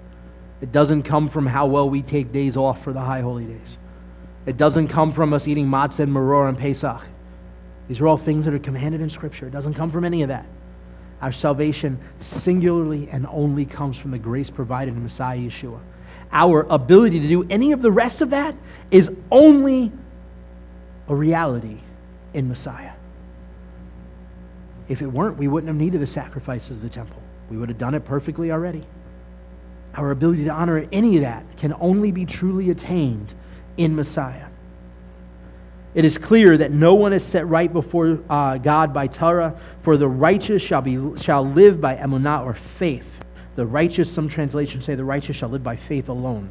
It 0.62 0.72
doesn't 0.72 1.02
come 1.02 1.28
from 1.28 1.44
how 1.44 1.66
well 1.66 1.88
we 1.90 2.00
take 2.00 2.32
days 2.32 2.56
off 2.56 2.82
for 2.82 2.94
the 2.94 3.00
high 3.00 3.20
holy 3.20 3.44
days. 3.44 3.76
It 4.46 4.56
doesn't 4.56 4.88
come 4.88 5.12
from 5.12 5.32
us 5.32 5.46
eating 5.46 5.66
matzah 5.66 6.00
and 6.00 6.12
maror 6.12 6.48
and 6.48 6.56
Pesach. 6.56 7.02
These 7.88 8.00
are 8.00 8.06
all 8.06 8.16
things 8.16 8.44
that 8.44 8.54
are 8.54 8.58
commanded 8.58 9.00
in 9.00 9.10
Scripture. 9.10 9.46
It 9.46 9.50
doesn't 9.50 9.74
come 9.74 9.90
from 9.90 10.04
any 10.04 10.22
of 10.22 10.28
that. 10.28 10.46
Our 11.20 11.32
salvation 11.32 11.98
singularly 12.18 13.08
and 13.10 13.26
only 13.30 13.66
comes 13.66 13.98
from 13.98 14.10
the 14.10 14.18
grace 14.18 14.48
provided 14.48 14.94
in 14.94 15.02
Messiah 15.02 15.38
Yeshua. 15.38 15.80
Our 16.32 16.66
ability 16.70 17.20
to 17.20 17.28
do 17.28 17.46
any 17.50 17.72
of 17.72 17.82
the 17.82 17.90
rest 17.90 18.22
of 18.22 18.30
that 18.30 18.54
is 18.90 19.10
only 19.30 19.92
a 21.08 21.14
reality 21.14 21.78
in 22.32 22.48
Messiah. 22.48 22.92
If 24.88 25.02
it 25.02 25.06
weren't, 25.06 25.36
we 25.36 25.48
wouldn't 25.48 25.68
have 25.68 25.76
needed 25.76 26.00
the 26.00 26.06
sacrifices 26.06 26.76
of 26.76 26.82
the 26.82 26.88
temple. 26.88 27.20
We 27.50 27.56
would 27.56 27.68
have 27.68 27.78
done 27.78 27.94
it 27.94 28.04
perfectly 28.04 28.50
already. 28.50 28.86
Our 29.94 30.12
ability 30.12 30.44
to 30.44 30.50
honor 30.50 30.86
any 30.92 31.16
of 31.16 31.22
that 31.22 31.44
can 31.56 31.74
only 31.80 32.12
be 32.12 32.24
truly 32.24 32.70
attained 32.70 33.34
in 33.76 33.94
Messiah. 33.94 34.46
It 35.94 36.04
is 36.04 36.18
clear 36.18 36.56
that 36.56 36.70
no 36.70 36.94
one 36.94 37.12
is 37.12 37.24
set 37.24 37.48
right 37.48 37.72
before 37.72 38.20
uh, 38.30 38.58
God 38.58 38.94
by 38.94 39.08
Torah, 39.08 39.58
for 39.82 39.96
the 39.96 40.06
righteous 40.06 40.62
shall, 40.62 40.82
be, 40.82 41.16
shall 41.16 41.44
live 41.44 41.80
by 41.80 41.96
emunah 41.96 42.44
or 42.44 42.54
faith. 42.54 43.18
The 43.56 43.66
righteous, 43.66 44.10
some 44.10 44.28
translations 44.28 44.84
say, 44.84 44.94
the 44.94 45.04
righteous 45.04 45.36
shall 45.36 45.48
live 45.48 45.64
by 45.64 45.74
faith 45.74 46.08
alone. 46.08 46.48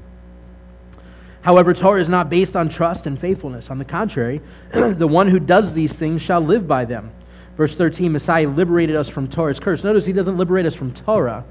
However, 1.41 1.73
Torah 1.73 2.01
is 2.01 2.09
not 2.09 2.29
based 2.29 2.57
on 2.57 2.67
trust 2.67 3.07
and 3.07 3.17
faithfulness. 3.17 3.69
On 3.69 3.77
the 3.77 3.85
contrary, 3.85 4.41
the 4.71 5.07
one 5.07 5.27
who 5.27 5.39
does 5.39 5.73
these 5.73 5.97
things 5.97 6.21
shall 6.21 6.41
live 6.41 6.67
by 6.67 6.83
them. 6.83 7.11
Verse 7.55 7.75
13 7.75 8.11
Messiah 8.11 8.47
liberated 8.47 8.95
us 8.95 9.09
from 9.09 9.27
Torah's 9.29 9.59
curse. 9.59 9.83
Notice 9.83 10.05
he 10.05 10.13
doesn't 10.13 10.37
liberate 10.37 10.65
us 10.65 10.75
from 10.75 10.93
Torah, 10.93 11.45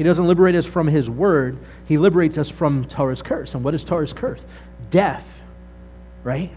he 0.00 0.04
doesn't 0.04 0.26
liberate 0.26 0.54
us 0.54 0.64
from 0.64 0.86
his 0.86 1.10
word, 1.10 1.58
he 1.84 1.98
liberates 1.98 2.38
us 2.38 2.48
from 2.48 2.86
Torah's 2.86 3.20
curse. 3.20 3.54
And 3.54 3.62
what 3.62 3.74
is 3.74 3.84
Torah's 3.84 4.14
curse? 4.14 4.40
Death, 4.88 5.42
right? 6.24 6.50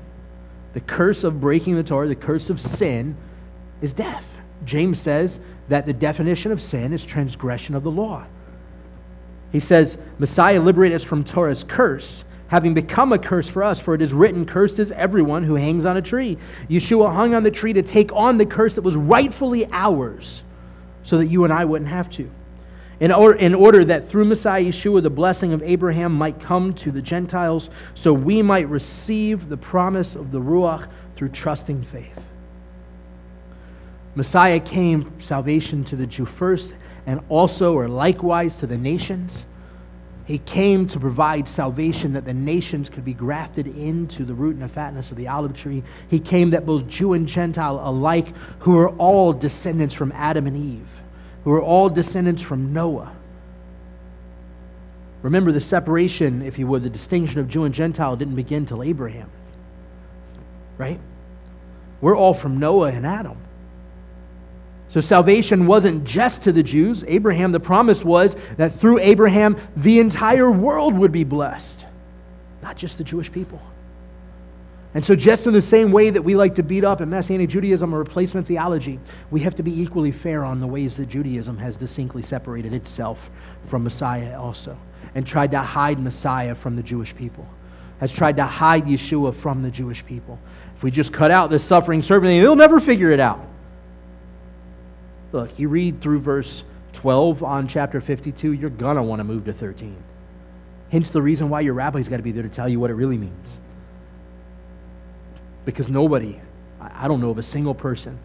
The 0.72 0.80
curse 0.80 1.26
of 1.26 1.42
breaking 1.42 1.76
the 1.76 1.84
Torah, 1.84 2.08
the 2.08 2.16
curse 2.16 2.50
of 2.50 2.62
sin, 2.62 3.18
is 3.82 3.92
death. 3.92 4.26
James 4.64 4.98
says 4.98 5.42
that 5.68 5.86
the 5.86 5.92
definition 5.92 6.54
of 6.54 6.62
sin 6.62 6.94
is 6.94 7.04
transgression 7.04 7.76
of 7.76 7.84
the 7.84 7.92
law. 7.92 8.26
He 9.52 9.60
says, 9.60 9.98
Messiah 10.20 10.62
liberated 10.62 10.96
us 10.96 11.04
from 11.04 11.22
Torah's 11.22 11.66
curse, 11.66 12.24
having 12.48 12.74
become 12.74 13.12
a 13.12 13.20
curse 13.20 13.50
for 13.50 13.62
us, 13.62 13.78
for 13.78 13.94
it 13.94 14.02
is 14.02 14.14
written, 14.14 14.46
Cursed 14.46 14.80
is 14.80 14.94
everyone 14.94 15.44
who 15.44 15.56
hangs 15.56 15.86
on 15.86 15.98
a 15.98 16.02
tree. 16.02 16.38
Yeshua 16.70 17.14
hung 17.14 17.36
on 17.36 17.44
the 17.44 17.52
tree 17.52 17.74
to 17.74 17.82
take 17.82 18.14
on 18.14 18.38
the 18.38 18.46
curse 18.46 18.76
that 18.76 18.84
was 18.84 18.96
rightfully 18.96 19.68
ours, 19.74 20.44
so 21.04 21.18
that 21.18 21.26
you 21.26 21.44
and 21.44 21.52
I 21.52 21.66
wouldn't 21.66 21.90
have 21.90 22.10
to 22.12 22.32
in 23.00 23.12
order, 23.12 23.38
in 23.38 23.56
order 23.56 23.84
that 23.86 24.08
through 24.08 24.26
Messiah 24.26 24.64
Yeshua 24.64 25.02
the 25.02 25.10
blessing 25.10 25.54
of 25.54 25.62
Abraham 25.64 26.14
might 26.14 26.40
come 26.40 26.74
to 26.76 26.92
the 26.92 27.02
Gentiles, 27.02 27.70
so 27.94 28.14
we 28.14 28.42
might 28.42 28.68
receive 28.70 29.50
the 29.50 29.58
promise 29.58 30.16
of 30.16 30.32
the 30.32 30.40
Ruach 30.40 30.88
through 31.16 31.30
trusting 31.30 31.84
faith. 31.84 32.22
Messiah 34.16 34.60
came 34.60 35.20
salvation 35.20 35.84
to 35.86 35.96
the 35.96 36.06
Jew 36.06 36.26
first, 36.26 36.76
and 37.06 37.20
also, 37.30 37.74
or 37.74 37.88
likewise, 37.88 38.60
to 38.60 38.68
the 38.68 38.78
nations. 38.78 39.46
He 40.26 40.38
came 40.38 40.88
to 40.88 41.00
provide 41.00 41.48
salvation 41.48 42.14
that 42.14 42.24
the 42.24 42.34
nations 42.34 42.90
could 42.90 43.04
be 43.04 43.14
grafted 43.14 43.68
into 43.68 44.24
the 44.24 44.34
root 44.34 44.54
and 44.54 44.62
the 44.62 44.70
fatness 44.70 45.12
of 45.12 45.18
the 45.18 45.28
olive 45.28 45.54
tree. 45.54 45.84
He 46.10 46.20
came 46.20 46.52
that 46.52 46.66
both 46.66 46.88
Jew 46.88 47.14
and 47.14 47.28
Gentile 47.28 47.82
alike, 47.84 48.34
who 48.60 48.78
are 48.78 48.90
all 48.92 49.34
descendants 49.34 49.94
from 49.94 50.14
Adam 50.14 50.48
and 50.48 50.56
Eve, 50.56 51.03
who 51.44 51.52
are 51.52 51.62
all 51.62 51.90
descendants 51.90 52.42
from 52.42 52.74
Noah. 52.74 53.14
Remember, 55.22 55.52
the 55.52 55.62
separation, 55.62 56.42
if 56.42 56.60
you 56.60 56.68
would, 56.68 56.84
the 56.84 56.90
distinction 56.90 57.40
of 57.40 57.48
Jew 57.48 57.64
and 57.64 57.74
Gentile 57.74 58.16
didn't 58.16 58.36
begin 58.36 58.66
till 58.66 58.84
Abraham. 58.84 59.30
Right? 60.78 61.00
We're 62.02 62.18
all 62.18 62.34
from 62.34 62.60
Noah 62.60 62.92
and 62.92 63.06
Adam. 63.06 63.38
So 64.90 65.02
salvation 65.02 65.66
wasn't 65.66 66.04
just 66.04 66.44
to 66.44 66.52
the 66.52 66.62
Jews. 66.62 67.04
Abraham, 67.08 67.52
the 67.52 67.60
promise 67.60 68.04
was 68.04 68.36
that 68.58 68.74
through 68.74 69.00
Abraham, 69.00 69.58
the 69.78 70.00
entire 70.00 70.52
world 70.52 70.94
would 70.94 71.12
be 71.12 71.24
blessed, 71.24 71.86
not 72.62 72.78
just 72.78 72.98
the 72.98 73.04
Jewish 73.04 73.32
people. 73.32 73.62
And 74.96 75.04
so, 75.04 75.16
just 75.16 75.48
in 75.48 75.54
the 75.54 75.62
same 75.62 75.92
way 75.92 76.12
that 76.12 76.22
we 76.22 76.36
like 76.36 76.54
to 76.56 76.64
beat 76.64 76.84
up 76.84 77.02
in 77.02 77.10
Messianic 77.10 77.50
Judaism 77.50 77.96
or 77.96 77.98
replacement 77.98 78.46
theology, 78.46 79.00
we 79.32 79.40
have 79.40 79.56
to 79.56 79.64
be 79.64 79.82
equally 79.82 80.12
fair 80.12 80.44
on 80.44 80.60
the 80.60 80.68
ways 80.68 80.98
that 80.98 81.08
Judaism 81.08 81.58
has 81.58 81.78
distinctly 81.78 82.22
separated 82.22 82.74
itself 82.74 83.32
from 83.64 83.84
Messiah 83.84 84.40
also 84.40 84.78
and 85.16 85.26
tried 85.26 85.52
to 85.52 85.60
hide 85.60 86.00
Messiah 86.00 86.54
from 86.54 86.76
the 86.76 86.84
Jewish 86.84 87.16
people, 87.16 87.48
has 88.00 88.12
tried 88.12 88.38
to 88.38 88.46
hide 88.46 88.86
Yeshua 88.86 89.34
from 89.34 89.64
the 89.64 89.72
Jewish 89.72 90.06
people. 90.06 90.38
If 90.76 90.84
we 90.84 90.92
just 90.92 91.12
cut 91.12 91.32
out 91.32 91.50
this 91.50 91.64
suffering 91.64 92.04
servant, 92.04 92.30
they'll 92.40 92.56
never 92.56 92.80
figure 92.80 93.12
it 93.12 93.20
out. 93.20 93.44
Look, 95.32 95.58
you 95.58 95.70
read 95.70 96.02
through 96.02 96.20
verse 96.20 96.64
12 96.94 97.44
on 97.44 97.68
chapter 97.68 98.00
52, 98.00 98.52
you're 98.52 98.70
going 98.70 98.98
to 98.98 99.04
want 99.04 99.20
to 99.20 99.24
move 99.24 99.46
to 99.46 99.54
13. 99.54 99.96
Hence 100.92 101.10
the 101.10 101.22
reason 101.22 101.50
why 101.50 101.62
your 101.62 101.74
rabbi's 101.74 102.08
got 102.08 102.18
to 102.18 102.24
be 102.24 102.32
there 102.32 102.44
to 102.44 102.50
tell 102.50 102.70
you 102.70 102.80
what 102.80 102.92
it 102.92 102.94
really 102.94 103.18
means. 103.18 103.60
Because 105.66 105.90
nobody, 105.90 106.40
I 106.80 107.08
don't 107.08 107.22
know 107.22 107.30
of 107.30 107.38
a 107.38 107.44
single 107.44 107.74
person 107.74 108.18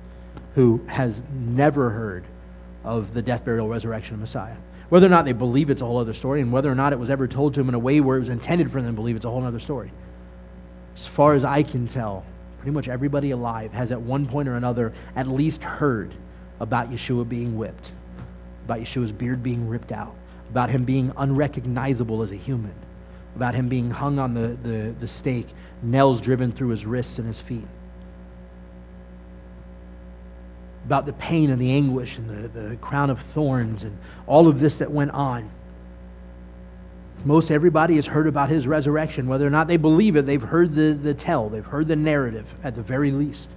who 0.55 0.81
has 0.87 1.23
never 1.33 1.91
heard 1.91 2.25
of 2.85 3.15
the 3.15 3.23
death, 3.23 3.45
burial, 3.45 3.69
resurrection 3.69 4.15
of 4.15 4.21
Messiah. 4.21 4.57
Whether 4.89 5.07
or 5.07 5.11
not 5.11 5.25
they 5.25 5.33
believe 5.33 5.69
it's 5.71 5.83
a 5.83 5.85
whole 5.85 5.99
other 5.99 6.15
story, 6.15 6.41
and 6.41 6.51
whether 6.51 6.71
or 6.71 6.75
not 6.75 6.93
it 6.93 6.99
was 6.99 7.11
ever 7.11 7.29
told 7.29 7.55
to 7.55 7.61
them 7.61 7.69
in 7.69 7.75
a 7.75 7.79
way 7.79 8.01
where 8.01 8.17
it 8.17 8.21
was 8.21 8.31
intended 8.31 8.73
for 8.73 8.81
them 8.81 8.95
to 8.95 8.97
believe 8.97 9.17
it's 9.17 9.25
a 9.25 9.31
whole 9.31 9.45
other 9.45 9.59
story. 9.61 9.93
As 10.97 11.07
far 11.07 11.35
as 11.35 11.45
I 11.45 11.63
can 11.63 11.87
tell, 11.87 12.25
pretty 12.59 12.73
much 12.73 12.89
everybody 12.89 13.31
alive 13.31 13.73
has 13.73 13.93
at 13.93 14.01
one 14.01 14.27
point 14.27 14.49
or 14.49 14.57
another 14.57 14.93
at 15.15 15.29
least 15.29 15.63
heard 15.63 16.15
about 16.59 16.91
Yeshua 16.91 17.29
being 17.29 17.57
whipped, 17.57 17.93
about 18.65 18.81
Yeshua's 18.81 19.13
beard 19.13 19.43
being 19.43 19.69
ripped 19.69 19.93
out, 19.93 20.15
about 20.51 20.71
him 20.71 20.85
being 20.85 21.13
unrecognizable 21.19 22.23
as 22.23 22.33
a 22.33 22.37
human, 22.37 22.75
about 23.39 23.55
him 23.55 23.69
being 23.69 23.89
hung 23.89 24.19
on 24.19 24.35
the, 24.35 24.59
the, 24.65 24.93
the 24.99 25.07
stake 25.07 25.47
nails 25.81 26.21
driven 26.21 26.51
through 26.51 26.71
his 26.71 26.85
wrists 26.85 27.21
and 27.21 27.27
his 27.29 27.41
feet. 27.41 27.69
About 30.85 31.07
the 31.07 31.13
pain 31.13 31.51
and 31.51 31.63
the 31.63 31.71
anguish 31.71 32.19
and 32.19 32.29
the, 32.29 32.49
the 32.49 32.77
crown 32.79 33.11
of 33.11 33.21
thorns 33.21 33.85
and 33.85 33.97
all 34.27 34.49
of 34.49 34.59
this 34.59 34.79
that 34.79 34.91
went 34.91 35.13
on. 35.13 35.49
Most 37.25 37.53
everybody 37.53 37.95
has 37.95 38.07
heard 38.07 38.27
about 38.27 38.49
his 38.49 38.67
resurrection. 38.67 39.29
Whether 39.29 39.47
or 39.47 39.51
not 39.51 39.69
they 39.69 39.77
believe 39.77 40.17
it, 40.17 40.27
they've 40.27 40.43
heard 40.43 40.75
the, 40.75 40.99
the 41.01 41.15
tell, 41.15 41.49
they've 41.49 41.65
heard 41.65 41.87
the 41.87 41.95
narrative 41.95 42.53
at 42.65 42.75
the 42.75 42.83
very 42.83 43.13
least. 43.13 43.51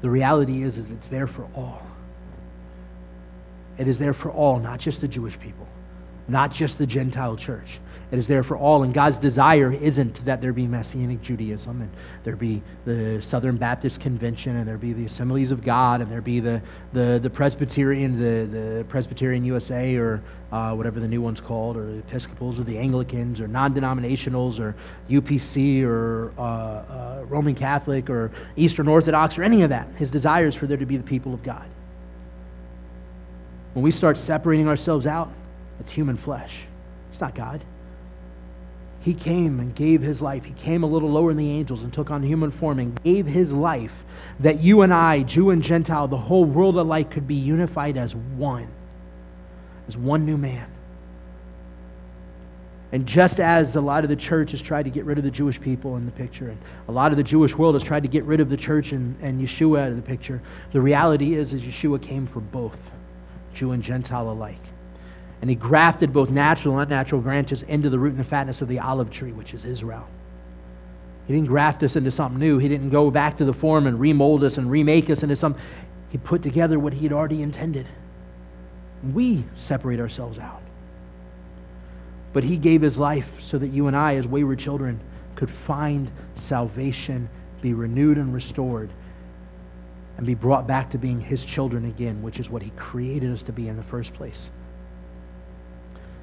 The 0.00 0.10
reality 0.10 0.62
is, 0.62 0.78
is 0.78 0.92
it's 0.92 1.08
there 1.08 1.26
for 1.26 1.48
all. 1.56 1.82
It 3.78 3.88
is 3.88 3.98
there 3.98 4.14
for 4.14 4.30
all, 4.30 4.60
not 4.60 4.78
just 4.78 5.00
the 5.00 5.08
Jewish 5.08 5.40
people, 5.40 5.66
not 6.28 6.52
just 6.52 6.78
the 6.78 6.86
Gentile 6.86 7.36
church. 7.36 7.80
It 8.10 8.18
is 8.18 8.26
there 8.26 8.42
for 8.42 8.56
all. 8.56 8.84
And 8.84 8.94
God's 8.94 9.18
desire 9.18 9.72
isn't 9.72 10.24
that 10.24 10.40
there 10.40 10.52
be 10.54 10.66
Messianic 10.66 11.20
Judaism 11.20 11.82
and 11.82 11.90
there 12.24 12.36
be 12.36 12.62
the 12.86 13.20
Southern 13.20 13.58
Baptist 13.58 14.00
Convention 14.00 14.56
and 14.56 14.66
there 14.66 14.78
be 14.78 14.94
the 14.94 15.04
Assemblies 15.04 15.50
of 15.50 15.62
God 15.62 16.00
and 16.00 16.10
there 16.10 16.22
be 16.22 16.40
the, 16.40 16.62
the, 16.94 17.18
the 17.22 17.28
Presbyterian, 17.28 18.18
the, 18.18 18.46
the 18.46 18.84
Presbyterian 18.84 19.44
USA 19.44 19.94
or 19.96 20.22
uh, 20.52 20.72
whatever 20.72 21.00
the 21.00 21.08
new 21.08 21.20
one's 21.20 21.40
called, 21.40 21.76
or 21.76 21.84
the 21.84 21.98
Episcopals 21.98 22.58
or 22.58 22.64
the 22.64 22.78
Anglicans 22.78 23.42
or 23.42 23.48
non 23.48 23.74
denominationals 23.74 24.58
or 24.58 24.74
UPC 25.10 25.84
or 25.84 26.32
uh, 26.38 26.42
uh, 26.42 27.24
Roman 27.28 27.54
Catholic 27.54 28.08
or 28.08 28.30
Eastern 28.56 28.88
Orthodox 28.88 29.36
or 29.36 29.42
any 29.42 29.62
of 29.62 29.68
that. 29.68 29.86
His 29.96 30.10
desire 30.10 30.46
is 30.46 30.54
for 30.54 30.66
there 30.66 30.78
to 30.78 30.86
be 30.86 30.96
the 30.96 31.02
people 31.02 31.34
of 31.34 31.42
God. 31.42 31.66
When 33.74 33.82
we 33.82 33.90
start 33.90 34.16
separating 34.16 34.66
ourselves 34.66 35.06
out, 35.06 35.30
it's 35.80 35.90
human 35.90 36.16
flesh. 36.16 36.66
It's 37.10 37.20
not 37.20 37.34
God. 37.34 37.64
He 39.00 39.14
came 39.14 39.60
and 39.60 39.74
gave 39.74 40.02
his 40.02 40.20
life. 40.20 40.44
He 40.44 40.52
came 40.52 40.82
a 40.82 40.86
little 40.86 41.10
lower 41.10 41.30
than 41.30 41.38
the 41.38 41.50
angels 41.50 41.82
and 41.82 41.92
took 41.92 42.10
on 42.10 42.22
human 42.22 42.50
form 42.50 42.78
and 42.78 43.00
gave 43.02 43.26
his 43.26 43.52
life 43.52 44.04
that 44.40 44.60
you 44.60 44.82
and 44.82 44.92
I, 44.92 45.22
Jew 45.22 45.50
and 45.50 45.62
Gentile, 45.62 46.08
the 46.08 46.16
whole 46.16 46.44
world 46.44 46.76
alike, 46.76 47.10
could 47.10 47.26
be 47.26 47.36
unified 47.36 47.96
as 47.96 48.14
one, 48.14 48.68
as 49.86 49.96
one 49.96 50.26
new 50.26 50.36
man. 50.36 50.68
And 52.90 53.06
just 53.06 53.38
as 53.38 53.76
a 53.76 53.80
lot 53.80 54.02
of 54.02 54.10
the 54.10 54.16
church 54.16 54.50
has 54.52 54.62
tried 54.62 54.84
to 54.84 54.90
get 54.90 55.04
rid 55.04 55.18
of 55.18 55.24
the 55.24 55.30
Jewish 55.30 55.60
people 55.60 55.96
in 55.96 56.06
the 56.06 56.12
picture, 56.12 56.48
and 56.48 56.58
a 56.88 56.92
lot 56.92 57.12
of 57.12 57.18
the 57.18 57.22
Jewish 57.22 57.54
world 57.54 57.74
has 57.74 57.82
tried 57.84 58.02
to 58.02 58.08
get 58.08 58.24
rid 58.24 58.40
of 58.40 58.48
the 58.48 58.56
church 58.56 58.92
and, 58.92 59.14
and 59.20 59.40
Yeshua 59.40 59.80
out 59.80 59.90
of 59.90 59.96
the 59.96 60.02
picture, 60.02 60.40
the 60.72 60.80
reality 60.80 61.34
is, 61.34 61.52
is 61.52 61.62
Yeshua 61.62 62.00
came 62.00 62.26
for 62.26 62.40
both, 62.40 62.78
Jew 63.52 63.72
and 63.72 63.82
Gentile 63.82 64.30
alike. 64.30 64.62
And 65.40 65.48
he 65.48 65.56
grafted 65.56 66.12
both 66.12 66.30
natural 66.30 66.78
and 66.78 66.82
unnatural 66.90 67.20
branches 67.20 67.62
into 67.62 67.90
the 67.90 67.98
root 67.98 68.10
and 68.10 68.20
the 68.20 68.24
fatness 68.24 68.60
of 68.60 68.68
the 68.68 68.80
olive 68.80 69.10
tree, 69.10 69.32
which 69.32 69.54
is 69.54 69.64
Israel. 69.64 70.06
He 71.26 71.34
didn't 71.34 71.48
graft 71.48 71.82
us 71.82 71.94
into 71.94 72.10
something 72.10 72.40
new. 72.40 72.58
He 72.58 72.68
didn't 72.68 72.90
go 72.90 73.10
back 73.10 73.36
to 73.36 73.44
the 73.44 73.52
form 73.52 73.86
and 73.86 74.00
remold 74.00 74.42
us 74.42 74.58
and 74.58 74.70
remake 74.70 75.10
us 75.10 75.22
into 75.22 75.36
something. 75.36 75.62
He 76.08 76.18
put 76.18 76.42
together 76.42 76.78
what 76.78 76.94
he 76.94 77.02
had 77.02 77.12
already 77.12 77.42
intended. 77.42 77.86
We 79.12 79.44
separate 79.54 80.00
ourselves 80.00 80.38
out. 80.38 80.62
But 82.32 82.44
he 82.44 82.56
gave 82.56 82.82
his 82.82 82.98
life 82.98 83.30
so 83.40 83.58
that 83.58 83.68
you 83.68 83.86
and 83.86 83.96
I, 83.96 84.16
as 84.16 84.26
wayward 84.26 84.58
children, 84.58 85.00
could 85.34 85.50
find 85.50 86.10
salvation, 86.34 87.28
be 87.60 87.74
renewed 87.74 88.16
and 88.16 88.34
restored, 88.34 88.90
and 90.16 90.26
be 90.26 90.34
brought 90.34 90.66
back 90.66 90.90
to 90.90 90.98
being 90.98 91.20
his 91.20 91.44
children 91.44 91.84
again, 91.84 92.22
which 92.22 92.40
is 92.40 92.50
what 92.50 92.62
he 92.62 92.70
created 92.70 93.32
us 93.32 93.42
to 93.44 93.52
be 93.52 93.68
in 93.68 93.76
the 93.76 93.82
first 93.82 94.14
place. 94.14 94.50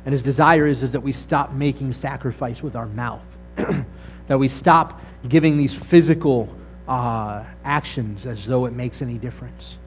And 0.06 0.14
his 0.14 0.22
desire 0.22 0.68
is, 0.68 0.84
is 0.84 0.92
that 0.92 1.02
we 1.02 1.12
stop 1.12 1.52
making 1.52 1.92
sacrifice 1.94 2.62
with 2.62 2.76
our 2.76 2.88
mouth, 2.88 3.24
that 3.56 4.38
we 4.38 4.48
stop 4.48 5.02
giving 5.28 5.58
these 5.58 5.74
physical 5.74 6.48
uh, 6.88 7.44
actions 7.64 8.28
as 8.28 8.46
though 8.46 8.66
it 8.66 8.74
makes 8.74 9.02
any 9.02 9.18
difference, 9.18 9.80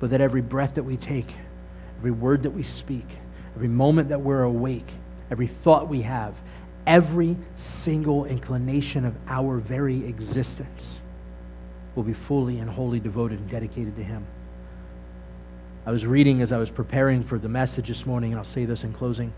but 0.00 0.08
that 0.10 0.22
every 0.22 0.40
breath 0.40 0.74
that 0.74 0.82
we 0.82 0.96
take, 0.96 1.34
every 1.98 2.10
word 2.10 2.42
that 2.42 2.50
we 2.50 2.62
speak, 2.62 3.18
every 3.54 3.68
moment 3.68 4.08
that 4.08 4.20
we're 4.20 4.44
awake, 4.44 4.90
every 5.30 5.46
thought 5.46 5.86
we 5.86 6.00
have, 6.00 6.34
every 6.86 7.36
single 7.54 8.24
inclination 8.24 9.04
of 9.04 9.14
our 9.28 9.58
very 9.58 10.06
existence 10.06 11.00
will 11.94 12.02
be 12.02 12.14
fully 12.14 12.60
and 12.60 12.70
wholly 12.70 13.00
devoted 13.00 13.38
and 13.38 13.50
dedicated 13.50 13.94
to 13.96 14.02
Him. 14.02 14.24
I 15.84 15.90
was 15.90 16.06
reading 16.06 16.40
as 16.40 16.52
I 16.52 16.58
was 16.58 16.70
preparing 16.70 17.22
for 17.22 17.38
the 17.38 17.48
message 17.48 17.88
this 17.88 18.06
morning, 18.06 18.32
and 18.32 18.38
I'll 18.38 18.44
say 18.44 18.64
this 18.64 18.84
in 18.84 18.92
closing. 18.94 19.32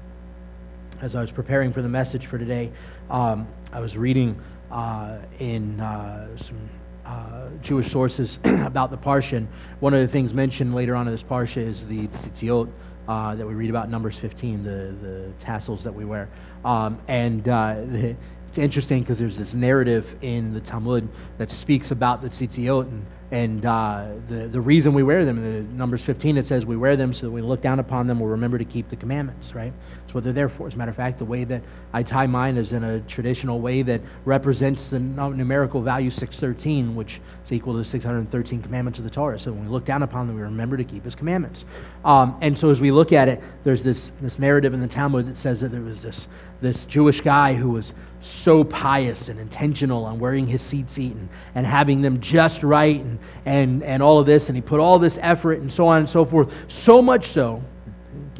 As 1.00 1.14
I 1.14 1.20
was 1.20 1.30
preparing 1.30 1.72
for 1.72 1.80
the 1.80 1.88
message 1.88 2.26
for 2.26 2.36
today, 2.36 2.70
um, 3.08 3.48
I 3.72 3.80
was 3.80 3.96
reading 3.96 4.38
uh, 4.70 5.16
in 5.38 5.80
uh, 5.80 6.36
some 6.36 6.58
uh, 7.06 7.48
Jewish 7.62 7.90
sources 7.90 8.38
about 8.44 8.90
the 8.90 8.98
Parsha. 8.98 9.46
One 9.80 9.94
of 9.94 10.00
the 10.00 10.08
things 10.08 10.34
mentioned 10.34 10.74
later 10.74 10.94
on 10.94 11.06
in 11.08 11.14
this 11.14 11.22
Parsha 11.22 11.56
is 11.56 11.86
the 11.88 12.06
tzitziot, 12.08 12.70
uh, 13.08 13.34
that 13.34 13.46
we 13.46 13.54
read 13.54 13.70
about 13.70 13.86
in 13.86 13.90
Numbers 13.90 14.18
15, 14.18 14.62
the, 14.62 14.94
the 15.00 15.32
tassels 15.38 15.82
that 15.84 15.92
we 15.92 16.04
wear. 16.04 16.28
Um, 16.66 16.98
and 17.08 17.48
uh, 17.48 17.76
it's 18.48 18.58
interesting 18.58 19.00
because 19.00 19.18
there's 19.18 19.38
this 19.38 19.54
narrative 19.54 20.16
in 20.20 20.52
the 20.52 20.60
Talmud 20.60 21.08
that 21.38 21.50
speaks 21.50 21.92
about 21.92 22.20
the 22.20 22.28
tzitziot 22.28 22.82
and 22.82 23.06
and 23.32 23.64
uh, 23.64 24.08
the, 24.28 24.48
the 24.48 24.60
reason 24.60 24.92
we 24.92 25.02
wear 25.02 25.24
them, 25.24 25.44
in 25.44 25.76
Numbers 25.76 26.02
15, 26.02 26.36
it 26.36 26.46
says 26.46 26.66
we 26.66 26.76
wear 26.76 26.96
them 26.96 27.12
so 27.12 27.26
that 27.26 27.32
we 27.32 27.42
look 27.42 27.60
down 27.60 27.78
upon 27.78 28.06
them, 28.06 28.18
we'll 28.18 28.30
remember 28.30 28.58
to 28.58 28.64
keep 28.64 28.88
the 28.88 28.96
commandments, 28.96 29.54
right? 29.54 29.72
That's 30.10 30.16
what 30.16 30.24
they're 30.24 30.32
there 30.32 30.48
for. 30.48 30.66
As 30.66 30.74
a 30.74 30.76
matter 30.76 30.90
of 30.90 30.96
fact, 30.96 31.18
the 31.18 31.24
way 31.24 31.44
that 31.44 31.62
I 31.92 32.02
tie 32.02 32.26
mine 32.26 32.56
is 32.56 32.72
in 32.72 32.82
a 32.82 32.98
traditional 33.02 33.60
way 33.60 33.82
that 33.82 34.00
represents 34.24 34.88
the 34.88 34.98
numerical 34.98 35.80
value 35.82 36.10
613, 36.10 36.96
which 36.96 37.20
is 37.44 37.52
equal 37.52 37.74
to 37.74 37.84
613 37.84 38.60
commandments 38.60 38.98
of 38.98 39.04
the 39.04 39.10
Torah. 39.10 39.38
So 39.38 39.52
when 39.52 39.62
we 39.62 39.68
look 39.70 39.84
down 39.84 40.02
upon 40.02 40.26
them, 40.26 40.34
we 40.34 40.42
remember 40.42 40.76
to 40.76 40.82
keep 40.82 41.04
his 41.04 41.14
commandments. 41.14 41.64
Um, 42.04 42.36
and 42.40 42.58
so 42.58 42.70
as 42.70 42.80
we 42.80 42.90
look 42.90 43.12
at 43.12 43.28
it, 43.28 43.40
there's 43.62 43.84
this, 43.84 44.10
this 44.20 44.40
narrative 44.40 44.74
in 44.74 44.80
the 44.80 44.88
Talmud 44.88 45.28
that 45.28 45.38
says 45.38 45.60
that 45.60 45.70
there 45.70 45.80
was 45.80 46.02
this, 46.02 46.26
this 46.60 46.86
Jewish 46.86 47.20
guy 47.20 47.54
who 47.54 47.70
was 47.70 47.94
so 48.18 48.64
pious 48.64 49.28
and 49.28 49.38
intentional 49.38 50.04
on 50.06 50.18
wearing 50.18 50.44
his 50.44 50.60
tzitzit 50.60 51.12
and, 51.12 51.28
and 51.54 51.64
having 51.64 52.00
them 52.00 52.20
just 52.20 52.64
right 52.64 53.00
and, 53.00 53.16
and, 53.46 53.84
and 53.84 54.02
all 54.02 54.18
of 54.18 54.26
this. 54.26 54.48
And 54.48 54.56
he 54.56 54.60
put 54.60 54.80
all 54.80 54.98
this 54.98 55.20
effort 55.22 55.60
and 55.60 55.72
so 55.72 55.86
on 55.86 55.98
and 55.98 56.10
so 56.10 56.24
forth. 56.24 56.52
So 56.66 57.00
much 57.00 57.28
so 57.28 57.62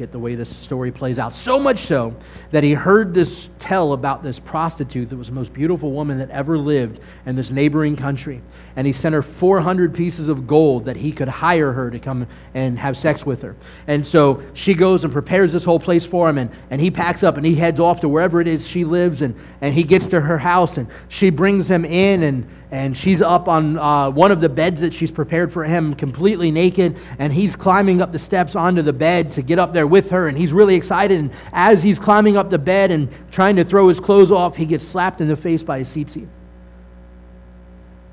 the 0.09 0.19
way 0.19 0.35
this 0.35 0.49
story 0.55 0.89
plays 0.89 1.19
out. 1.19 1.35
So 1.35 1.59
much 1.59 1.79
so 1.79 2.15
that 2.51 2.63
he 2.63 2.73
heard 2.73 3.13
this 3.13 3.49
tell 3.59 3.91
about 3.91 4.23
this 4.23 4.39
prostitute 4.39 5.09
that 5.09 5.17
was 5.17 5.27
the 5.27 5.33
most 5.33 5.53
beautiful 5.53 5.91
woman 5.91 6.17
that 6.19 6.29
ever 6.29 6.57
lived 6.57 7.01
in 7.25 7.35
this 7.35 7.51
neighboring 7.51 7.97
country. 7.97 8.41
And 8.77 8.87
he 8.87 8.93
sent 8.93 9.13
her 9.13 9.21
400 9.21 9.93
pieces 9.93 10.29
of 10.29 10.47
gold 10.47 10.85
that 10.85 10.95
he 10.95 11.11
could 11.11 11.27
hire 11.27 11.73
her 11.73 11.91
to 11.91 11.99
come 11.99 12.25
and 12.53 12.79
have 12.79 12.95
sex 12.95 13.25
with 13.25 13.41
her. 13.41 13.55
And 13.87 14.05
so 14.05 14.41
she 14.53 14.73
goes 14.73 15.03
and 15.03 15.11
prepares 15.11 15.51
this 15.51 15.65
whole 15.65 15.79
place 15.79 16.05
for 16.05 16.29
him, 16.29 16.37
and, 16.37 16.49
and 16.69 16.79
he 16.79 16.89
packs 16.89 17.21
up 17.21 17.35
and 17.35 17.45
he 17.45 17.55
heads 17.55 17.79
off 17.79 17.99
to 17.99 18.09
wherever 18.09 18.39
it 18.39 18.47
is 18.47 18.65
she 18.65 18.85
lives, 18.85 19.21
and, 19.21 19.35
and 19.59 19.75
he 19.75 19.83
gets 19.83 20.07
to 20.07 20.21
her 20.21 20.37
house, 20.37 20.77
and 20.77 20.87
she 21.09 21.29
brings 21.29 21.69
him 21.69 21.83
in, 21.83 22.23
and 22.23 22.47
and 22.71 22.95
she's 22.95 23.21
up 23.21 23.49
on 23.49 23.77
uh, 23.77 24.09
one 24.09 24.31
of 24.31 24.39
the 24.39 24.47
beds 24.47 24.79
that 24.79 24.93
she's 24.93 25.11
prepared 25.11 25.51
for 25.51 25.65
him, 25.65 25.93
completely 25.93 26.51
naked, 26.51 26.97
and 27.19 27.33
he's 27.33 27.53
climbing 27.53 28.01
up 28.01 28.13
the 28.13 28.19
steps 28.19 28.55
onto 28.55 28.81
the 28.81 28.93
bed 28.93 29.29
to 29.33 29.41
get 29.41 29.59
up 29.59 29.73
there 29.73 29.87
with 29.87 30.09
her, 30.09 30.29
and 30.29 30.37
he's 30.37 30.53
really 30.53 30.75
excited. 30.75 31.19
And 31.19 31.31
as 31.51 31.83
he's 31.83 31.99
climbing 31.99 32.37
up 32.37 32.49
the 32.49 32.57
bed 32.57 32.89
and 32.89 33.09
trying 33.29 33.57
to 33.57 33.65
throw 33.65 33.89
his 33.89 33.99
clothes 33.99 34.31
off, 34.31 34.55
he 34.55 34.65
gets 34.65 34.87
slapped 34.87 35.19
in 35.19 35.27
the 35.27 35.35
face 35.35 35.63
by 35.63 35.79
a 35.79 35.81
tzitzit. 35.81 36.29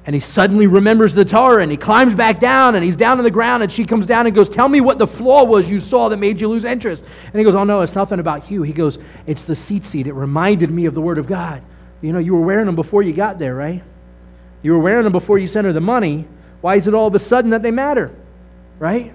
And 0.07 0.15
he 0.15 0.21
suddenly 0.21 0.67
remembers 0.67 1.15
the 1.15 1.25
Torah, 1.25 1.63
and 1.63 1.71
he 1.71 1.77
climbs 1.77 2.17
back 2.17 2.41
down, 2.41 2.75
and 2.75 2.85
he's 2.85 2.97
down 2.97 3.19
on 3.19 3.25
the 3.25 3.31
ground, 3.31 3.63
and 3.63 3.71
she 3.71 3.85
comes 3.85 4.07
down 4.07 4.27
and 4.27 4.35
goes, 4.35 4.49
Tell 4.49 4.69
me 4.69 4.81
what 4.81 4.99
the 4.99 5.07
flaw 5.07 5.45
was 5.45 5.69
you 5.69 5.79
saw 5.79 6.09
that 6.09 6.17
made 6.17 6.41
you 6.41 6.49
lose 6.49 6.65
interest. 6.65 7.05
And 7.27 7.35
he 7.37 7.45
goes, 7.45 7.55
Oh, 7.55 7.63
no, 7.63 7.83
it's 7.83 7.95
nothing 7.95 8.19
about 8.19 8.51
you. 8.51 8.63
He 8.63 8.73
goes, 8.73 8.99
It's 9.27 9.45
the 9.45 9.53
tzitzit. 9.53 10.07
It 10.07 10.15
reminded 10.15 10.71
me 10.71 10.87
of 10.87 10.95
the 10.95 11.03
Word 11.03 11.19
of 11.19 11.29
God. 11.29 11.63
You 12.01 12.13
know, 12.13 12.19
you 12.19 12.35
were 12.35 12.41
wearing 12.41 12.67
them 12.67 12.75
before 12.75 13.03
you 13.03 13.13
got 13.13 13.39
there, 13.39 13.55
right? 13.55 13.85
You 14.63 14.73
were 14.73 14.79
wearing 14.79 15.05
them 15.05 15.13
before 15.13 15.39
you 15.39 15.47
sent 15.47 15.67
her 15.67 15.73
the 15.73 15.81
money. 15.81 16.27
Why 16.61 16.77
is 16.77 16.89
it 16.89 16.95
all 16.95 17.07
of 17.07 17.15
a 17.15 17.19
sudden 17.19 17.51
that 17.51 17.63
they 17.63 17.71
matter? 17.71 18.11
Right? 18.79 19.13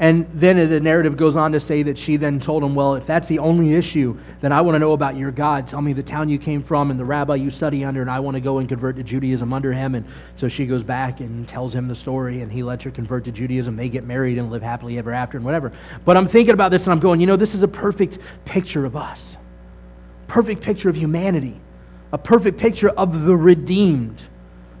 And 0.00 0.26
then 0.32 0.56
the 0.70 0.80
narrative 0.80 1.18
goes 1.18 1.36
on 1.36 1.52
to 1.52 1.60
say 1.60 1.82
that 1.82 1.98
she 1.98 2.16
then 2.16 2.40
told 2.40 2.64
him, 2.64 2.74
Well, 2.74 2.94
if 2.94 3.06
that's 3.06 3.28
the 3.28 3.38
only 3.38 3.74
issue, 3.74 4.18
then 4.40 4.50
I 4.50 4.62
want 4.62 4.74
to 4.74 4.78
know 4.78 4.94
about 4.94 5.14
your 5.14 5.30
God. 5.30 5.66
Tell 5.66 5.82
me 5.82 5.92
the 5.92 6.02
town 6.02 6.30
you 6.30 6.38
came 6.38 6.62
from 6.62 6.90
and 6.90 6.98
the 6.98 7.04
rabbi 7.04 7.34
you 7.34 7.50
study 7.50 7.84
under, 7.84 8.00
and 8.00 8.10
I 8.10 8.18
want 8.18 8.34
to 8.34 8.40
go 8.40 8.58
and 8.58 8.68
convert 8.68 8.96
to 8.96 9.02
Judaism 9.02 9.52
under 9.52 9.74
him. 9.74 9.94
And 9.94 10.06
so 10.36 10.48
she 10.48 10.64
goes 10.64 10.82
back 10.82 11.20
and 11.20 11.46
tells 11.46 11.74
him 11.74 11.86
the 11.86 11.94
story, 11.94 12.40
and 12.40 12.50
he 12.50 12.62
lets 12.62 12.82
her 12.84 12.90
convert 12.90 13.24
to 13.26 13.30
Judaism. 13.30 13.76
They 13.76 13.90
get 13.90 14.04
married 14.04 14.38
and 14.38 14.50
live 14.50 14.62
happily 14.62 14.96
ever 14.96 15.12
after, 15.12 15.36
and 15.36 15.44
whatever. 15.44 15.70
But 16.06 16.16
I'm 16.16 16.26
thinking 16.26 16.54
about 16.54 16.70
this, 16.70 16.84
and 16.84 16.92
I'm 16.92 17.00
going, 17.00 17.20
You 17.20 17.26
know, 17.26 17.36
this 17.36 17.54
is 17.54 17.62
a 17.62 17.68
perfect 17.68 18.20
picture 18.46 18.86
of 18.86 18.96
us, 18.96 19.36
perfect 20.28 20.62
picture 20.62 20.88
of 20.88 20.96
humanity 20.96 21.60
a 22.12 22.18
perfect 22.18 22.58
picture 22.58 22.88
of 22.90 23.22
the 23.24 23.36
redeemed. 23.36 24.22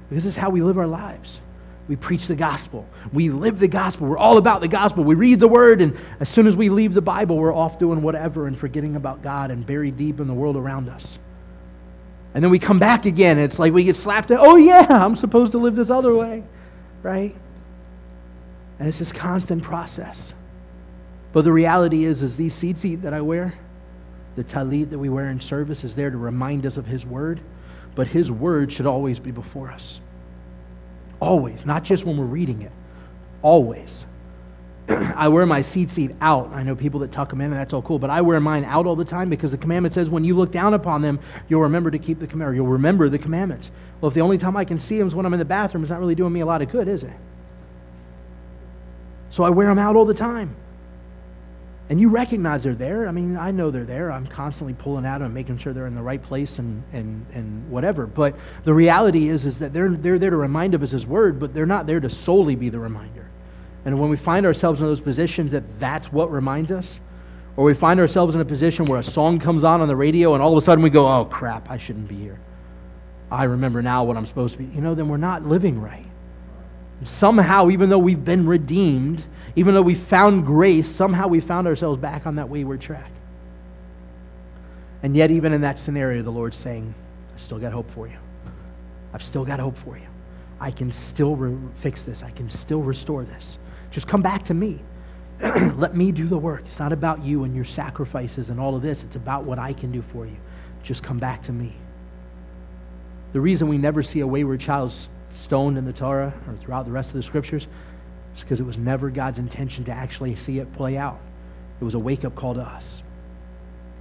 Because 0.08 0.24
this 0.24 0.34
is 0.34 0.36
how 0.36 0.50
we 0.50 0.62
live 0.62 0.78
our 0.78 0.86
lives. 0.86 1.40
We 1.88 1.96
preach 1.96 2.28
the 2.28 2.36
gospel. 2.36 2.86
We 3.12 3.30
live 3.30 3.58
the 3.58 3.68
gospel. 3.68 4.06
We're 4.06 4.18
all 4.18 4.38
about 4.38 4.60
the 4.60 4.68
gospel. 4.68 5.02
We 5.02 5.16
read 5.16 5.40
the 5.40 5.48
word, 5.48 5.80
and 5.80 5.96
as 6.20 6.28
soon 6.28 6.46
as 6.46 6.56
we 6.56 6.68
leave 6.68 6.94
the 6.94 7.00
Bible, 7.00 7.36
we're 7.36 7.54
off 7.54 7.78
doing 7.78 8.00
whatever 8.02 8.46
and 8.46 8.56
forgetting 8.56 8.94
about 8.94 9.22
God 9.22 9.50
and 9.50 9.66
buried 9.66 9.96
deep 9.96 10.20
in 10.20 10.28
the 10.28 10.34
world 10.34 10.56
around 10.56 10.88
us. 10.88 11.18
And 12.32 12.44
then 12.44 12.50
we 12.50 12.60
come 12.60 12.78
back 12.78 13.06
again, 13.06 13.38
it's 13.38 13.58
like 13.58 13.72
we 13.72 13.82
get 13.82 13.96
slapped. 13.96 14.30
oh, 14.30 14.56
yeah, 14.56 14.86
I'm 14.88 15.16
supposed 15.16 15.52
to 15.52 15.58
live 15.58 15.74
this 15.74 15.90
other 15.90 16.14
way, 16.14 16.44
right? 17.02 17.34
And 18.78 18.88
it's 18.88 19.00
this 19.00 19.12
constant 19.12 19.62
process. 19.62 20.32
But 21.32 21.42
the 21.42 21.52
reality 21.52 22.04
is, 22.04 22.22
is 22.22 22.36
these 22.36 22.54
tzitzit 22.54 23.02
that 23.02 23.14
I 23.14 23.20
wear, 23.20 23.54
the 24.36 24.44
talit 24.44 24.90
that 24.90 24.98
we 24.98 25.08
wear 25.08 25.30
in 25.30 25.40
service 25.40 25.84
is 25.84 25.94
there 25.94 26.10
to 26.10 26.18
remind 26.18 26.66
us 26.66 26.76
of 26.76 26.86
His 26.86 27.04
Word, 27.04 27.40
but 27.94 28.06
His 28.06 28.30
Word 28.30 28.72
should 28.72 28.86
always 28.86 29.18
be 29.18 29.30
before 29.30 29.70
us. 29.70 30.00
Always, 31.20 31.66
not 31.66 31.84
just 31.84 32.04
when 32.04 32.16
we're 32.16 32.24
reading 32.24 32.62
it. 32.62 32.72
Always. 33.42 34.06
I 34.88 35.28
wear 35.28 35.46
my 35.46 35.60
tzitzit 35.60 36.16
out. 36.20 36.50
I 36.52 36.62
know 36.62 36.74
people 36.74 37.00
that 37.00 37.12
tuck 37.12 37.30
them 37.30 37.40
in, 37.40 37.46
and 37.46 37.54
that's 37.54 37.72
all 37.72 37.82
cool, 37.82 37.98
but 37.98 38.10
I 38.10 38.22
wear 38.22 38.40
mine 38.40 38.64
out 38.64 38.86
all 38.86 38.96
the 38.96 39.04
time 39.04 39.28
because 39.28 39.50
the 39.50 39.58
commandment 39.58 39.94
says 39.94 40.10
when 40.10 40.24
you 40.24 40.36
look 40.36 40.50
down 40.50 40.74
upon 40.74 41.02
them, 41.02 41.20
you'll 41.48 41.62
remember 41.62 41.90
to 41.90 41.98
keep 41.98 42.18
the 42.18 42.26
commandment. 42.26 42.56
You'll 42.56 42.72
remember 42.72 43.08
the 43.08 43.18
commandments. 43.18 43.70
Well, 44.00 44.08
if 44.08 44.14
the 44.14 44.22
only 44.22 44.38
time 44.38 44.56
I 44.56 44.64
can 44.64 44.78
see 44.78 44.98
them 44.98 45.06
is 45.06 45.14
when 45.14 45.26
I'm 45.26 45.32
in 45.32 45.38
the 45.38 45.44
bathroom, 45.44 45.82
it's 45.82 45.90
not 45.90 46.00
really 46.00 46.14
doing 46.14 46.32
me 46.32 46.40
a 46.40 46.46
lot 46.46 46.62
of 46.62 46.70
good, 46.70 46.88
is 46.88 47.04
it? 47.04 47.12
So 49.30 49.44
I 49.44 49.50
wear 49.50 49.68
them 49.68 49.78
out 49.78 49.94
all 49.94 50.04
the 50.04 50.14
time. 50.14 50.56
And 51.90 52.00
you 52.00 52.08
recognize 52.08 52.62
they're 52.62 52.74
there. 52.74 53.08
I 53.08 53.10
mean, 53.10 53.36
I 53.36 53.50
know 53.50 53.72
they're 53.72 53.84
there. 53.84 54.12
I'm 54.12 54.24
constantly 54.24 54.74
pulling 54.74 55.04
at 55.04 55.18
them 55.18 55.26
and 55.26 55.34
making 55.34 55.58
sure 55.58 55.72
they're 55.72 55.88
in 55.88 55.96
the 55.96 56.00
right 56.00 56.22
place 56.22 56.60
and, 56.60 56.84
and, 56.92 57.26
and 57.34 57.68
whatever. 57.68 58.06
But 58.06 58.36
the 58.62 58.72
reality 58.72 59.28
is, 59.28 59.44
is 59.44 59.58
that 59.58 59.72
they're, 59.72 59.90
they're 59.90 60.20
there 60.20 60.30
to 60.30 60.36
remind 60.36 60.74
of 60.74 60.84
us 60.84 60.92
His 60.92 61.04
Word, 61.04 61.40
but 61.40 61.52
they're 61.52 61.66
not 61.66 61.88
there 61.88 61.98
to 61.98 62.08
solely 62.08 62.54
be 62.54 62.68
the 62.68 62.78
reminder. 62.78 63.28
And 63.84 63.98
when 63.98 64.08
we 64.08 64.16
find 64.16 64.46
ourselves 64.46 64.80
in 64.80 64.86
those 64.86 65.00
positions 65.00 65.50
that 65.50 65.64
that's 65.80 66.12
what 66.12 66.30
reminds 66.30 66.70
us, 66.70 67.00
or 67.56 67.64
we 67.64 67.74
find 67.74 67.98
ourselves 67.98 68.36
in 68.36 68.40
a 68.40 68.44
position 68.44 68.84
where 68.84 69.00
a 69.00 69.02
song 69.02 69.40
comes 69.40 69.64
on 69.64 69.80
on 69.80 69.88
the 69.88 69.96
radio 69.96 70.34
and 70.34 70.42
all 70.42 70.52
of 70.52 70.62
a 70.62 70.64
sudden 70.64 70.84
we 70.84 70.90
go, 70.90 71.08
oh 71.08 71.24
crap, 71.24 71.68
I 71.70 71.76
shouldn't 71.76 72.06
be 72.06 72.14
here. 72.14 72.38
I 73.32 73.44
remember 73.44 73.82
now 73.82 74.04
what 74.04 74.16
I'm 74.16 74.26
supposed 74.26 74.56
to 74.56 74.62
be. 74.62 74.72
You 74.72 74.80
know, 74.80 74.94
then 74.94 75.08
we're 75.08 75.16
not 75.16 75.44
living 75.44 75.80
right. 75.80 76.06
Somehow, 77.02 77.70
even 77.70 77.88
though 77.88 77.98
we've 77.98 78.24
been 78.24 78.46
redeemed, 78.46 79.24
even 79.56 79.74
though 79.74 79.82
we 79.82 79.94
found 79.94 80.44
grace, 80.44 80.88
somehow 80.88 81.26
we 81.28 81.40
found 81.40 81.66
ourselves 81.66 81.98
back 81.98 82.26
on 82.26 82.36
that 82.36 82.48
wayward 82.48 82.80
track. 82.80 83.10
And 85.02 85.16
yet, 85.16 85.30
even 85.30 85.52
in 85.52 85.62
that 85.62 85.78
scenario, 85.78 86.22
the 86.22 86.30
Lord's 86.30 86.58
saying, 86.58 86.94
I 87.34 87.38
still 87.38 87.58
got 87.58 87.72
hope 87.72 87.90
for 87.90 88.06
you. 88.06 88.18
I've 89.14 89.22
still 89.22 89.44
got 89.44 89.60
hope 89.60 89.78
for 89.78 89.96
you. 89.96 90.06
I 90.60 90.70
can 90.70 90.92
still 90.92 91.36
re- 91.36 91.56
fix 91.76 92.02
this. 92.02 92.22
I 92.22 92.30
can 92.30 92.50
still 92.50 92.82
restore 92.82 93.24
this. 93.24 93.58
Just 93.90 94.06
come 94.06 94.20
back 94.20 94.44
to 94.44 94.54
me. 94.54 94.78
Let 95.40 95.96
me 95.96 96.12
do 96.12 96.28
the 96.28 96.36
work. 96.36 96.62
It's 96.66 96.78
not 96.78 96.92
about 96.92 97.24
you 97.24 97.44
and 97.44 97.54
your 97.54 97.64
sacrifices 97.64 98.50
and 98.50 98.60
all 98.60 98.76
of 98.76 98.82
this. 98.82 99.02
It's 99.02 99.16
about 99.16 99.44
what 99.44 99.58
I 99.58 99.72
can 99.72 99.90
do 99.90 100.02
for 100.02 100.26
you. 100.26 100.36
Just 100.82 101.02
come 101.02 101.18
back 101.18 101.42
to 101.44 101.52
me. 101.52 101.74
The 103.32 103.40
reason 103.40 103.68
we 103.68 103.78
never 103.78 104.02
see 104.02 104.20
a 104.20 104.26
wayward 104.26 104.60
child 104.60 104.92
stoned 105.34 105.78
in 105.78 105.84
the 105.84 105.92
Torah 105.92 106.32
or 106.46 106.54
throughout 106.56 106.84
the 106.84 106.90
rest 106.90 107.10
of 107.10 107.16
the 107.16 107.22
scriptures 107.22 107.68
is 108.34 108.42
because 108.42 108.60
it 108.60 108.66
was 108.66 108.78
never 108.78 109.10
God's 109.10 109.38
intention 109.38 109.84
to 109.84 109.92
actually 109.92 110.34
see 110.36 110.58
it 110.58 110.72
play 110.72 110.96
out. 110.96 111.20
It 111.80 111.84
was 111.84 111.94
a 111.94 111.98
wake 111.98 112.24
up 112.24 112.34
call 112.34 112.54
to 112.54 112.62
us. 112.62 113.02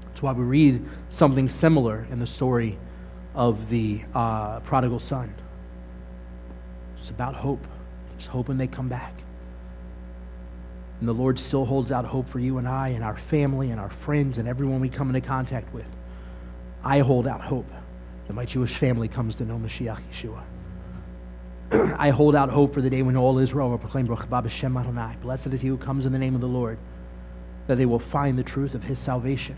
That's 0.05 0.21
why 0.21 0.33
we 0.33 0.43
read 0.43 0.85
something 1.09 1.47
similar 1.47 2.05
in 2.11 2.19
the 2.19 2.27
story 2.27 2.77
of 3.35 3.69
the 3.69 4.01
uh, 4.13 4.59
prodigal 4.61 4.99
son. 4.99 5.33
It's 6.99 7.09
about 7.09 7.35
hope, 7.35 7.65
just 8.17 8.29
hoping 8.29 8.57
they 8.57 8.67
come 8.67 8.89
back. 8.89 9.13
And 10.99 11.07
the 11.07 11.13
Lord 11.13 11.39
still 11.39 11.65
holds 11.65 11.91
out 11.91 12.03
hope 12.03 12.27
for 12.27 12.39
you 12.39 12.57
and 12.57 12.67
I 12.67 12.89
and 12.89 13.03
our 13.03 13.15
family 13.15 13.71
and 13.71 13.79
our 13.79 13.89
friends 13.89 14.37
and 14.37 14.47
everyone 14.47 14.81
we 14.81 14.89
come 14.89 15.07
into 15.07 15.25
contact 15.25 15.73
with. 15.73 15.87
I 16.83 16.99
hold 16.99 17.25
out 17.25 17.41
hope 17.41 17.69
that 18.27 18.33
my 18.33 18.45
Jewish 18.45 18.75
family 18.75 19.07
comes 19.07 19.35
to 19.35 19.45
know 19.45 19.57
Mashiach 19.57 20.01
Yeshua. 20.11 20.43
I 21.97 22.09
hold 22.09 22.35
out 22.35 22.49
hope 22.49 22.73
for 22.73 22.81
the 22.81 22.89
day 22.89 23.01
when 23.01 23.15
all 23.15 23.37
Israel 23.37 23.69
will 23.69 23.77
proclaim 23.77 24.07
Hashem 24.07 24.77
Adonai. 24.77 25.15
Blessed 25.21 25.47
is 25.47 25.61
he 25.61 25.67
who 25.67 25.77
comes 25.77 26.05
in 26.05 26.11
the 26.11 26.19
name 26.19 26.35
of 26.35 26.41
the 26.41 26.47
Lord, 26.47 26.77
that 27.67 27.75
they 27.75 27.85
will 27.85 27.99
find 27.99 28.37
the 28.37 28.43
truth 28.43 28.75
of 28.75 28.83
his 28.83 28.97
salvation. 28.97 29.57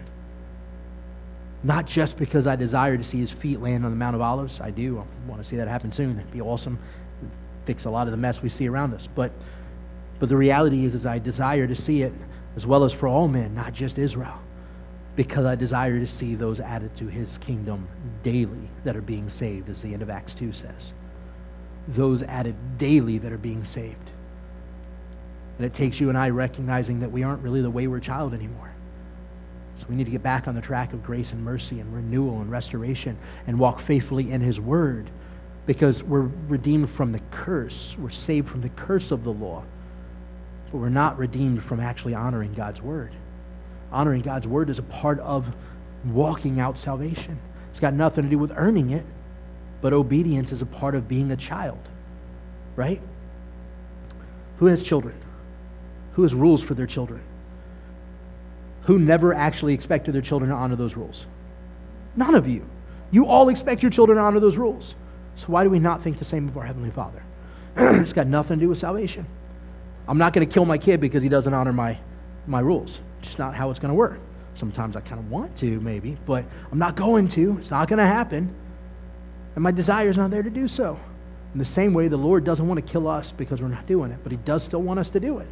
Not 1.64 1.86
just 1.86 2.18
because 2.18 2.47
I 2.47 2.55
desire 2.55 2.97
to 2.97 3.03
see 3.03 3.20
his 3.20 3.32
feet 3.32 3.62
land 3.62 3.86
on 3.86 3.91
the 3.91 3.97
Mount 3.97 4.16
of 4.16 4.22
Olives. 4.22 4.59
I 4.59 4.72
do. 4.72 4.97
I 4.97 5.30
want 5.30 5.41
to 5.41 5.47
see 5.47 5.55
that 5.57 5.68
happen 5.68 5.91
soon. 5.91 6.18
It'd 6.18 6.32
be 6.32 6.41
awesome. 6.41 6.80
Fix 7.66 7.86
a 7.86 7.89
lot 7.89 8.07
of 8.07 8.12
the 8.12 8.18
mess 8.18 8.41
we 8.41 8.49
see 8.49 8.68
around 8.68 8.93
us. 8.93 9.07
But 9.14 9.32
but 10.22 10.30
the 10.30 10.38
reality 10.38 10.86
is, 10.86 10.93
is 10.93 11.07
I 11.07 11.18
desire 11.18 11.66
to 11.66 11.76
see 11.76 12.03
it 12.03 12.14
as 12.55 12.68
well 12.68 12.84
as 12.84 12.93
for 12.93 13.07
all 13.07 13.28
men, 13.28 13.55
not 13.55 13.74
just 13.74 13.97
Israel, 13.97 14.39
because 15.16 15.45
I 15.45 15.55
desire 15.55 15.99
to 15.99 16.05
see 16.05 16.36
those 16.36 16.59
added 16.59 16.95
to 16.97 17.07
his 17.07 17.39
kingdom 17.39 17.88
daily 18.22 18.70
that 18.84 18.95
are 18.95 19.01
being 19.01 19.28
saved, 19.28 19.68
as 19.68 19.82
the 19.82 19.91
end 19.91 20.03
of 20.03 20.12
Acts 20.12 20.36
2 20.36 20.53
says. 20.53 20.93
Those 21.93 22.23
added 22.23 22.55
daily 22.77 23.17
that 23.19 23.31
are 23.31 23.37
being 23.37 23.63
saved. 23.63 24.11
And 25.57 25.65
it 25.65 25.73
takes 25.73 25.99
you 25.99 26.09
and 26.09 26.17
I 26.17 26.29
recognizing 26.29 26.99
that 26.99 27.11
we 27.11 27.23
aren't 27.23 27.43
really 27.43 27.61
the 27.61 27.69
wayward 27.69 28.03
child 28.03 28.33
anymore. 28.33 28.71
So 29.77 29.85
we 29.89 29.95
need 29.95 30.05
to 30.05 30.11
get 30.11 30.23
back 30.23 30.47
on 30.47 30.55
the 30.55 30.61
track 30.61 30.93
of 30.93 31.03
grace 31.03 31.33
and 31.33 31.43
mercy 31.43 31.79
and 31.79 31.93
renewal 31.93 32.41
and 32.41 32.49
restoration 32.51 33.17
and 33.47 33.57
walk 33.57 33.79
faithfully 33.79 34.31
in 34.31 34.41
his 34.41 34.59
word 34.59 35.09
because 35.65 36.03
we're 36.03 36.29
redeemed 36.47 36.89
from 36.89 37.11
the 37.11 37.21
curse. 37.31 37.95
We're 37.97 38.09
saved 38.09 38.49
from 38.49 38.61
the 38.61 38.69
curse 38.69 39.11
of 39.11 39.23
the 39.23 39.33
law 39.33 39.63
but 40.71 40.77
we're 40.77 40.89
not 40.89 41.17
redeemed 41.17 41.63
from 41.63 41.79
actually 41.79 42.13
honoring 42.13 42.53
God's 42.53 42.81
word. 42.81 43.11
Honoring 43.91 44.21
God's 44.21 44.47
word 44.47 44.69
is 44.69 44.79
a 44.79 44.83
part 44.83 45.19
of 45.19 45.53
walking 46.05 46.59
out 46.59 46.77
salvation. 46.77 47.37
It's 47.69 47.79
got 47.79 47.93
nothing 47.93 48.23
to 48.23 48.29
do 48.29 48.39
with 48.39 48.53
earning 48.55 48.91
it, 48.91 49.05
but 49.82 49.93
obedience 49.93 50.51
is 50.51 50.61
a 50.61 50.65
part 50.65 50.95
of 50.95 51.07
being 51.07 51.32
a 51.32 51.36
child, 51.36 51.79
right? 52.75 53.01
Who 54.57 54.67
has 54.67 54.84
children? 54.84 55.15
Who 56.13 56.21
has 56.23 56.34
rules 56.36 56.61
for 56.61 56.73
their 56.73 56.86
children? 56.86 57.21
Who 58.84 58.99
never 58.99 59.34
actually 59.34 59.73
expected 59.73 60.13
their 60.13 60.21
children 60.21 60.51
to 60.51 60.55
honor 60.55 60.75
those 60.75 60.95
rules? 60.95 61.25
None 62.15 62.36
of 62.36 62.47
you. 62.47 62.65
You 63.11 63.25
all 63.25 63.49
expect 63.49 63.82
your 63.82 63.91
children 63.91 64.17
to 64.17 64.23
honor 64.23 64.39
those 64.39 64.57
rules. 64.57 64.95
So 65.36 65.47
why 65.47 65.63
do 65.63 65.69
we 65.69 65.79
not 65.79 66.01
think 66.01 66.17
the 66.17 66.25
same 66.25 66.47
of 66.47 66.57
our 66.57 66.65
Heavenly 66.65 66.91
Father? 66.91 67.23
it's 67.75 68.13
got 68.13 68.27
nothing 68.27 68.59
to 68.59 68.65
do 68.65 68.69
with 68.69 68.77
salvation. 68.77 69.25
I'm 70.07 70.17
not 70.17 70.34
going 70.34 70.47
to 70.47 70.53
kill 70.53 70.65
my 70.65 70.77
kid 70.77 70.99
because 70.99 71.23
he 71.23 71.29
doesn't 71.29 71.53
honor 71.53 71.73
my, 71.73 71.97
my 72.47 72.59
rules. 72.59 73.01
It's 73.19 73.29
just 73.29 73.39
not 73.39 73.55
how 73.55 73.69
it's 73.69 73.79
going 73.79 73.91
to 73.91 73.95
work. 73.95 74.19
Sometimes 74.55 74.95
I 74.95 75.01
kind 75.01 75.19
of 75.19 75.29
want 75.29 75.55
to, 75.57 75.79
maybe, 75.79 76.17
but 76.25 76.43
I'm 76.71 76.79
not 76.79 76.95
going 76.95 77.27
to. 77.29 77.57
It's 77.57 77.71
not 77.71 77.88
going 77.88 77.99
to 77.99 78.05
happen. 78.05 78.53
And 79.55 79.63
my 79.63 79.71
desire 79.71 80.09
is 80.09 80.17
not 80.17 80.31
there 80.31 80.43
to 80.43 80.49
do 80.49 80.67
so. 80.67 80.99
In 81.53 81.59
the 81.59 81.65
same 81.65 81.93
way, 81.93 82.07
the 82.07 82.17
Lord 82.17 82.43
doesn't 82.43 82.65
want 82.65 82.85
to 82.85 82.91
kill 82.91 83.07
us 83.07 83.31
because 83.31 83.61
we're 83.61 83.67
not 83.67 83.85
doing 83.85 84.11
it, 84.11 84.19
but 84.23 84.31
He 84.31 84.37
does 84.39 84.63
still 84.63 84.81
want 84.81 84.99
us 84.99 85.09
to 85.11 85.19
do 85.19 85.39
it. 85.39 85.47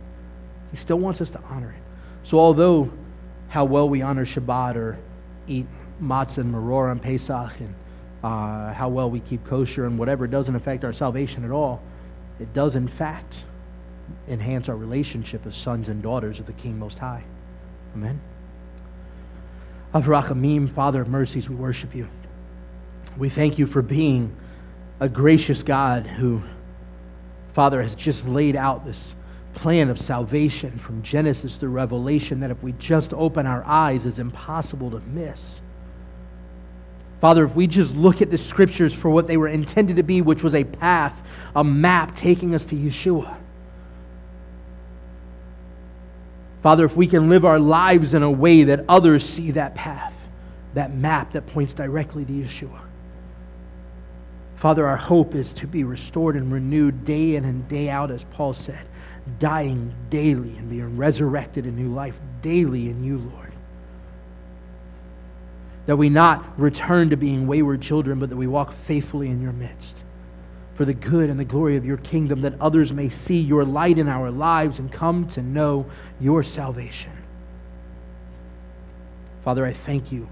He 0.71 0.77
still 0.77 0.99
wants 0.99 1.19
us 1.19 1.29
to 1.31 1.41
honor 1.49 1.71
it. 1.71 1.83
So, 2.23 2.39
although 2.39 2.91
how 3.49 3.65
well 3.65 3.89
we 3.89 4.01
honor 4.01 4.25
Shabbat 4.25 4.75
or 4.75 4.97
eat 5.47 5.65
matzah 6.01 6.39
and 6.39 6.53
maror 6.53 6.91
on 6.91 6.99
Pesach 6.99 7.59
and 7.59 7.73
uh, 8.23 8.73
how 8.73 8.89
well 8.89 9.09
we 9.09 9.19
keep 9.21 9.45
kosher 9.45 9.85
and 9.85 9.97
whatever, 9.97 10.27
doesn't 10.27 10.55
affect 10.55 10.83
our 10.85 10.93
salvation 10.93 11.43
at 11.43 11.51
all. 11.51 11.81
It 12.39 12.53
does, 12.53 12.75
in 12.75 12.87
fact, 12.87 13.45
enhance 14.27 14.69
our 14.69 14.75
relationship 14.75 15.45
as 15.45 15.55
sons 15.55 15.89
and 15.89 16.01
daughters 16.01 16.39
of 16.39 16.45
the 16.45 16.53
King 16.53 16.77
Most 16.77 16.97
High. 16.97 17.23
Amen. 17.95 18.19
Av 19.93 20.05
HaRachamim, 20.05 20.69
Father 20.73 21.01
of 21.01 21.09
mercies, 21.09 21.49
we 21.49 21.55
worship 21.55 21.95
you. 21.95 22.07
We 23.19 23.27
thank 23.27 23.59
you 23.59 23.67
for 23.67 23.81
being 23.81 24.33
a 25.01 25.09
gracious 25.09 25.61
God 25.61 26.07
who, 26.07 26.41
Father, 27.51 27.83
has 27.83 27.93
just 27.93 28.25
laid 28.25 28.55
out 28.55 28.85
this 28.85 29.13
plan 29.53 29.89
of 29.89 29.99
salvation 29.99 30.77
from 30.79 31.03
Genesis 31.03 31.57
to 31.57 31.67
Revelation 31.67 32.39
that 32.39 32.49
if 32.49 32.63
we 32.63 32.71
just 32.73 33.13
open 33.13 33.45
our 33.45 33.61
eyes 33.65 34.05
is 34.05 34.19
impossible 34.19 34.89
to 34.91 35.01
miss. 35.01 35.59
Father, 37.19 37.43
if 37.43 37.53
we 37.55 37.67
just 37.67 37.93
look 37.93 38.21
at 38.21 38.29
the 38.29 38.37
scriptures 38.37 38.93
for 38.93 39.09
what 39.09 39.27
they 39.27 39.35
were 39.35 39.49
intended 39.49 39.97
to 39.97 40.03
be, 40.03 40.21
which 40.21 40.41
was 40.41 40.55
a 40.55 40.63
path, 40.63 41.21
a 41.57 41.63
map 41.63 42.15
taking 42.15 42.55
us 42.55 42.65
to 42.67 42.75
Yeshua. 42.75 43.35
Father, 46.63 46.85
if 46.85 46.95
we 46.95 47.05
can 47.05 47.27
live 47.27 47.43
our 47.43 47.59
lives 47.59 48.13
in 48.13 48.23
a 48.23 48.31
way 48.31 48.63
that 48.63 48.85
others 48.87 49.25
see 49.25 49.51
that 49.51 49.75
path, 49.75 50.13
that 50.73 50.95
map 50.95 51.33
that 51.33 51.45
points 51.47 51.73
directly 51.73 52.23
to 52.23 52.31
Yeshua. 52.31 52.79
Father, 54.59 54.85
our 54.85 54.97
hope 54.97 55.35
is 55.35 55.53
to 55.53 55.67
be 55.67 55.85
restored 55.85 56.35
and 56.35 56.51
renewed 56.51 57.05
day 57.05 57.35
in 57.35 57.45
and 57.45 57.65
day 57.69 57.89
out, 57.89 58.11
as 58.11 58.25
Paul 58.25 58.53
said, 58.53 58.85
dying 59.39 59.93
daily 60.09 60.57
and 60.57 60.69
being 60.69 60.97
resurrected 60.97 61.65
in 61.65 61.77
new 61.77 61.93
life 61.93 62.19
daily 62.41 62.89
in 62.89 63.01
you, 63.01 63.19
Lord. 63.19 63.53
That 65.85 65.95
we 65.95 66.09
not 66.09 66.59
return 66.59 67.09
to 67.11 67.15
being 67.15 67.47
wayward 67.47 67.81
children, 67.81 68.19
but 68.19 68.29
that 68.29 68.35
we 68.35 68.47
walk 68.47 68.73
faithfully 68.83 69.29
in 69.29 69.41
your 69.41 69.53
midst 69.53 70.03
for 70.73 70.83
the 70.83 70.93
good 70.93 71.29
and 71.29 71.39
the 71.39 71.45
glory 71.45 71.77
of 71.77 71.85
your 71.85 71.97
kingdom, 71.97 72.41
that 72.41 72.59
others 72.59 72.91
may 72.91 73.07
see 73.07 73.39
your 73.39 73.63
light 73.63 73.97
in 73.97 74.09
our 74.09 74.29
lives 74.29 74.79
and 74.79 74.91
come 74.91 75.25
to 75.27 75.41
know 75.41 75.85
your 76.19 76.43
salvation. 76.43 77.11
Father, 79.45 79.65
I 79.65 79.71
thank 79.71 80.11
you 80.11 80.27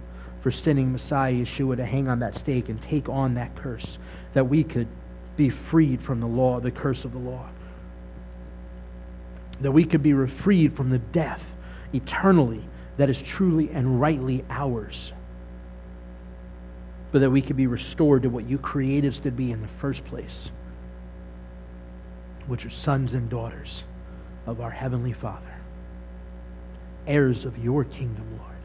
for 0.47 0.51
sending 0.51 0.93
Messiah 0.93 1.33
Yeshua 1.33 1.75
to 1.75 1.85
hang 1.85 2.07
on 2.07 2.19
that 2.19 2.33
stake 2.33 2.69
and 2.69 2.81
take 2.81 3.09
on 3.09 3.33
that 3.33 3.53
curse, 3.57 3.99
that 4.31 4.47
we 4.47 4.63
could 4.63 4.87
be 5.35 5.49
freed 5.49 6.01
from 6.01 6.21
the 6.21 6.25
law, 6.25 6.61
the 6.61 6.71
curse 6.71 7.03
of 7.03 7.11
the 7.11 7.19
law. 7.19 7.45
That 9.59 9.73
we 9.73 9.83
could 9.83 10.01
be 10.01 10.13
freed 10.25 10.73
from 10.73 10.89
the 10.89 10.99
death 10.99 11.43
eternally 11.91 12.63
that 12.95 13.09
is 13.09 13.21
truly 13.21 13.69
and 13.71 13.99
rightly 13.99 14.45
ours 14.49 15.11
but 17.11 17.19
that 17.19 17.29
we 17.29 17.41
could 17.41 17.57
be 17.57 17.67
restored 17.67 18.23
to 18.23 18.29
what 18.29 18.47
you 18.47 18.57
created 18.57 19.09
us 19.09 19.19
to 19.19 19.31
be 19.31 19.51
in 19.51 19.61
the 19.61 19.67
first 19.67 20.05
place, 20.05 20.51
which 22.47 22.65
are 22.65 22.69
sons 22.69 23.15
and 23.15 23.29
daughters 23.29 23.83
of 24.45 24.61
our 24.61 24.71
Heavenly 24.71 25.13
Father, 25.13 25.55
heirs 27.05 27.43
of 27.43 27.57
your 27.57 27.83
kingdom, 27.83 28.25
Lord. 28.39 28.56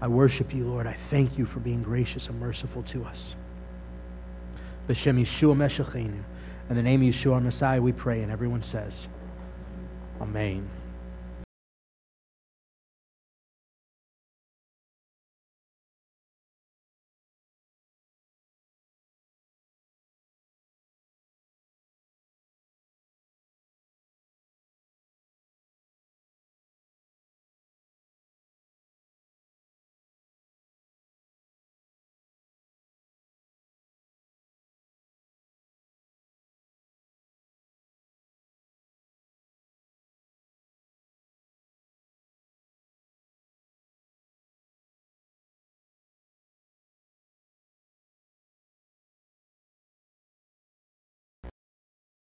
I 0.00 0.08
worship 0.08 0.54
you, 0.54 0.64
Lord. 0.64 0.86
I 0.86 0.94
thank 0.94 1.36
you 1.36 1.44
for 1.44 1.60
being 1.60 1.82
gracious 1.82 2.28
and 2.28 2.40
merciful 2.40 2.82
to 2.84 3.04
us. 3.04 3.36
B'Shem 4.88 5.20
Yeshua 5.20 5.54
Mashiachenu. 5.56 6.22
In 6.70 6.76
the 6.76 6.82
name 6.82 7.02
of 7.02 7.08
Yeshua 7.08 7.42
Messiah, 7.42 7.82
we 7.82 7.92
pray, 7.92 8.22
and 8.22 8.32
everyone 8.32 8.62
says, 8.62 9.08
Amen. 10.20 10.68